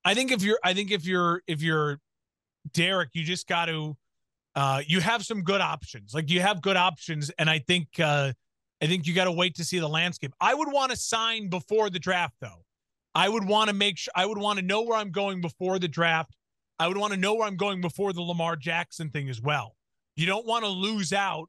I 0.04 0.14
think 0.14 0.32
if 0.32 0.42
you're 0.42 0.58
I 0.64 0.72
think 0.72 0.90
if 0.90 1.04
you're 1.04 1.42
if 1.46 1.62
you're 1.62 1.98
Derek, 2.72 3.10
you 3.12 3.24
just 3.24 3.46
got 3.46 3.66
to 3.66 3.96
uh 4.54 4.80
you 4.86 5.00
have 5.00 5.24
some 5.24 5.42
good 5.42 5.60
options. 5.60 6.14
Like 6.14 6.30
you 6.30 6.40
have 6.40 6.62
good 6.62 6.76
options 6.76 7.30
and 7.38 7.50
I 7.50 7.58
think 7.58 7.88
uh 8.00 8.32
I 8.80 8.86
think 8.86 9.06
you 9.06 9.14
got 9.14 9.24
to 9.24 9.32
wait 9.32 9.56
to 9.56 9.64
see 9.64 9.80
the 9.80 9.88
landscape. 9.88 10.32
I 10.40 10.54
would 10.54 10.72
want 10.72 10.92
to 10.92 10.96
sign 10.96 11.48
before 11.50 11.90
the 11.90 11.98
draft 11.98 12.36
though. 12.40 12.64
I 13.14 13.28
would 13.28 13.44
want 13.44 13.68
to 13.68 13.74
make 13.74 13.98
sure 13.98 14.12
I 14.14 14.24
would 14.24 14.38
want 14.38 14.58
to 14.60 14.64
know 14.64 14.82
where 14.82 14.96
I'm 14.96 15.10
going 15.10 15.40
before 15.40 15.78
the 15.78 15.88
draft. 15.88 16.32
I 16.78 16.88
would 16.88 16.96
want 16.96 17.12
to 17.12 17.18
know 17.18 17.34
where 17.34 17.46
I'm 17.46 17.56
going 17.56 17.80
before 17.80 18.12
the 18.12 18.22
Lamar 18.22 18.56
Jackson 18.56 19.10
thing 19.10 19.28
as 19.28 19.40
well. 19.40 19.76
You 20.16 20.26
don't 20.26 20.46
want 20.46 20.64
to 20.64 20.70
lose 20.70 21.12
out 21.12 21.48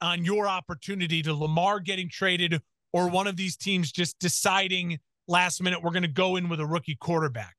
on 0.00 0.24
your 0.24 0.46
opportunity 0.46 1.22
to 1.22 1.34
Lamar 1.34 1.80
getting 1.80 2.08
traded 2.08 2.60
or 2.92 3.08
one 3.08 3.26
of 3.26 3.36
these 3.36 3.56
teams 3.56 3.92
just 3.92 4.18
deciding 4.18 4.98
last 5.26 5.62
minute 5.62 5.82
we're 5.82 5.90
going 5.90 6.02
to 6.02 6.08
go 6.08 6.36
in 6.36 6.48
with 6.48 6.60
a 6.60 6.66
rookie 6.66 6.96
quarterback. 6.96 7.54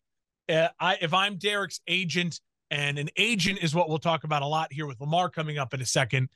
Uh, 0.47 0.69
I, 0.79 0.97
if 1.01 1.13
I'm 1.13 1.37
Derek's 1.37 1.81
agent, 1.87 2.39
and 2.71 2.99
an 2.99 3.09
agent 3.17 3.59
is 3.61 3.73
what 3.73 3.89
we'll 3.89 3.97
talk 3.97 4.23
about 4.23 4.41
a 4.41 4.47
lot 4.47 4.71
here 4.71 4.85
with 4.85 4.99
Lamar 4.99 5.29
coming 5.29 5.57
up 5.57 5.73
in 5.73 5.81
a 5.81 5.85
second. 5.85 6.29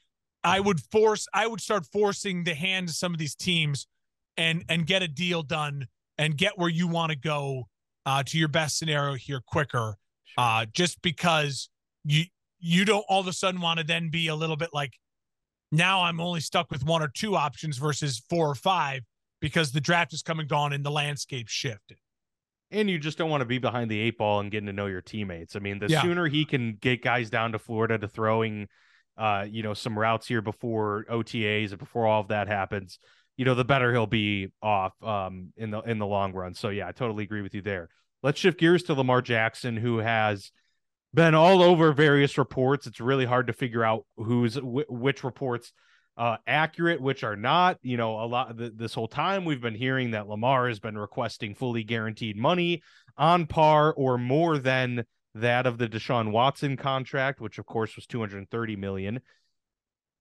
I 0.43 0.59
would 0.59 0.79
force, 0.91 1.27
I 1.33 1.47
would 1.47 1.61
start 1.61 1.85
forcing 1.85 2.43
the 2.43 2.55
hand 2.55 2.89
of 2.89 2.95
some 2.95 3.13
of 3.13 3.19
these 3.19 3.35
teams 3.35 3.87
and 4.35 4.65
and 4.67 4.85
get 4.85 5.03
a 5.03 5.07
deal 5.07 5.43
done 5.43 5.87
and 6.17 6.35
get 6.35 6.57
where 6.57 6.69
you 6.69 6.87
want 6.87 7.11
to 7.11 7.17
go 7.17 7.67
uh, 8.05 8.23
to 8.23 8.37
your 8.37 8.47
best 8.47 8.77
scenario 8.77 9.13
here 9.13 9.41
quicker. 9.45 9.95
Uh, 10.37 10.65
just 10.73 11.01
because 11.01 11.69
you 12.03 12.23
you 12.59 12.85
don't 12.85 13.05
all 13.09 13.19
of 13.19 13.27
a 13.27 13.33
sudden 13.33 13.61
want 13.61 13.79
to 13.79 13.85
then 13.85 14.09
be 14.09 14.27
a 14.27 14.35
little 14.35 14.55
bit 14.55 14.69
like 14.73 14.93
now 15.71 16.03
I'm 16.03 16.21
only 16.21 16.39
stuck 16.39 16.71
with 16.71 16.85
one 16.85 17.01
or 17.01 17.07
two 17.07 17.35
options 17.35 17.77
versus 17.77 18.23
four 18.29 18.49
or 18.49 18.55
five 18.55 19.01
because 19.41 19.71
the 19.71 19.81
draft 19.81 20.13
is 20.13 20.21
come 20.21 20.39
and 20.39 20.47
gone 20.47 20.71
and 20.71 20.85
the 20.85 20.91
landscape 20.91 21.49
shifted. 21.49 21.97
And 22.71 22.89
you 22.89 22.97
just 22.97 23.17
don't 23.17 23.29
want 23.29 23.41
to 23.41 23.45
be 23.45 23.57
behind 23.57 23.91
the 23.91 23.99
eight 23.99 24.17
ball 24.17 24.39
and 24.39 24.49
getting 24.49 24.67
to 24.67 24.73
know 24.73 24.85
your 24.85 25.01
teammates. 25.01 25.55
I 25.55 25.59
mean, 25.59 25.79
the 25.79 25.87
yeah. 25.87 26.01
sooner 26.01 26.27
he 26.27 26.45
can 26.45 26.77
get 26.79 27.03
guys 27.03 27.29
down 27.29 27.51
to 27.51 27.59
Florida 27.59 27.97
to 27.97 28.07
throwing, 28.07 28.67
uh, 29.17 29.45
you 29.49 29.61
know, 29.61 29.73
some 29.73 29.97
routes 29.97 30.27
here 30.27 30.41
before 30.41 31.05
OTAs 31.09 31.71
and 31.71 31.79
before 31.79 32.07
all 32.07 32.21
of 32.21 32.29
that 32.29 32.47
happens, 32.47 32.99
you 33.35 33.45
know, 33.45 33.53
the 33.53 33.65
better 33.65 33.91
he'll 33.91 34.07
be 34.07 34.49
off 34.61 34.93
um, 35.03 35.53
in 35.57 35.71
the 35.71 35.81
in 35.81 35.99
the 35.99 36.07
long 36.07 36.33
run. 36.33 36.53
So 36.53 36.69
yeah, 36.69 36.87
I 36.87 36.91
totally 36.91 37.23
agree 37.23 37.41
with 37.41 37.53
you 37.53 37.61
there. 37.61 37.89
Let's 38.23 38.39
shift 38.39 38.59
gears 38.59 38.83
to 38.83 38.93
Lamar 38.93 39.21
Jackson, 39.21 39.77
who 39.77 39.97
has 39.99 40.51
been 41.13 41.35
all 41.35 41.61
over 41.61 41.91
various 41.91 42.37
reports. 42.37 42.87
It's 42.87 42.99
really 42.99 43.25
hard 43.25 43.47
to 43.47 43.53
figure 43.53 43.83
out 43.83 44.05
who's 44.17 44.55
wh- 44.55 44.89
which 44.89 45.23
reports 45.23 45.73
uh, 46.17 46.37
accurate, 46.47 47.01
which 47.01 47.23
are 47.23 47.35
not. 47.35 47.77
You 47.81 47.97
know, 47.97 48.19
a 48.21 48.25
lot 48.25 48.55
this 48.55 48.93
whole 48.93 49.07
time 49.07 49.45
we've 49.45 49.61
been 49.61 49.75
hearing 49.75 50.11
that 50.11 50.27
Lamar 50.27 50.67
has 50.67 50.79
been 50.79 50.97
requesting 50.97 51.53
fully 51.53 51.83
guaranteed 51.83 52.37
money 52.37 52.81
on 53.17 53.45
par 53.45 53.93
or 53.93 54.17
more 54.17 54.57
than 54.57 55.05
that 55.35 55.67
of 55.67 55.77
the 55.77 55.87
Deshaun 55.87 56.31
Watson 56.31 56.77
contract, 56.77 57.41
which 57.41 57.57
of 57.59 57.65
course 57.65 57.95
was 57.95 58.07
230 58.07 58.75
million 58.75 59.19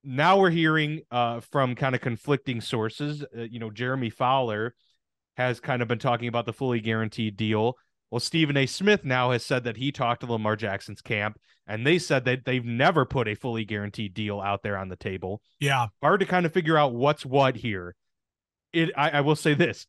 now 0.04 0.38
we're 0.38 0.50
hearing 0.50 1.02
uh, 1.10 1.40
from 1.40 1.74
kind 1.74 1.94
of 1.94 2.00
conflicting 2.00 2.60
sources. 2.60 3.24
Uh, 3.36 3.42
you 3.42 3.58
know, 3.58 3.70
Jeremy 3.70 4.10
Fowler 4.10 4.74
has 5.36 5.60
kind 5.60 5.80
of 5.80 5.88
been 5.88 5.98
talking 5.98 6.28
about 6.28 6.46
the 6.46 6.52
fully 6.52 6.80
guaranteed 6.80 7.36
deal. 7.36 7.76
Well, 8.12 8.20
Stephen 8.20 8.58
A. 8.58 8.66
Smith 8.66 9.06
now 9.06 9.30
has 9.30 9.42
said 9.42 9.64
that 9.64 9.78
he 9.78 9.90
talked 9.90 10.20
to 10.20 10.30
Lamar 10.30 10.54
Jackson's 10.54 11.00
camp, 11.00 11.40
and 11.66 11.86
they 11.86 11.98
said 11.98 12.26
that 12.26 12.44
they've 12.44 12.62
never 12.62 13.06
put 13.06 13.26
a 13.26 13.34
fully 13.34 13.64
guaranteed 13.64 14.12
deal 14.12 14.38
out 14.38 14.62
there 14.62 14.76
on 14.76 14.90
the 14.90 14.96
table. 14.96 15.40
Yeah, 15.60 15.86
hard 16.02 16.20
to 16.20 16.26
kind 16.26 16.44
of 16.44 16.52
figure 16.52 16.76
out 16.76 16.92
what's 16.92 17.24
what 17.24 17.56
here. 17.56 17.94
It, 18.74 18.90
I, 18.98 19.10
I 19.10 19.20
will 19.22 19.34
say 19.34 19.54
this, 19.54 19.86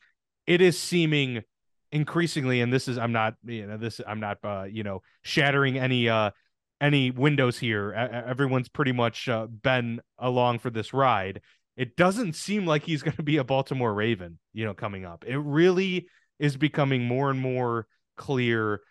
it 0.47 0.61
is 0.61 0.79
seeming 0.79 1.43
increasingly, 1.91 2.61
and 2.61 2.71
this 2.71 2.87
is 2.87 2.97
I'm 2.97 3.11
not, 3.11 3.33
you 3.43 3.67
know, 3.67 3.75
this 3.75 3.99
I'm 4.07 4.21
not, 4.21 4.37
uh, 4.41 4.67
you 4.71 4.83
know, 4.83 5.01
shattering 5.23 5.77
any 5.77 6.07
uh 6.07 6.31
any 6.79 7.11
windows 7.11 7.59
here. 7.59 7.91
Everyone's 7.91 8.69
pretty 8.69 8.93
much 8.93 9.27
uh, 9.27 9.47
been 9.47 9.99
along 10.17 10.59
for 10.59 10.69
this 10.69 10.93
ride. 10.93 11.41
It 11.75 11.97
doesn't 11.97 12.37
seem 12.37 12.65
like 12.65 12.83
he's 12.83 13.03
going 13.03 13.17
to 13.17 13.23
be 13.23 13.35
a 13.35 13.43
Baltimore 13.43 13.93
Raven, 13.93 14.39
you 14.53 14.63
know, 14.63 14.73
coming 14.73 15.03
up. 15.03 15.25
It 15.27 15.39
really 15.39 16.07
is 16.39 16.55
becoming 16.55 17.03
more 17.03 17.29
and 17.29 17.39
more 17.39 17.85
clear 18.15 18.81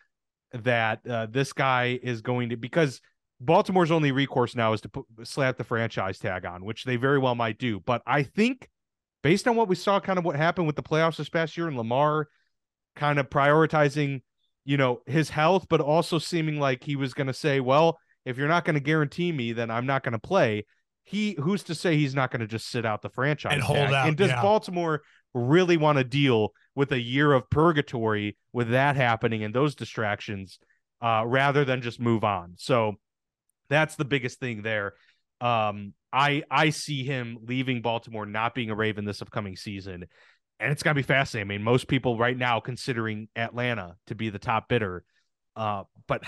that 0.52 1.06
uh, 1.08 1.26
this 1.26 1.52
guy 1.52 1.98
is 2.02 2.20
going 2.20 2.50
to 2.50 2.56
because 2.56 3.00
Baltimore's 3.40 3.90
only 3.90 4.12
recourse 4.12 4.54
now 4.54 4.72
is 4.72 4.80
to 4.82 4.88
put, 4.88 5.04
slap 5.24 5.56
the 5.56 5.64
franchise 5.64 6.18
tag 6.18 6.44
on, 6.44 6.64
which 6.64 6.84
they 6.84 6.96
very 6.96 7.18
well 7.18 7.34
might 7.34 7.58
do. 7.58 7.80
But 7.80 8.02
I 8.06 8.22
think 8.22 8.68
based 9.22 9.48
on 9.48 9.56
what 9.56 9.68
we 9.68 9.74
saw, 9.74 9.98
kind 10.00 10.18
of 10.18 10.24
what 10.24 10.36
happened 10.36 10.66
with 10.66 10.76
the 10.76 10.82
playoffs 10.82 11.16
this 11.16 11.28
past 11.28 11.56
year 11.56 11.68
and 11.68 11.76
Lamar 11.76 12.28
kind 12.94 13.18
of 13.18 13.30
prioritizing 13.30 14.20
you 14.64 14.76
know, 14.76 15.02
his 15.06 15.30
health, 15.30 15.66
but 15.68 15.80
also 15.80 16.18
seeming 16.18 16.58
like 16.60 16.84
he 16.84 16.96
was 16.96 17.14
going 17.14 17.26
to 17.26 17.34
say, 17.34 17.60
well, 17.60 17.98
if 18.24 18.38
you're 18.38 18.48
not 18.48 18.64
going 18.64 18.74
to 18.74 18.80
guarantee 18.80 19.32
me, 19.32 19.52
then 19.52 19.70
I'm 19.70 19.86
not 19.86 20.02
going 20.02 20.12
to 20.12 20.18
play. 20.18 20.64
He 21.04 21.36
who's 21.40 21.64
to 21.64 21.74
say 21.74 21.96
he's 21.96 22.14
not 22.14 22.30
going 22.30 22.40
to 22.40 22.46
just 22.46 22.68
sit 22.68 22.86
out 22.86 23.02
the 23.02 23.08
franchise 23.08 23.54
and 23.54 23.62
hold 23.62 23.78
tag? 23.78 23.92
out? 23.92 24.08
And 24.08 24.16
does 24.16 24.30
yeah. 24.30 24.40
Baltimore 24.40 25.02
really 25.35 25.76
want 25.76 25.99
to 25.99 26.05
deal 26.05 26.53
with 26.74 26.93
a 26.93 27.01
year 27.01 27.33
of 27.33 27.49
purgatory 27.51 28.37
with 28.53 28.70
that 28.70 28.97
happening 28.97 29.45
and 29.45 29.55
those 29.55 29.74
distractions, 29.74 30.59
uh, 31.01 31.24
rather 31.26 31.64
than 31.64 31.83
just 31.83 32.01
move 32.01 32.24
on? 32.24 32.55
So 32.57 32.95
that's 33.68 33.97
the 33.97 34.05
biggest 34.05 34.41
thing 34.41 34.62
there. 34.62 34.95
Um, 35.41 35.95
I 36.12 36.43
I 36.51 36.70
see 36.70 37.05
him 37.05 37.39
leaving 37.43 37.83
Baltimore, 37.83 38.26
not 38.26 38.55
being 38.55 38.70
a 38.70 38.74
Raven 38.74 39.05
this 39.05 39.22
upcoming 39.22 39.57
season, 39.57 40.05
and 40.61 40.72
it's 40.72 40.83
gonna 40.83 40.95
be 40.95 41.03
fascinating. 41.03 41.51
I 41.51 41.55
mean, 41.55 41.62
most 41.62 41.89
people 41.89 42.18
right 42.18 42.37
now 42.37 42.61
considering 42.61 43.28
Atlanta 43.35 43.97
to 44.07 44.14
be 44.14 44.30
the 44.30 44.39
top 44.39 44.68
bidder, 44.68 45.05
uh, 45.57 45.85
but 46.07 46.22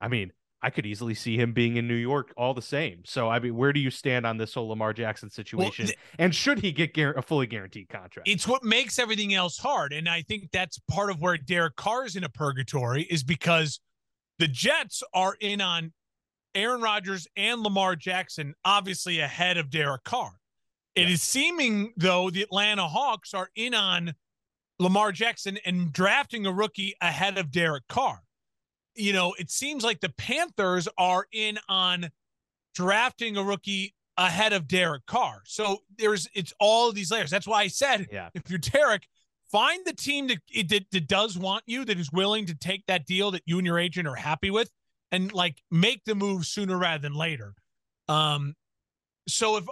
I 0.00 0.08
mean, 0.08 0.32
I 0.62 0.70
could 0.70 0.84
easily 0.84 1.14
see 1.14 1.36
him 1.36 1.52
being 1.52 1.76
in 1.76 1.88
New 1.88 1.94
York 1.94 2.32
all 2.36 2.52
the 2.52 2.62
same. 2.62 3.02
So 3.04 3.28
I 3.28 3.38
mean, 3.38 3.56
where 3.56 3.72
do 3.72 3.80
you 3.80 3.90
stand 3.90 4.26
on 4.26 4.36
this 4.36 4.54
whole 4.54 4.68
Lamar 4.68 4.92
Jackson 4.92 5.30
situation? 5.30 5.84
Well, 5.84 5.88
th- 5.88 5.98
and 6.18 6.34
should 6.34 6.58
he 6.58 6.72
get 6.72 6.94
gar- 6.94 7.14
a 7.16 7.22
fully 7.22 7.46
guaranteed 7.46 7.88
contract? 7.88 8.28
It's 8.28 8.46
what 8.46 8.62
makes 8.62 8.98
everything 8.98 9.32
else 9.34 9.58
hard, 9.58 9.92
and 9.92 10.08
I 10.08 10.22
think 10.22 10.50
that's 10.52 10.78
part 10.90 11.10
of 11.10 11.20
where 11.20 11.36
Derek 11.36 11.76
Carr 11.76 12.04
is 12.04 12.16
in 12.16 12.24
a 12.24 12.28
purgatory 12.28 13.04
is 13.04 13.24
because 13.24 13.80
the 14.38 14.48
Jets 14.48 15.02
are 15.14 15.36
in 15.40 15.60
on 15.60 15.92
Aaron 16.54 16.80
Rodgers 16.80 17.26
and 17.36 17.62
Lamar 17.62 17.96
Jackson, 17.96 18.54
obviously 18.64 19.20
ahead 19.20 19.56
of 19.56 19.70
Derek 19.70 20.04
Carr. 20.04 20.32
It 20.94 21.02
yeah. 21.02 21.14
is 21.14 21.22
seeming 21.22 21.92
though 21.96 22.30
the 22.30 22.42
Atlanta 22.42 22.86
Hawks 22.86 23.32
are 23.32 23.48
in 23.54 23.74
on 23.74 24.14
Lamar 24.78 25.12
Jackson 25.12 25.58
and 25.64 25.92
drafting 25.92 26.46
a 26.46 26.52
rookie 26.52 26.94
ahead 27.00 27.38
of 27.38 27.50
Derek 27.50 27.86
Carr 27.88 28.22
you 28.94 29.12
know, 29.12 29.34
it 29.38 29.50
seems 29.50 29.84
like 29.84 30.00
the 30.00 30.08
Panthers 30.10 30.88
are 30.98 31.26
in 31.32 31.58
on 31.68 32.10
drafting 32.74 33.36
a 33.36 33.42
rookie 33.42 33.94
ahead 34.16 34.52
of 34.52 34.68
Derek 34.68 35.06
Carr. 35.06 35.42
So 35.44 35.78
there's 35.96 36.28
it's 36.34 36.52
all 36.60 36.92
these 36.92 37.10
layers. 37.10 37.30
That's 37.30 37.46
why 37.46 37.62
I 37.62 37.68
said 37.68 38.06
yeah. 38.12 38.28
if 38.34 38.50
you're 38.50 38.58
Derek, 38.58 39.06
find 39.50 39.84
the 39.84 39.92
team 39.92 40.28
that, 40.28 40.38
that, 40.68 40.84
that 40.90 41.08
does 41.08 41.38
want 41.38 41.64
you, 41.66 41.84
that 41.84 41.98
is 41.98 42.12
willing 42.12 42.46
to 42.46 42.54
take 42.54 42.84
that 42.86 43.06
deal 43.06 43.30
that 43.30 43.42
you 43.46 43.58
and 43.58 43.66
your 43.66 43.78
agent 43.78 44.06
are 44.06 44.14
happy 44.14 44.50
with, 44.50 44.70
and 45.10 45.32
like 45.32 45.62
make 45.70 46.04
the 46.04 46.14
move 46.14 46.46
sooner 46.46 46.76
rather 46.76 47.00
than 47.00 47.14
later. 47.14 47.54
Um, 48.08 48.54
so 49.28 49.56
if 49.56 49.64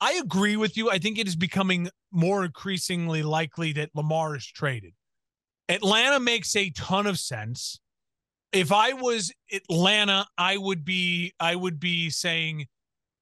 I 0.00 0.14
agree 0.14 0.56
with 0.56 0.76
you, 0.76 0.90
I 0.90 0.98
think 0.98 1.18
it 1.18 1.26
is 1.26 1.36
becoming 1.36 1.88
more 2.10 2.44
increasingly 2.44 3.22
likely 3.22 3.72
that 3.74 3.90
Lamar 3.94 4.36
is 4.36 4.46
traded. 4.46 4.92
Atlanta 5.68 6.20
makes 6.20 6.54
a 6.56 6.70
ton 6.70 7.06
of 7.06 7.18
sense 7.18 7.80
if 8.52 8.72
I 8.72 8.92
was 8.92 9.32
Atlanta, 9.52 10.26
I 10.36 10.56
would 10.56 10.84
be 10.84 11.32
I 11.40 11.56
would 11.56 11.80
be 11.80 12.10
saying 12.10 12.66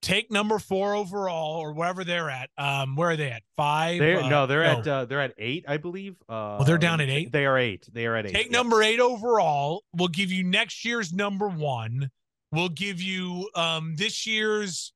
take 0.02 0.30
number 0.30 0.58
four 0.58 0.94
overall 0.94 1.58
or 1.58 1.72
wherever 1.72 2.04
they're 2.04 2.30
at. 2.30 2.50
Um, 2.56 2.96
where 2.96 3.10
are 3.10 3.16
they 3.16 3.30
at? 3.30 3.42
Five? 3.56 3.98
They're, 3.98 4.22
uh, 4.22 4.28
no, 4.28 4.46
they're 4.46 4.64
no. 4.64 4.78
at 4.78 4.88
uh, 4.88 5.04
they're 5.04 5.20
at 5.20 5.34
eight, 5.38 5.64
I 5.68 5.76
believe. 5.76 6.16
Uh, 6.28 6.56
well, 6.58 6.64
they're 6.64 6.78
down 6.78 7.00
at 7.00 7.08
eight. 7.08 7.32
They 7.32 7.46
are 7.46 7.58
eight. 7.58 7.88
They 7.92 8.06
are 8.06 8.16
at 8.16 8.26
eight. 8.26 8.34
Take 8.34 8.46
yes. 8.46 8.52
number 8.52 8.82
eight 8.82 9.00
overall. 9.00 9.84
We'll 9.94 10.08
give 10.08 10.32
you 10.32 10.44
next 10.44 10.84
year's 10.84 11.12
number 11.12 11.48
one. 11.48 12.10
We'll 12.52 12.68
give 12.68 13.00
you 13.00 13.48
um 13.54 13.94
this 13.96 14.26
year's 14.26 14.92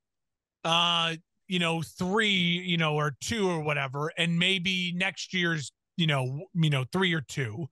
uh 0.65 1.15
you 1.47 1.59
know 1.59 1.83
three 1.83 2.29
you 2.29 2.77
know 2.77 2.95
or 2.95 3.17
two 3.21 3.49
or 3.49 3.61
whatever, 3.61 4.11
and 4.17 4.39
maybe 4.39 4.93
next 4.97 5.33
year's 5.35 5.73
you 5.97 6.07
know 6.07 6.47
you 6.55 6.71
know 6.71 6.85
three 6.93 7.15
or 7.15 7.21
two. 7.21 7.67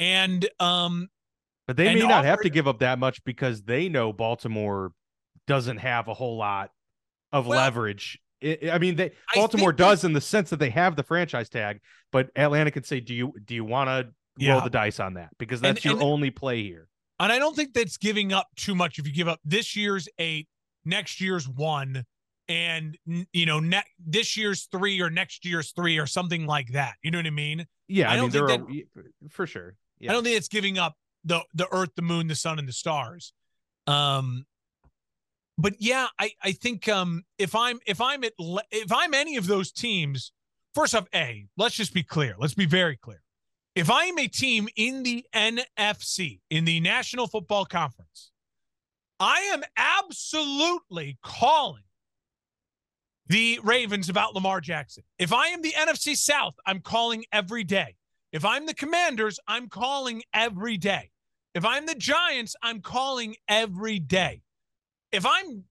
And 0.00 0.48
um 0.58 1.08
but 1.66 1.76
they 1.76 1.94
may 1.94 2.06
not 2.06 2.24
have 2.24 2.40
to 2.42 2.50
give 2.50 2.68
up 2.68 2.80
that 2.80 2.98
much 2.98 3.24
because 3.24 3.62
they 3.62 3.88
know 3.88 4.12
Baltimore 4.12 4.92
doesn't 5.46 5.78
have 5.78 6.08
a 6.08 6.14
whole 6.14 6.36
lot 6.36 6.70
of 7.32 7.46
well, 7.46 7.58
leverage. 7.58 8.18
It, 8.40 8.70
I 8.70 8.78
mean, 8.78 8.96
they 8.96 9.12
Baltimore 9.34 9.72
does 9.72 10.04
in 10.04 10.12
the 10.12 10.20
sense 10.20 10.50
that 10.50 10.58
they 10.58 10.70
have 10.70 10.96
the 10.96 11.02
franchise 11.02 11.48
tag, 11.48 11.80
but 12.12 12.30
Atlanta 12.36 12.70
could 12.70 12.86
say, 12.86 13.00
"Do 13.00 13.14
you 13.14 13.32
do 13.44 13.54
you 13.54 13.64
want 13.64 13.88
to 13.88 14.08
yeah. 14.36 14.52
roll 14.52 14.60
the 14.60 14.70
dice 14.70 15.00
on 15.00 15.14
that?" 15.14 15.30
Because 15.38 15.60
that's 15.60 15.78
and, 15.78 15.84
your 15.84 15.94
and, 15.94 16.02
only 16.02 16.30
play 16.30 16.62
here. 16.62 16.88
And 17.18 17.32
I 17.32 17.38
don't 17.38 17.56
think 17.56 17.72
that's 17.74 17.96
giving 17.96 18.32
up 18.32 18.48
too 18.56 18.74
much. 18.74 18.98
If 18.98 19.06
you 19.06 19.14
give 19.14 19.28
up 19.28 19.40
this 19.44 19.76
year's 19.76 20.08
eight, 20.18 20.48
next 20.84 21.20
year's 21.20 21.48
one, 21.48 22.04
and 22.48 22.98
you 23.32 23.46
know, 23.46 23.60
ne- 23.60 23.82
this 24.04 24.36
year's 24.36 24.68
three 24.70 25.00
or 25.00 25.10
next 25.10 25.44
year's 25.44 25.72
three 25.72 25.98
or 25.98 26.06
something 26.06 26.46
like 26.46 26.68
that. 26.72 26.94
You 27.02 27.10
know 27.10 27.18
what 27.18 27.26
I 27.26 27.30
mean? 27.30 27.66
Yeah, 27.88 28.10
I, 28.10 28.16
I 28.16 28.20
mean, 28.20 28.30
think 28.30 28.46
that, 28.48 28.60
are, 28.60 29.28
for 29.30 29.46
sure. 29.46 29.76
Yeah. 29.98 30.10
I 30.10 30.14
don't 30.14 30.24
think 30.24 30.36
it's 30.36 30.48
giving 30.48 30.78
up 30.78 30.96
the 31.24 31.42
the 31.54 31.68
earth 31.72 31.90
the 31.96 32.02
moon 32.02 32.28
the 32.28 32.34
sun 32.34 32.58
and 32.58 32.68
the 32.68 32.72
stars. 32.72 33.32
Um 33.86 34.46
but 35.58 35.74
yeah 35.78 36.08
i 36.18 36.32
i 36.42 36.52
think 36.52 36.88
um 36.88 37.22
if 37.38 37.54
i'm 37.54 37.78
if 37.86 38.00
i'm 38.00 38.24
at 38.24 38.32
if 38.70 38.92
i'm 38.92 39.14
any 39.14 39.36
of 39.36 39.46
those 39.46 39.70
teams 39.72 40.32
first 40.74 40.94
off 40.94 41.06
a 41.14 41.46
let's 41.56 41.74
just 41.74 41.94
be 41.94 42.02
clear. 42.02 42.34
Let's 42.38 42.54
be 42.54 42.66
very 42.66 42.96
clear. 42.96 43.22
If 43.74 43.90
i 43.90 44.04
am 44.04 44.18
a 44.18 44.26
team 44.26 44.68
in 44.76 45.02
the 45.02 45.24
nfc 45.34 46.40
in 46.50 46.64
the 46.64 46.80
national 46.80 47.26
football 47.26 47.64
conference 47.64 48.32
i 49.20 49.40
am 49.52 49.62
absolutely 49.76 51.18
calling 51.22 51.82
the 53.28 53.58
ravens 53.62 54.08
about 54.08 54.34
lamar 54.34 54.60
jackson. 54.60 55.04
If 55.18 55.32
i 55.32 55.48
am 55.48 55.62
the 55.62 55.72
nfc 55.72 56.16
south 56.16 56.54
i'm 56.66 56.80
calling 56.80 57.24
every 57.32 57.64
day. 57.64 57.96
If 58.32 58.44
i'm 58.44 58.66
the 58.66 58.74
commanders 58.74 59.38
i'm 59.46 59.68
calling 59.68 60.22
every 60.32 60.76
day 60.76 61.10
if 61.54 61.64
I'm 61.64 61.86
the 61.86 61.94
Giants, 61.94 62.56
I'm 62.62 62.80
calling 62.80 63.36
every 63.48 64.00
day. 64.00 64.42
If 65.12 65.24
I'm, 65.24 65.64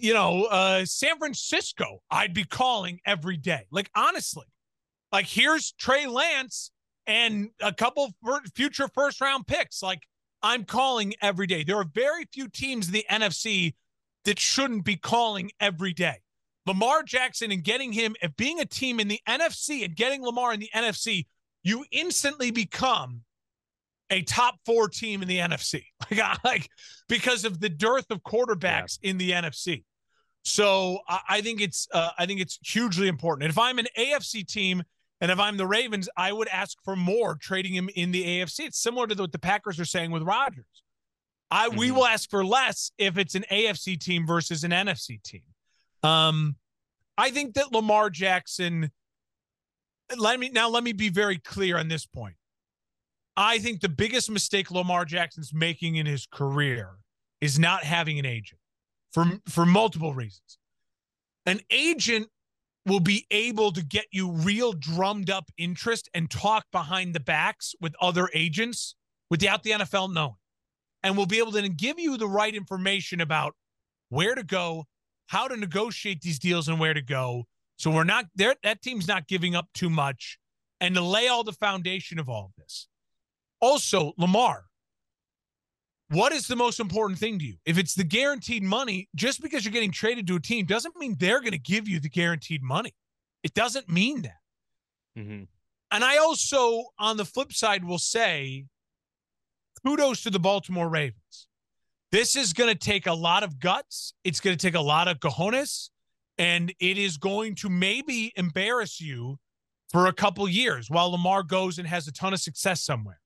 you 0.00 0.14
know, 0.14 0.44
uh, 0.44 0.86
San 0.86 1.18
Francisco, 1.18 2.02
I'd 2.10 2.32
be 2.32 2.44
calling 2.44 3.00
every 3.04 3.36
day. 3.36 3.66
Like, 3.70 3.90
honestly, 3.94 4.46
like 5.12 5.26
here's 5.26 5.72
Trey 5.72 6.06
Lance 6.06 6.70
and 7.06 7.50
a 7.60 7.72
couple 7.72 8.14
future 8.54 8.88
first 8.88 9.20
round 9.20 9.46
picks. 9.46 9.82
Like, 9.82 10.00
I'm 10.42 10.64
calling 10.64 11.14
every 11.20 11.46
day. 11.46 11.62
There 11.62 11.76
are 11.76 11.86
very 11.94 12.24
few 12.32 12.48
teams 12.48 12.86
in 12.86 12.94
the 12.94 13.06
NFC 13.10 13.74
that 14.24 14.38
shouldn't 14.38 14.84
be 14.84 14.96
calling 14.96 15.50
every 15.60 15.92
day. 15.92 16.22
Lamar 16.66 17.02
Jackson 17.02 17.52
and 17.52 17.62
getting 17.62 17.92
him, 17.92 18.16
if 18.22 18.34
being 18.36 18.60
a 18.60 18.64
team 18.64 18.98
in 18.98 19.08
the 19.08 19.20
NFC 19.28 19.84
and 19.84 19.94
getting 19.94 20.22
Lamar 20.24 20.52
in 20.52 20.60
the 20.60 20.70
NFC, 20.74 21.26
you 21.62 21.84
instantly 21.92 22.50
become 22.50 23.22
a 24.10 24.22
top 24.22 24.56
four 24.64 24.88
team 24.88 25.22
in 25.22 25.28
the 25.28 25.38
NFC, 25.38 25.84
like, 26.10 26.44
like 26.44 26.68
because 27.08 27.44
of 27.44 27.60
the 27.60 27.68
dearth 27.68 28.06
of 28.10 28.22
quarterbacks 28.22 28.98
yeah. 29.02 29.10
in 29.10 29.18
the 29.18 29.30
NFC. 29.32 29.84
So 30.44 31.00
I, 31.08 31.20
I 31.28 31.40
think 31.40 31.60
it's 31.60 31.88
uh, 31.92 32.10
I 32.18 32.26
think 32.26 32.40
it's 32.40 32.58
hugely 32.64 33.08
important. 33.08 33.44
And 33.44 33.50
if 33.50 33.58
I'm 33.58 33.78
an 33.78 33.88
AFC 33.98 34.46
team 34.46 34.82
and 35.20 35.30
if 35.30 35.38
I'm 35.38 35.56
the 35.56 35.66
Ravens, 35.66 36.08
I 36.16 36.32
would 36.32 36.48
ask 36.48 36.76
for 36.84 36.94
more 36.94 37.36
trading 37.40 37.74
him 37.74 37.88
in 37.94 38.12
the 38.12 38.22
AFC. 38.22 38.66
It's 38.66 38.78
similar 38.78 39.06
to 39.06 39.14
what 39.14 39.32
the 39.32 39.38
Packers 39.38 39.80
are 39.80 39.84
saying 39.84 40.10
with 40.10 40.22
Rodgers. 40.22 40.64
I 41.50 41.68
mm-hmm. 41.68 41.78
we 41.78 41.90
will 41.90 42.06
ask 42.06 42.30
for 42.30 42.44
less 42.44 42.92
if 42.98 43.18
it's 43.18 43.34
an 43.34 43.44
AFC 43.50 43.98
team 43.98 44.26
versus 44.26 44.64
an 44.64 44.70
NFC 44.70 45.22
team. 45.22 45.42
Um, 46.02 46.56
I 47.18 47.30
think 47.30 47.54
that 47.54 47.72
Lamar 47.72 48.10
Jackson. 48.10 48.90
Let 50.16 50.38
me 50.38 50.50
now. 50.50 50.68
Let 50.68 50.84
me 50.84 50.92
be 50.92 51.08
very 51.08 51.38
clear 51.38 51.78
on 51.78 51.88
this 51.88 52.06
point. 52.06 52.36
I 53.36 53.58
think 53.58 53.80
the 53.80 53.88
biggest 53.88 54.30
mistake 54.30 54.70
Lamar 54.70 55.04
Jackson's 55.04 55.52
making 55.52 55.96
in 55.96 56.06
his 56.06 56.26
career 56.26 56.96
is 57.40 57.58
not 57.58 57.84
having 57.84 58.18
an 58.18 58.26
agent 58.26 58.60
for 59.12 59.24
for 59.48 59.66
multiple 59.66 60.14
reasons. 60.14 60.58
An 61.44 61.60
agent 61.70 62.28
will 62.86 63.00
be 63.00 63.26
able 63.30 63.72
to 63.72 63.84
get 63.84 64.06
you 64.12 64.30
real 64.30 64.72
drummed 64.72 65.28
up 65.28 65.50
interest 65.58 66.08
and 66.14 66.30
talk 66.30 66.64
behind 66.70 67.14
the 67.14 67.20
backs 67.20 67.74
with 67.80 67.94
other 68.00 68.30
agents 68.32 68.94
without 69.28 69.64
the 69.64 69.72
NFL 69.72 70.14
knowing. 70.14 70.36
And 71.02 71.16
will 71.16 71.26
be 71.26 71.38
able 71.38 71.52
to 71.52 71.68
give 71.68 71.98
you 71.98 72.16
the 72.16 72.28
right 72.28 72.54
information 72.54 73.20
about 73.20 73.54
where 74.08 74.34
to 74.34 74.42
go, 74.42 74.84
how 75.26 75.46
to 75.46 75.56
negotiate 75.56 76.20
these 76.20 76.38
deals 76.38 76.68
and 76.68 76.80
where 76.80 76.94
to 76.94 77.02
go. 77.02 77.44
So 77.76 77.90
we're 77.90 78.04
not 78.04 78.26
there 78.34 78.54
that 78.62 78.82
team's 78.82 79.06
not 79.06 79.28
giving 79.28 79.54
up 79.54 79.68
too 79.74 79.90
much 79.90 80.38
and 80.80 80.94
to 80.94 81.00
lay 81.00 81.28
all 81.28 81.44
the 81.44 81.52
foundation 81.52 82.18
of 82.18 82.28
all 82.28 82.46
of 82.46 82.52
this. 82.56 82.88
Also, 83.66 84.12
Lamar, 84.16 84.66
what 86.10 86.32
is 86.32 86.46
the 86.46 86.54
most 86.54 86.78
important 86.78 87.18
thing 87.18 87.36
to 87.40 87.44
you? 87.44 87.56
If 87.64 87.78
it's 87.78 87.94
the 87.94 88.04
guaranteed 88.04 88.62
money, 88.62 89.08
just 89.16 89.42
because 89.42 89.64
you're 89.64 89.72
getting 89.72 89.90
traded 89.90 90.28
to 90.28 90.36
a 90.36 90.40
team 90.40 90.66
doesn't 90.66 90.94
mean 90.94 91.16
they're 91.18 91.40
going 91.40 91.50
to 91.50 91.58
give 91.58 91.88
you 91.88 91.98
the 91.98 92.08
guaranteed 92.08 92.62
money. 92.62 92.94
It 93.42 93.54
doesn't 93.54 93.88
mean 93.88 94.22
that. 94.22 95.18
Mm-hmm. 95.18 95.42
And 95.90 96.04
I 96.04 96.18
also, 96.18 96.84
on 96.96 97.16
the 97.16 97.24
flip 97.24 97.52
side, 97.52 97.82
will 97.82 97.98
say 97.98 98.66
kudos 99.84 100.22
to 100.22 100.30
the 100.30 100.38
Baltimore 100.38 100.88
Ravens. 100.88 101.48
This 102.12 102.36
is 102.36 102.52
going 102.52 102.72
to 102.72 102.78
take 102.78 103.08
a 103.08 103.14
lot 103.14 103.42
of 103.42 103.58
guts. 103.58 104.14
It's 104.22 104.38
going 104.38 104.56
to 104.56 104.64
take 104.64 104.76
a 104.76 104.80
lot 104.80 105.08
of 105.08 105.18
cojones, 105.18 105.90
and 106.38 106.72
it 106.78 106.98
is 106.98 107.16
going 107.16 107.56
to 107.56 107.68
maybe 107.68 108.32
embarrass 108.36 109.00
you 109.00 109.40
for 109.90 110.06
a 110.06 110.12
couple 110.12 110.48
years 110.48 110.88
while 110.88 111.10
Lamar 111.10 111.42
goes 111.42 111.78
and 111.78 111.88
has 111.88 112.06
a 112.06 112.12
ton 112.12 112.32
of 112.32 112.38
success 112.38 112.80
somewhere. 112.84 113.18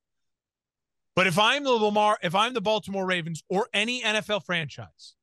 But 1.17 1.27
if 1.27 1.39
I'm 1.39 1.65
the 1.65 1.71
Lamar, 1.71 2.19
if 2.23 2.35
I'm 2.35 2.55
the 2.55 2.61
Baltimore 2.61 3.05
Ravens 3.05 3.43
or 3.49 3.69
any 3.75 4.03
NFL 4.03 4.45
franchise, 4.45 5.15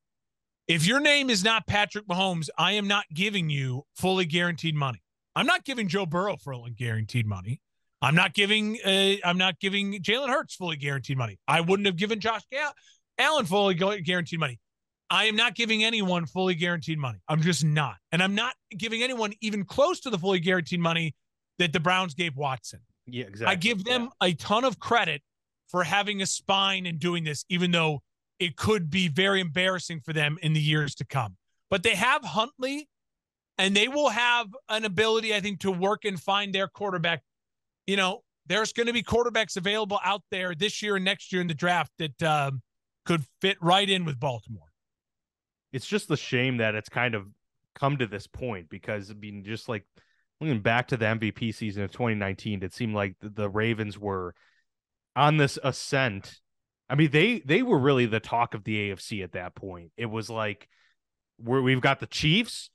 if 0.68 0.86
your 0.86 1.00
name 1.00 1.30
is 1.30 1.44
not 1.44 1.66
Patrick 1.66 2.06
Mahomes, 2.08 2.50
I 2.58 2.74
am 2.74 2.88
not 2.88 3.06
giving 3.14 3.50
you 3.50 3.86
fully 3.96 4.26
guaranteed 4.26 4.76
money. 4.76 5.02
I'm 5.36 5.46
not 5.46 5.64
giving 5.64 5.88
Joe 5.88 6.06
Burrow 6.06 6.36
fully 6.36 6.72
guaranteed 6.72 7.26
money. 7.26 7.62
I'm 8.02 8.16
not 8.16 8.34
giving 8.34 8.78
uh, 8.86 9.16
I'm 9.24 9.38
not 9.38 9.60
giving 9.60 9.94
Jalen 10.02 10.30
Hurts 10.30 10.56
fully 10.56 10.76
guaranteed 10.76 11.18
money. 11.18 11.40
I 11.48 11.62
wouldn't 11.62 11.86
have 11.86 11.96
given 11.96 12.20
Josh 12.20 12.42
Allen 13.18 13.46
fully 13.46 13.74
guaranteed 13.76 14.40
money. 14.40 14.60
I 15.10 15.26
am 15.26 15.36
not 15.36 15.56
giving 15.56 15.84
anyone 15.84 16.26
fully 16.26 16.54
guaranteed 16.54 17.00
money. 17.00 17.20
I'm 17.30 17.42
just 17.42 17.64
not. 17.64 17.96
And 18.12 18.22
I'm 18.22 18.36
not 18.36 18.54
giving 18.78 19.04
anyone 19.04 19.34
even 19.42 19.64
close 19.64 20.02
to 20.02 20.10
the 20.10 20.18
fully 20.18 20.40
guaranteed 20.40 20.82
money 20.82 21.16
that 21.60 21.72
the 21.72 21.80
Browns 21.80 22.14
gave 22.14 22.36
Watson. 22.36 22.82
Yeah, 23.06 23.26
exactly. 23.26 23.54
I 23.54 23.56
give 23.56 23.86
them 23.86 24.10
yeah. 24.22 24.28
a 24.28 24.34
ton 24.34 24.66
of 24.66 24.80
credit 24.80 25.22
for 25.68 25.84
having 25.84 26.22
a 26.22 26.26
spine 26.26 26.86
and 26.86 27.00
doing 27.00 27.24
this, 27.24 27.46
even 27.50 27.72
though 27.72 28.02
it 28.40 28.56
could 28.56 28.90
be 28.90 29.08
very 29.08 29.42
embarrassing 29.42 30.02
for 30.02 30.14
them 30.14 30.38
in 30.42 30.54
the 30.54 30.62
years 30.62 30.96
to 30.96 31.06
come. 31.06 31.38
But 31.70 31.84
they 31.84 31.96
have 31.96 32.24
Huntley 32.24 32.88
and 33.58 33.76
they 33.76 33.88
will 33.88 34.10
have 34.10 34.48
an 34.70 34.86
ability, 34.86 35.34
I 35.36 35.42
think, 35.42 35.60
to 35.62 35.72
work 35.72 36.06
and 36.06 36.22
find 36.22 36.54
their 36.54 36.68
quarterback. 36.68 37.24
You 37.88 37.98
know, 37.98 38.22
there's 38.46 38.74
going 38.74 38.88
to 38.88 38.94
be 38.94 39.04
quarterbacks 39.04 39.58
available 39.58 40.00
out 40.04 40.22
there 40.32 40.54
this 40.56 40.82
year 40.82 40.96
and 40.96 41.06
next 41.06 41.32
year 41.32 41.42
in 41.42 41.48
the 41.48 41.54
draft 41.54 41.92
that 41.98 42.24
um, 42.24 42.62
could 43.06 43.24
fit 43.42 43.58
right 43.62 43.90
in 43.90 44.06
with 44.06 44.20
Baltimore. 44.20 44.68
It's 45.74 45.88
just 45.88 46.08
the 46.08 46.18
shame 46.18 46.58
that 46.58 46.76
it's 46.76 46.90
kind 46.90 47.16
of 47.16 47.28
come 47.76 47.98
to 47.98 48.08
this 48.08 48.28
point 48.28 48.70
because 48.70 49.12
I 49.12 49.14
mean, 49.16 49.44
just 49.44 49.68
like 49.68 49.86
looking 50.40 50.62
back 50.62 50.88
to 50.90 50.98
the 50.98 51.06
MVP 51.06 51.54
season 51.54 51.84
of 51.84 51.92
2019, 51.92 52.64
it 52.64 52.74
seemed 52.74 52.96
like 52.96 53.16
the, 53.20 53.30
the 53.30 53.50
Ravens 53.50 53.98
were 53.98 54.34
on 55.18 55.38
this 55.38 55.58
ascent. 55.64 56.40
I 56.90 56.96
mean, 56.96 57.12
they 57.12 57.40
they 57.40 57.64
were 57.64 57.80
really 57.80 58.06
the 58.06 58.22
talk 58.22 58.54
of 58.54 58.64
the 58.64 58.92
AFC 58.92 59.24
at 59.24 59.34
that 59.34 59.56
point. 59.56 59.92
It 59.98 60.06
was 60.06 60.30
like 60.30 60.70
we're, 61.44 61.62
we've 61.62 61.82
got 61.82 62.00
the 62.00 62.08
Chiefs, 62.08 62.70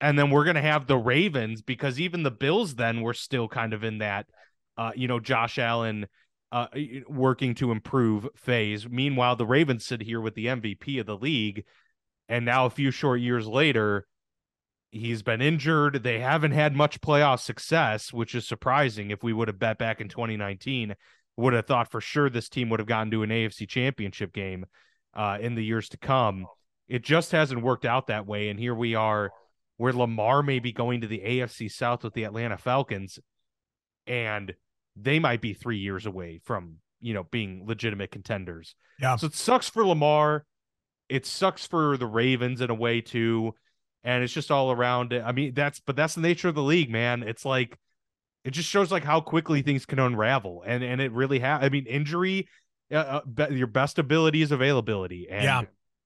and 0.00 0.18
then 0.18 0.30
we're 0.30 0.44
gonna 0.44 0.62
have 0.62 0.86
the 0.86 0.96
Ravens 0.96 1.60
because 1.60 2.00
even 2.00 2.22
the 2.22 2.30
Bills 2.30 2.76
then 2.76 3.02
were 3.02 3.12
still 3.12 3.48
kind 3.48 3.74
of 3.74 3.84
in 3.84 3.98
that, 3.98 4.26
uh, 4.78 4.92
you 4.94 5.08
know, 5.08 5.18
Josh 5.18 5.58
Allen 5.58 6.06
uh, 6.52 6.68
working 7.08 7.54
to 7.56 7.72
improve 7.72 8.28
phase. 8.36 8.88
Meanwhile, 8.88 9.36
the 9.36 9.44
Ravens 9.44 9.84
sit 9.84 10.00
here 10.00 10.20
with 10.20 10.34
the 10.34 10.46
MVP 10.46 11.00
of 11.00 11.06
the 11.06 11.16
league, 11.16 11.64
and 12.28 12.44
now 12.44 12.64
a 12.64 12.70
few 12.70 12.92
short 12.92 13.20
years 13.20 13.46
later, 13.46 14.06
he's 14.92 15.22
been 15.22 15.42
injured. 15.42 16.04
They 16.04 16.20
haven't 16.20 16.52
had 16.52 16.76
much 16.76 17.00
playoff 17.00 17.40
success, 17.40 18.12
which 18.12 18.36
is 18.36 18.46
surprising. 18.46 19.10
If 19.10 19.22
we 19.22 19.32
would 19.32 19.48
have 19.48 19.58
bet 19.58 19.78
back 19.78 20.00
in 20.00 20.08
2019, 20.08 20.94
would 21.38 21.52
have 21.52 21.66
thought 21.66 21.90
for 21.90 22.00
sure 22.00 22.28
this 22.28 22.48
team 22.48 22.68
would 22.68 22.80
have 22.80 22.88
gotten 22.88 23.10
to 23.12 23.22
an 23.22 23.30
AFC 23.30 23.68
championship 23.68 24.32
game 24.32 24.66
uh, 25.14 25.38
in 25.40 25.54
the 25.54 25.64
years 25.64 25.88
to 25.90 25.96
come. 25.96 26.46
It 26.88 27.02
just 27.02 27.32
hasn't 27.32 27.62
worked 27.62 27.84
out 27.84 28.08
that 28.08 28.26
way. 28.26 28.48
And 28.48 28.58
here 28.58 28.74
we 28.74 28.94
are 28.94 29.30
where 29.76 29.92
Lamar 29.92 30.42
may 30.42 30.58
be 30.58 30.72
going 30.72 31.00
to 31.02 31.06
the 31.06 31.20
AFC 31.20 31.70
South 31.70 32.02
with 32.02 32.14
the 32.14 32.24
Atlanta 32.24 32.58
Falcons, 32.58 33.20
and 34.06 34.54
they 34.96 35.20
might 35.20 35.40
be 35.40 35.54
three 35.54 35.78
years 35.78 36.06
away 36.06 36.40
from, 36.42 36.78
you 37.00 37.14
know, 37.14 37.22
being 37.30 37.64
legitimate 37.64 38.10
contenders. 38.10 38.74
Yeah. 39.00 39.14
So 39.14 39.28
it 39.28 39.34
sucks 39.34 39.68
for 39.68 39.86
Lamar. 39.86 40.44
It 41.08 41.24
sucks 41.24 41.64
for 41.64 41.96
the 41.96 42.06
Ravens 42.06 42.60
in 42.60 42.70
a 42.70 42.74
way 42.74 43.00
too. 43.00 43.54
And 44.02 44.24
it's 44.24 44.32
just 44.32 44.50
all 44.50 44.72
around. 44.72 45.12
It. 45.12 45.22
I 45.24 45.30
mean, 45.30 45.54
that's 45.54 45.78
but 45.80 45.94
that's 45.94 46.16
the 46.16 46.20
nature 46.20 46.48
of 46.48 46.56
the 46.56 46.62
league, 46.62 46.90
man. 46.90 47.22
It's 47.22 47.44
like 47.44 47.78
it 48.44 48.50
just 48.50 48.68
shows 48.68 48.90
like 48.90 49.04
how 49.04 49.20
quickly 49.20 49.62
things 49.62 49.86
can 49.86 49.98
unravel, 49.98 50.62
and 50.66 50.82
and 50.82 51.00
it 51.00 51.12
really 51.12 51.38
has. 51.40 51.62
I 51.62 51.68
mean, 51.68 51.86
injury, 51.86 52.48
uh, 52.92 52.96
uh, 52.96 53.20
be- 53.24 53.56
your 53.56 53.66
best 53.66 53.98
ability 53.98 54.42
is 54.42 54.52
availability, 54.52 55.28
and 55.30 55.44
yeah. 55.44 55.62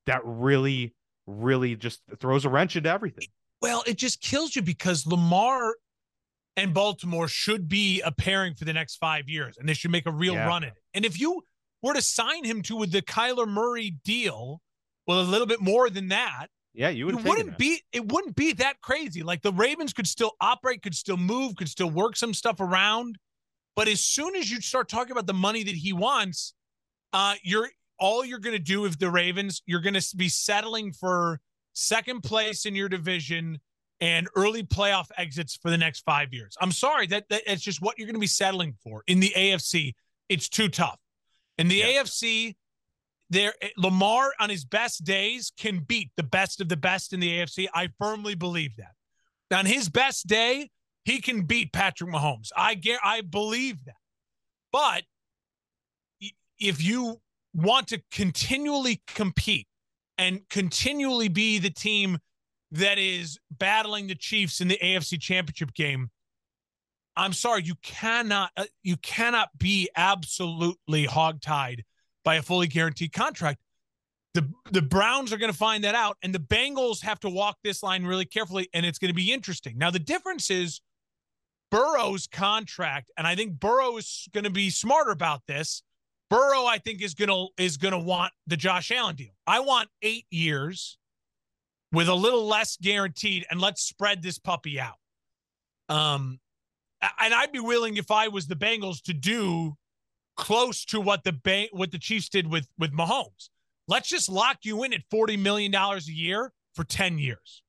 that 0.07 0.23
really, 0.25 0.95
really 1.27 1.77
just 1.77 2.01
throws 2.19 2.45
a 2.45 2.49
wrench 2.49 2.77
into 2.77 2.91
everything. 2.91 3.27
Well, 3.61 3.85
it 3.87 3.97
just 3.97 4.21
kills 4.21 4.57
you 4.57 4.63
because 4.63 5.07
Lamar 5.07 5.77
and 6.57 6.75
Baltimore 6.75 7.29
should 7.29 7.69
be 7.69 8.01
a 8.01 8.11
pairing 8.11 8.55
for 8.55 8.65
the 8.65 8.73
next 8.73 8.97
five 8.97 9.29
years, 9.29 9.57
and 9.59 9.69
they 9.69 9.75
should 9.75 9.91
make 9.91 10.07
a 10.07 10.13
real 10.13 10.35
yeah. 10.35 10.47
run 10.47 10.65
at 10.65 10.73
it. 10.73 10.83
And 10.95 11.05
if 11.05 11.21
you 11.21 11.43
were 11.83 11.95
to 11.95 12.03
sign 12.03 12.45
him 12.45 12.63
to 12.63 12.77
with 12.77 12.93
the 12.93 13.03
Kyler 13.03 13.49
Murray 13.49 13.97
deal, 14.05 14.61
well, 15.07 15.21
a 15.21 15.23
little 15.23 15.47
bit 15.47 15.61
more 15.61 15.91
than 15.91 16.09
that, 16.09 16.49
yeah, 16.75 16.89
you 16.89 17.07
would. 17.07 17.19
It 17.19 17.25
wouldn't 17.25 17.59
be. 17.59 17.83
It 17.93 18.11
wouldn't 18.11 18.35
be 18.35 18.53
that 18.55 18.81
crazy. 18.81 19.23
Like 19.23 19.43
the 19.43 19.53
Ravens 19.53 19.93
could 19.93 20.07
still 20.07 20.33
operate, 20.41 20.83
could 20.83 20.95
still 20.95 21.17
move, 21.17 21.57
could 21.57 21.69
still 21.69 21.91
work 21.91 22.17
some 22.17 22.33
stuff 22.33 22.61
around. 22.61 23.19
But 23.77 23.89
as 23.89 24.01
soon 24.01 24.37
as 24.37 24.51
you 24.51 24.61
start 24.61 24.89
talking 24.89 25.13
about 25.13 25.27
the 25.27 25.35
money 25.35 25.65
that 25.65 25.75
he 25.75 25.93
wants, 25.93 26.55
uh, 27.13 27.35
you're 27.43 27.69
all 27.99 28.25
you're 28.25 28.39
going 28.39 28.57
to 28.57 28.63
do 28.63 28.85
if 28.85 28.99
the 28.99 29.11
Ravens, 29.11 29.63
you're 29.67 29.81
going 29.81 29.95
to 29.95 30.17
be 30.17 30.29
settling 30.29 30.93
for 30.93 31.41
second 31.75 32.23
place 32.23 32.67
in 32.67 32.75
your 32.75 32.89
division 32.89 33.61
and 34.01 34.29
early 34.35 34.65
playoff 34.65 35.07
exits 35.17 35.57
for 35.63 35.71
the 35.71 35.79
next 35.79 36.01
five 36.01 36.33
years. 36.33 36.57
I'm 36.61 36.73
sorry 36.73 37.07
that, 37.09 37.29
that 37.31 37.43
it's 37.47 37.63
just 37.63 37.81
what 37.81 37.99
you're 37.99 38.07
going 38.07 38.17
to 38.17 38.21
be 38.21 38.27
settling 38.27 38.75
for 38.83 39.05
in 39.07 39.21
the 39.21 39.33
AFC. 39.37 39.93
It's 40.29 40.49
too 40.49 40.69
tough. 40.69 40.99
In 41.59 41.69
the 41.69 41.77
yeah. 41.77 42.03
AFC, 42.03 42.57
there 43.33 43.55
Lamar 43.79 44.33
on 44.39 44.51
his 44.51 44.65
best 44.65 45.05
days 45.05 45.53
can 45.59 45.81
beat 45.81 46.11
the 46.17 46.23
best 46.23 46.61
of 46.61 46.69
the 46.69 46.77
best 46.77 47.13
in 47.13 47.21
the 47.21 47.39
AFC. 47.39 47.67
I 47.75 47.89
firmly 47.99 48.35
believe 48.35 48.77
that. 48.77 48.93
On 49.57 49.65
his 49.65 49.89
best 49.89 50.27
day, 50.27 50.71
he 51.05 51.21
can 51.21 51.43
beat 51.43 51.73
Patrick 51.73 52.11
Mahomes. 52.11 52.51
I 52.57 52.75
get 52.75 53.01
I 53.03 53.23
believe 53.23 53.85
that. 53.87 53.97
But 54.71 55.05
if 56.59 56.83
you 56.83 57.21
want 57.55 57.89
to 57.89 58.03
continually 58.11 59.03
compete 59.07 59.67
and 60.19 60.41
continually 60.51 61.29
be 61.29 61.59
the 61.59 61.71
team 61.71 62.19
that 62.71 62.99
is 62.99 63.39
battling 63.51 64.07
the 64.07 64.15
Chiefs 64.15 64.61
in 64.61 64.69
the 64.69 64.79
AFC 64.83 65.19
Championship 65.21 65.73
game, 65.75 66.11
I'm 67.17 67.33
sorry, 67.33 67.63
you 67.63 67.77
cannot 67.83 68.51
uh, 68.59 68.65
you 68.83 68.99
cannot 68.99 69.49
be 69.57 69.89
absolutely 69.97 71.07
hogtied 71.07 71.81
by 72.25 72.37
a 72.37 72.43
fully 72.43 72.67
guaranteed 72.67 73.13
contract. 73.13 73.61
The 74.35 74.51
the 74.71 74.83
Browns 74.83 75.33
are 75.33 75.37
going 75.37 75.53
to 75.53 75.57
find 75.57 75.85
that 75.85 75.95
out, 75.95 76.17
and 76.23 76.35
the 76.35 76.39
Bengals 76.39 77.03
have 77.03 77.21
to 77.21 77.29
walk 77.29 77.59
this 77.63 77.83
line 77.83 78.05
really 78.05 78.25
carefully, 78.25 78.69
and 78.73 78.87
it's 78.87 78.99
going 78.99 79.11
to 79.11 79.15
be 79.15 79.33
interesting. 79.33 79.77
Now, 79.77 79.91
the 79.91 79.99
difference 79.99 80.51
is 80.51 80.81
Burrow's 81.71 82.27
contract, 82.27 83.11
and 83.19 83.27
I 83.27 83.35
think 83.35 83.61
Burrow 83.61 83.97
is 83.99 84.29
going 84.33 84.45
to 84.45 84.51
be 84.51 84.71
smarter 84.71 85.11
about 85.11 85.43
this. 85.47 85.83
Burrow, 86.31 86.65
I 86.65 86.79
think, 86.79 87.03
is 87.03 87.13
gonna 87.13 87.49
is 87.59 87.77
gonna 87.77 87.99
want 87.99 88.33
the 88.47 88.57
Josh 88.57 88.91
Allen 88.91 89.17
deal. 89.17 89.35
I 89.47 89.61
want 89.61 89.91
eight 90.01 90.25
years 90.31 90.97
with 91.93 92.09
a 92.09 92.15
little 92.15 92.47
less 92.47 92.79
guaranteed, 92.81 93.45
and 93.51 93.61
let's 93.61 93.83
spread 93.83 94.23
this 94.23 94.39
puppy 94.39 94.81
out. 94.81 94.97
Um, 95.91 96.41
and 97.21 97.35
I'd 97.35 97.53
be 97.53 97.61
willing 97.61 97.99
if 97.99 98.11
I 98.11 98.29
was 98.29 98.47
the 98.47 98.55
Bengals 98.57 99.03
to 99.03 99.13
do 99.13 99.77
close 100.37 100.85
to 100.87 101.01
what 101.01 101.25
the 101.25 101.33
bank 101.33 101.71
what 101.73 101.91
the 101.91 101.99
Chiefs 101.99 102.29
did 102.29 102.51
with 102.51 102.69
with 102.79 102.93
Mahomes. 102.93 103.49
Let's 103.89 104.09
just 104.09 104.29
lock 104.31 104.59
you 104.63 104.83
in 104.85 104.93
at 104.93 105.03
forty 105.11 105.37
million 105.37 105.71
dollars 105.71 106.09
a 106.09 106.13
year 106.13 106.53
for 106.75 106.85
ten 106.85 107.19
years. 107.19 107.63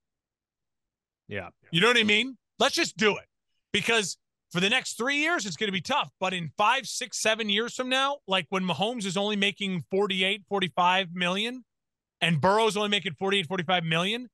Yeah, 1.28 1.50
you 1.72 1.82
know 1.82 1.88
what 1.88 1.98
I 1.98 2.04
mean. 2.04 2.38
Let's 2.60 2.76
just 2.76 2.98
do 2.98 3.18
it 3.18 3.26
because 3.72 4.18
for 4.52 4.60
the 4.60 4.70
next 4.70 4.98
three 4.98 5.18
years 5.18 5.46
it's 5.46 5.56
going 5.56 5.68
to 5.68 5.74
be 5.74 5.82
tough. 5.82 6.12
But 6.20 6.34
in 6.34 6.52
five, 6.58 6.86
six, 6.86 7.20
seven 7.20 7.50
years 7.50 7.74
from 7.74 7.90
now, 7.90 8.18
like 8.28 8.46
when 8.50 8.64
Mahomes 8.64 9.06
is 9.06 9.18
only 9.18 9.36
making 9.36 9.84
48, 9.90 10.44
45 10.48 11.08
million, 11.14 11.66
and 12.22 12.40
Burrow's 12.40 12.78
only 12.78 12.90
making 12.90 13.16
48, 13.18 13.48
45 13.48 13.84
million, 13.84 14.30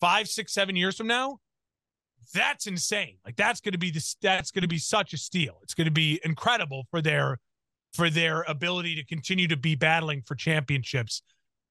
five, 0.00 0.28
six, 0.28 0.52
seven 0.52 0.74
years 0.74 0.96
from 0.96 1.06
now, 1.06 1.38
that's 2.34 2.66
insane. 2.66 3.18
Like 3.24 3.36
that's 3.36 3.60
going 3.60 3.72
to 3.72 3.78
be 3.78 3.90
the 3.90 4.14
that's 4.20 4.50
going 4.50 4.62
to 4.62 4.68
be 4.68 4.78
such 4.78 5.12
a 5.12 5.16
steal. 5.16 5.58
It's 5.62 5.74
going 5.74 5.86
to 5.86 5.92
be 5.92 6.20
incredible 6.24 6.86
for 6.90 7.00
their 7.00 7.38
for 7.94 8.10
their 8.10 8.42
ability 8.42 8.94
to 8.96 9.04
continue 9.04 9.48
to 9.48 9.56
be 9.56 9.74
battling 9.74 10.22
for 10.26 10.34
championships. 10.34 11.22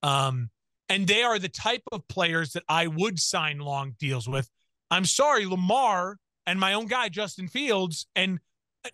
Um, 0.04 0.50
and 0.90 1.08
they 1.08 1.24
are 1.24 1.40
the 1.40 1.50
type 1.50 1.84
of 1.92 2.08
players 2.08 2.54
that 2.54 2.64
I 2.68 2.88
would 2.88 3.20
sign 3.20 3.60
long 3.60 3.96
deals 4.00 4.28
with. 4.28 4.50
I'm 4.92 5.06
sorry, 5.06 5.46
Lamar 5.46 6.18
and 6.46 6.60
my 6.60 6.74
own 6.74 6.88
guy, 6.88 7.10
Justin 7.10 7.48
Fields, 7.48 8.08
and 8.16 8.40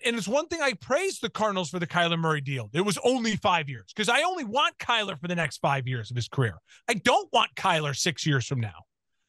and 0.04 0.16
it's 0.16 0.28
one 0.28 0.48
thing 0.48 0.62
I 0.62 0.74
praise 0.74 1.20
the 1.20 1.30
Cardinals 1.30 1.70
for 1.70 1.78
the 1.78 1.86
Kyler 1.86 2.18
Murray 2.18 2.42
deal. 2.42 2.70
It 2.74 2.82
was 2.82 2.98
only 3.04 3.36
five 3.36 3.70
years 3.70 3.94
because 3.96 4.10
I 4.10 4.24
only 4.24 4.44
want 4.44 4.78
Kyler 4.80 5.20
for 5.20 5.28
the 5.28 5.36
next 5.36 5.60
five 5.60 5.88
years 5.88 6.10
of 6.10 6.16
his 6.16 6.28
career. 6.28 6.56
I 6.90 6.96
don't 6.96 7.32
want 7.32 7.54
Kyler 7.56 7.96
six 7.96 8.26
years 8.26 8.48
from 8.48 8.60
now. 8.60 8.84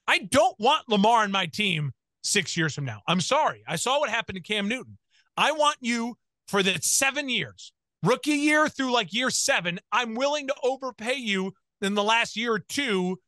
I 0.09 0.19
don't 0.19 0.59
want 0.59 0.89
Lamar 0.89 1.25
and 1.25 1.33
my 1.33 1.45
team 1.45 1.93
six 2.25 2.57
years 2.57 2.75
from 2.75 2.87
now. 2.87 3.03
I'm 3.07 3.21
sorry. 3.21 3.65
I 3.69 3.77
saw 3.77 4.01
what 4.01 4.09
happened 4.09 4.37
to 4.37 4.43
Cam 4.43 4.67
Newton. 4.67 4.97
I 5.37 5.53
want 5.53 5.77
you 5.81 6.17
for 6.49 6.63
the 6.63 6.79
seven 6.81 7.29
years 7.29 7.73
rookie 8.03 8.33
year 8.33 8.69
through 8.69 8.93
like 8.93 9.13
year 9.13 9.31
seven, 9.31 9.81
I'm 9.93 10.15
willing 10.15 10.47
to 10.49 10.55
overpay 10.63 11.17
you 11.17 11.53
in 11.81 11.95
the 11.95 12.05
last 12.05 12.37
year 12.37 12.53
or 12.55 12.59
two. 12.59 13.19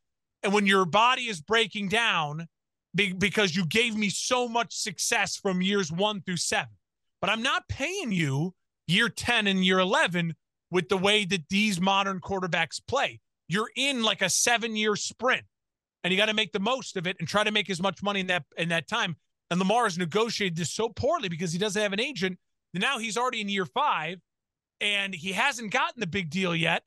And 0.43 0.53
when 0.53 0.67
your 0.67 0.85
body 0.85 1.23
is 1.23 1.41
breaking 1.41 1.89
down 1.89 2.47
because 2.95 3.55
you 3.55 3.67
gave 3.67 3.97
me 3.97 4.09
so 4.09 4.49
much 4.49 4.75
success 4.75 5.37
from 5.37 5.63
years 5.63 5.93
one 5.93 6.23
through 6.23 6.37
seven, 6.37 6.73
but 7.21 7.31
I'm 7.31 7.43
not 7.43 7.69
paying 7.69 8.13
you 8.13 8.55
year 8.87 9.09
10 9.09 9.47
and 9.47 9.65
year 9.65 9.79
11 9.79 10.35
with 10.71 10.89
the 10.89 10.97
way 10.97 11.25
that 11.25 11.49
these 11.49 11.81
modern 11.81 12.21
quarterbacks 12.21 12.81
play. 12.87 13.21
You're 13.49 13.71
in 13.77 14.03
like 14.03 14.23
a 14.23 14.31
seven 14.31 14.77
year 14.77 14.97
sprint 14.97 15.45
and 16.05 16.13
you 16.13 16.19
got 16.19 16.27
to 16.27 16.35
make 16.35 16.53
the 16.53 16.61
most 16.61 16.97
of 16.97 17.07
it 17.07 17.17
and 17.19 17.29
try 17.29 17.45
to 17.45 17.51
make 17.51 17.71
as 17.71 17.81
much 17.81 18.03
money 18.03 18.21
in 18.21 18.27
that 18.29 18.45
in 18.57 18.69
that 18.69 18.89
time. 18.89 19.17
And 19.51 19.59
Lamar 19.59 19.85
has 19.85 19.97
negotiated 19.97 20.57
this 20.57 20.73
so 20.73 20.91
poorly 20.91 21.29
because 21.29 21.53
he 21.53 21.59
doesn't 21.59 21.81
have 21.81 21.93
an 21.93 22.01
agent. 22.01 22.39
Now 22.75 22.99
he's 22.99 23.17
already 23.17 23.41
in 23.41 23.49
year 23.49 23.65
five 23.65 24.19
and 24.81 25.15
he 25.15 25.33
hasn't 25.33 25.73
gotten 25.73 26.01
the 26.01 26.07
big 26.07 26.31
deal 26.31 26.55
yet. 26.55 26.83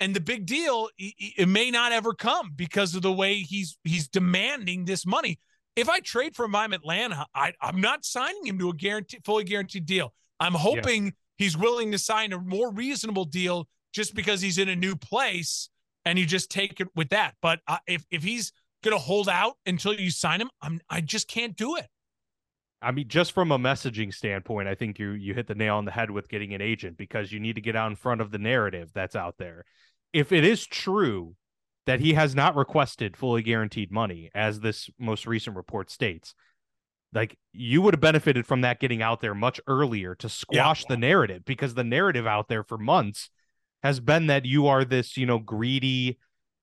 and 0.00 0.14
the 0.14 0.20
big 0.20 0.46
deal 0.46 0.88
it 0.98 1.48
may 1.48 1.70
not 1.70 1.92
ever 1.92 2.12
come 2.12 2.52
because 2.54 2.94
of 2.94 3.02
the 3.02 3.12
way 3.12 3.36
he's 3.36 3.78
he's 3.84 4.08
demanding 4.08 4.84
this 4.84 5.06
money. 5.06 5.38
If 5.74 5.88
I 5.88 6.00
trade 6.00 6.34
for 6.34 6.44
him, 6.46 6.54
I'm 6.54 6.72
Atlanta. 6.72 7.26
I, 7.34 7.52
I'm 7.60 7.80
not 7.80 8.04
signing 8.04 8.46
him 8.46 8.58
to 8.58 8.70
a 8.70 8.74
guarantee, 8.74 9.18
fully 9.24 9.44
guaranteed 9.44 9.84
deal. 9.86 10.14
I'm 10.40 10.54
hoping 10.54 11.06
yeah. 11.06 11.10
he's 11.36 11.56
willing 11.56 11.92
to 11.92 11.98
sign 11.98 12.32
a 12.32 12.38
more 12.38 12.72
reasonable 12.72 13.26
deal 13.26 13.68
just 13.92 14.14
because 14.14 14.40
he's 14.40 14.58
in 14.58 14.68
a 14.68 14.76
new 14.76 14.96
place, 14.96 15.68
and 16.04 16.18
you 16.18 16.26
just 16.26 16.50
take 16.50 16.80
it 16.80 16.88
with 16.94 17.10
that. 17.10 17.34
But 17.42 17.60
uh, 17.68 17.78
if 17.86 18.04
if 18.10 18.22
he's 18.22 18.52
going 18.82 18.96
to 18.96 19.02
hold 19.02 19.28
out 19.28 19.56
until 19.66 19.94
you 19.94 20.10
sign 20.10 20.40
him, 20.40 20.50
I'm 20.62 20.80
I 20.88 21.00
just 21.00 21.28
can't 21.28 21.56
do 21.56 21.76
it. 21.76 21.86
I 22.82 22.92
mean, 22.92 23.08
just 23.08 23.32
from 23.32 23.50
a 23.50 23.58
messaging 23.58 24.12
standpoint, 24.12 24.68
I 24.68 24.74
think 24.74 24.98
you 24.98 25.10
you 25.10 25.34
hit 25.34 25.46
the 25.46 25.54
nail 25.54 25.76
on 25.76 25.84
the 25.84 25.90
head 25.90 26.10
with 26.10 26.28
getting 26.28 26.54
an 26.54 26.60
agent 26.60 26.96
because 26.96 27.32
you 27.32 27.40
need 27.40 27.54
to 27.54 27.60
get 27.60 27.76
out 27.76 27.90
in 27.90 27.96
front 27.96 28.20
of 28.20 28.30
the 28.30 28.38
narrative 28.38 28.90
that's 28.94 29.16
out 29.16 29.36
there. 29.38 29.64
If 30.12 30.32
it 30.32 30.44
is 30.44 30.66
true 30.66 31.36
that 31.86 32.00
he 32.00 32.14
has 32.14 32.34
not 32.34 32.56
requested 32.56 33.16
fully 33.16 33.42
guaranteed 33.42 33.90
money, 33.90 34.30
as 34.34 34.60
this 34.60 34.90
most 34.98 35.26
recent 35.26 35.56
report 35.56 35.90
states, 35.90 36.34
like 37.12 37.38
you 37.52 37.80
would 37.80 37.94
have 37.94 38.00
benefited 38.00 38.46
from 38.46 38.60
that 38.60 38.80
getting 38.80 39.02
out 39.02 39.20
there 39.20 39.34
much 39.34 39.60
earlier 39.66 40.14
to 40.16 40.28
squash 40.28 40.82
yeah. 40.82 40.94
the 40.94 40.96
narrative 40.96 41.44
because 41.44 41.74
the 41.74 41.84
narrative 41.84 42.26
out 42.26 42.48
there 42.48 42.62
for 42.62 42.76
months 42.76 43.30
has 43.82 44.00
been 44.00 44.26
that 44.26 44.44
you 44.44 44.66
are 44.66 44.84
this, 44.84 45.16
you 45.16 45.26
know, 45.26 45.38
greedy, 45.38 46.18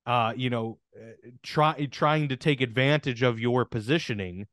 uh, 0.05 0.33
you 0.35 0.49
know, 0.49 0.77
uh, 0.95 1.29
try 1.41 1.87
trying 1.91 2.29
to 2.29 2.35
take 2.35 2.61
advantage 2.61 3.23
of 3.23 3.39
your 3.39 3.65
positioning 3.65 4.45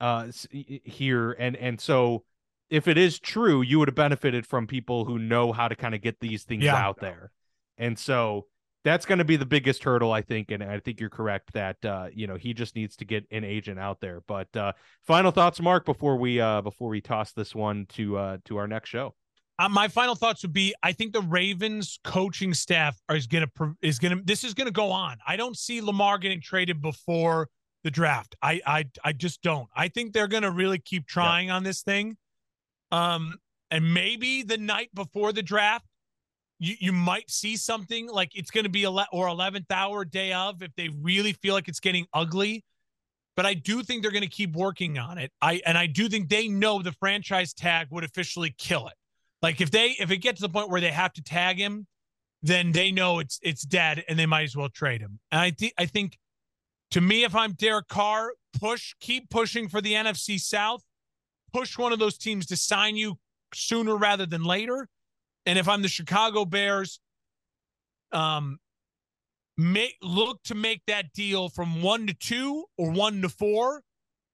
uh 0.00 0.28
here 0.60 1.32
and 1.32 1.56
and 1.56 1.80
so 1.80 2.24
if 2.70 2.86
it 2.86 2.98
is 2.98 3.18
true 3.18 3.62
you 3.62 3.78
would 3.78 3.88
have 3.88 3.94
benefited 3.94 4.46
from 4.46 4.66
people 4.66 5.04
who 5.04 5.18
know 5.18 5.52
how 5.52 5.68
to 5.68 5.74
kind 5.74 5.94
of 5.94 6.00
get 6.00 6.18
these 6.20 6.44
things 6.44 6.64
yeah. 6.64 6.74
out 6.74 7.00
there 7.00 7.30
and 7.78 7.98
so 7.98 8.46
that's 8.84 9.04
going 9.04 9.18
to 9.18 9.24
be 9.24 9.36
the 9.36 9.46
biggest 9.46 9.82
hurdle 9.82 10.12
i 10.12 10.22
think 10.22 10.50
and 10.50 10.62
i 10.62 10.78
think 10.78 11.00
you're 11.00 11.10
correct 11.10 11.52
that 11.52 11.82
uh 11.84 12.06
you 12.12 12.26
know 12.26 12.36
he 12.36 12.54
just 12.54 12.76
needs 12.76 12.96
to 12.96 13.04
get 13.04 13.24
an 13.30 13.44
agent 13.44 13.78
out 13.78 14.00
there 14.00 14.22
but 14.26 14.54
uh 14.56 14.72
final 15.02 15.30
thoughts 15.30 15.60
mark 15.60 15.84
before 15.84 16.16
we 16.16 16.40
uh 16.40 16.60
before 16.60 16.88
we 16.88 17.00
toss 17.00 17.32
this 17.32 17.54
one 17.54 17.86
to 17.88 18.16
uh 18.16 18.38
to 18.44 18.56
our 18.56 18.66
next 18.66 18.88
show 18.88 19.14
uh, 19.58 19.68
my 19.68 19.88
final 19.88 20.14
thoughts 20.14 20.42
would 20.42 20.52
be 20.52 20.72
I 20.82 20.92
think 20.92 21.12
the 21.12 21.22
Ravens 21.22 21.98
coaching 22.04 22.54
staff 22.54 22.96
is 23.10 23.26
to 23.26 23.48
is 23.82 23.98
to 23.98 24.22
this 24.24 24.44
is 24.44 24.54
going 24.54 24.68
to 24.68 24.72
go 24.72 24.92
on. 24.92 25.16
I 25.26 25.36
don't 25.36 25.56
see 25.56 25.80
Lamar 25.80 26.18
getting 26.18 26.40
traded 26.40 26.80
before 26.80 27.48
the 27.84 27.90
draft. 27.90 28.34
I 28.42 28.60
I 28.66 28.84
I 29.04 29.12
just 29.12 29.42
don't. 29.42 29.68
I 29.74 29.88
think 29.88 30.12
they're 30.12 30.28
going 30.28 30.42
to 30.42 30.50
really 30.50 30.78
keep 30.78 31.06
trying 31.06 31.50
on 31.50 31.62
this 31.62 31.82
thing. 31.82 32.16
Um 32.90 33.38
and 33.70 33.92
maybe 33.92 34.42
the 34.42 34.56
night 34.56 34.90
before 34.94 35.32
the 35.32 35.42
draft 35.42 35.84
you 36.58 36.74
you 36.80 36.92
might 36.92 37.30
see 37.30 37.56
something 37.56 38.08
like 38.08 38.32
it's 38.34 38.50
going 38.50 38.64
to 38.64 38.70
be 38.70 38.84
a 38.84 38.90
le- 38.90 39.06
or 39.12 39.26
11th 39.26 39.70
hour 39.70 40.04
day 40.04 40.32
of 40.32 40.62
if 40.62 40.74
they 40.76 40.88
really 40.88 41.32
feel 41.32 41.54
like 41.54 41.68
it's 41.68 41.80
getting 41.80 42.06
ugly. 42.12 42.64
But 43.36 43.46
I 43.46 43.54
do 43.54 43.84
think 43.84 44.02
they're 44.02 44.10
going 44.10 44.22
to 44.22 44.28
keep 44.28 44.56
working 44.56 44.98
on 44.98 45.16
it. 45.16 45.30
I 45.40 45.62
and 45.64 45.78
I 45.78 45.86
do 45.86 46.08
think 46.08 46.28
they 46.28 46.48
know 46.48 46.82
the 46.82 46.92
franchise 46.92 47.54
tag 47.54 47.86
would 47.90 48.04
officially 48.04 48.54
kill 48.58 48.88
it. 48.88 48.94
Like 49.42 49.60
if 49.60 49.70
they 49.70 49.96
if 50.00 50.10
it 50.10 50.18
gets 50.18 50.40
to 50.40 50.48
the 50.48 50.52
point 50.52 50.70
where 50.70 50.80
they 50.80 50.90
have 50.90 51.12
to 51.12 51.22
tag 51.22 51.58
him, 51.58 51.86
then 52.42 52.72
they 52.72 52.90
know 52.90 53.20
it's 53.20 53.38
it's 53.42 53.62
dead 53.62 54.04
and 54.08 54.18
they 54.18 54.26
might 54.26 54.42
as 54.42 54.56
well 54.56 54.68
trade 54.68 55.00
him. 55.00 55.20
And 55.30 55.40
I 55.40 55.52
think 55.52 55.72
I 55.78 55.86
think 55.86 56.18
to 56.90 57.00
me, 57.00 57.24
if 57.24 57.34
I'm 57.34 57.52
Derek 57.52 57.88
Carr, 57.88 58.32
push, 58.58 58.94
keep 59.00 59.30
pushing 59.30 59.68
for 59.68 59.80
the 59.80 59.92
NFC 59.92 60.40
South. 60.40 60.82
Push 61.52 61.78
one 61.78 61.92
of 61.92 61.98
those 61.98 62.18
teams 62.18 62.46
to 62.46 62.56
sign 62.56 62.96
you 62.96 63.18
sooner 63.54 63.96
rather 63.96 64.26
than 64.26 64.44
later. 64.44 64.88
And 65.46 65.58
if 65.58 65.68
I'm 65.68 65.82
the 65.82 65.88
Chicago 65.88 66.44
Bears, 66.44 67.00
um, 68.12 68.58
make 69.56 69.96
look 70.02 70.42
to 70.44 70.54
make 70.54 70.82
that 70.86 71.12
deal 71.12 71.48
from 71.48 71.82
one 71.82 72.06
to 72.06 72.14
two 72.14 72.64
or 72.76 72.90
one 72.90 73.22
to 73.22 73.28
four, 73.28 73.82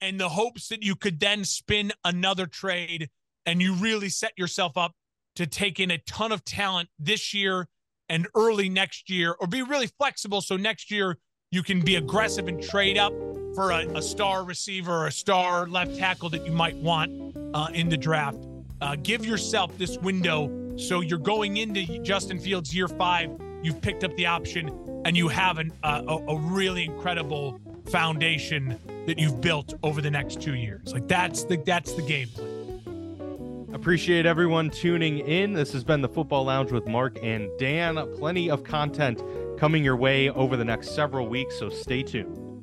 and 0.00 0.20
the 0.20 0.28
hopes 0.28 0.68
that 0.68 0.82
you 0.82 0.96
could 0.96 1.20
then 1.20 1.44
spin 1.44 1.92
another 2.04 2.46
trade 2.46 3.08
and 3.46 3.62
you 3.62 3.74
really 3.74 4.08
set 4.08 4.32
yourself 4.36 4.76
up 4.76 4.92
to 5.36 5.46
take 5.46 5.80
in 5.80 5.90
a 5.90 5.98
ton 5.98 6.30
of 6.30 6.44
talent 6.44 6.88
this 6.98 7.32
year 7.32 7.68
and 8.08 8.28
early 8.34 8.68
next 8.68 9.08
year, 9.08 9.34
or 9.40 9.46
be 9.46 9.62
really 9.62 9.86
flexible. 9.86 10.40
So 10.40 10.56
next 10.56 10.90
year 10.90 11.18
you 11.54 11.62
can 11.62 11.80
be 11.80 11.94
aggressive 11.96 12.48
and 12.48 12.60
trade 12.60 12.98
up 12.98 13.12
for 13.54 13.70
a, 13.70 13.86
a 13.96 14.02
star 14.02 14.42
receiver 14.44 14.92
or 14.92 15.06
a 15.06 15.12
star 15.12 15.68
left 15.68 15.96
tackle 15.96 16.28
that 16.28 16.44
you 16.44 16.50
might 16.50 16.74
want 16.76 17.36
uh, 17.54 17.68
in 17.72 17.88
the 17.88 17.96
draft. 17.96 18.38
Uh, 18.80 18.96
give 18.96 19.24
yourself 19.24 19.76
this 19.78 19.96
window 19.98 20.50
so 20.76 21.00
you're 21.00 21.16
going 21.16 21.58
into 21.58 22.00
Justin 22.00 22.40
Fields 22.40 22.74
year 22.74 22.88
five. 22.88 23.30
You've 23.62 23.80
picked 23.80 24.02
up 24.02 24.14
the 24.16 24.26
option 24.26 24.68
and 25.04 25.16
you 25.16 25.28
have 25.28 25.58
an, 25.58 25.72
uh, 25.84 26.02
a, 26.08 26.32
a 26.32 26.36
really 26.36 26.84
incredible 26.84 27.60
foundation 27.86 28.76
that 29.06 29.20
you've 29.20 29.40
built 29.40 29.74
over 29.84 30.00
the 30.00 30.10
next 30.10 30.42
two 30.42 30.56
years. 30.56 30.92
Like 30.92 31.06
that's 31.06 31.44
the 31.44 31.56
that's 31.58 31.92
the 31.92 32.02
game. 32.02 32.30
Appreciate 33.72 34.24
everyone 34.26 34.70
tuning 34.70 35.18
in. 35.20 35.52
This 35.52 35.72
has 35.72 35.84
been 35.84 36.00
the 36.00 36.08
Football 36.08 36.44
Lounge 36.44 36.72
with 36.72 36.86
Mark 36.88 37.18
and 37.22 37.48
Dan. 37.58 37.96
Plenty 38.16 38.50
of 38.50 38.64
content 38.64 39.20
coming 39.56 39.84
your 39.84 39.96
way 39.96 40.30
over 40.30 40.56
the 40.56 40.64
next 40.64 40.94
several 40.94 41.28
weeks, 41.28 41.58
so 41.58 41.68
stay 41.68 42.02
tuned. 42.02 42.53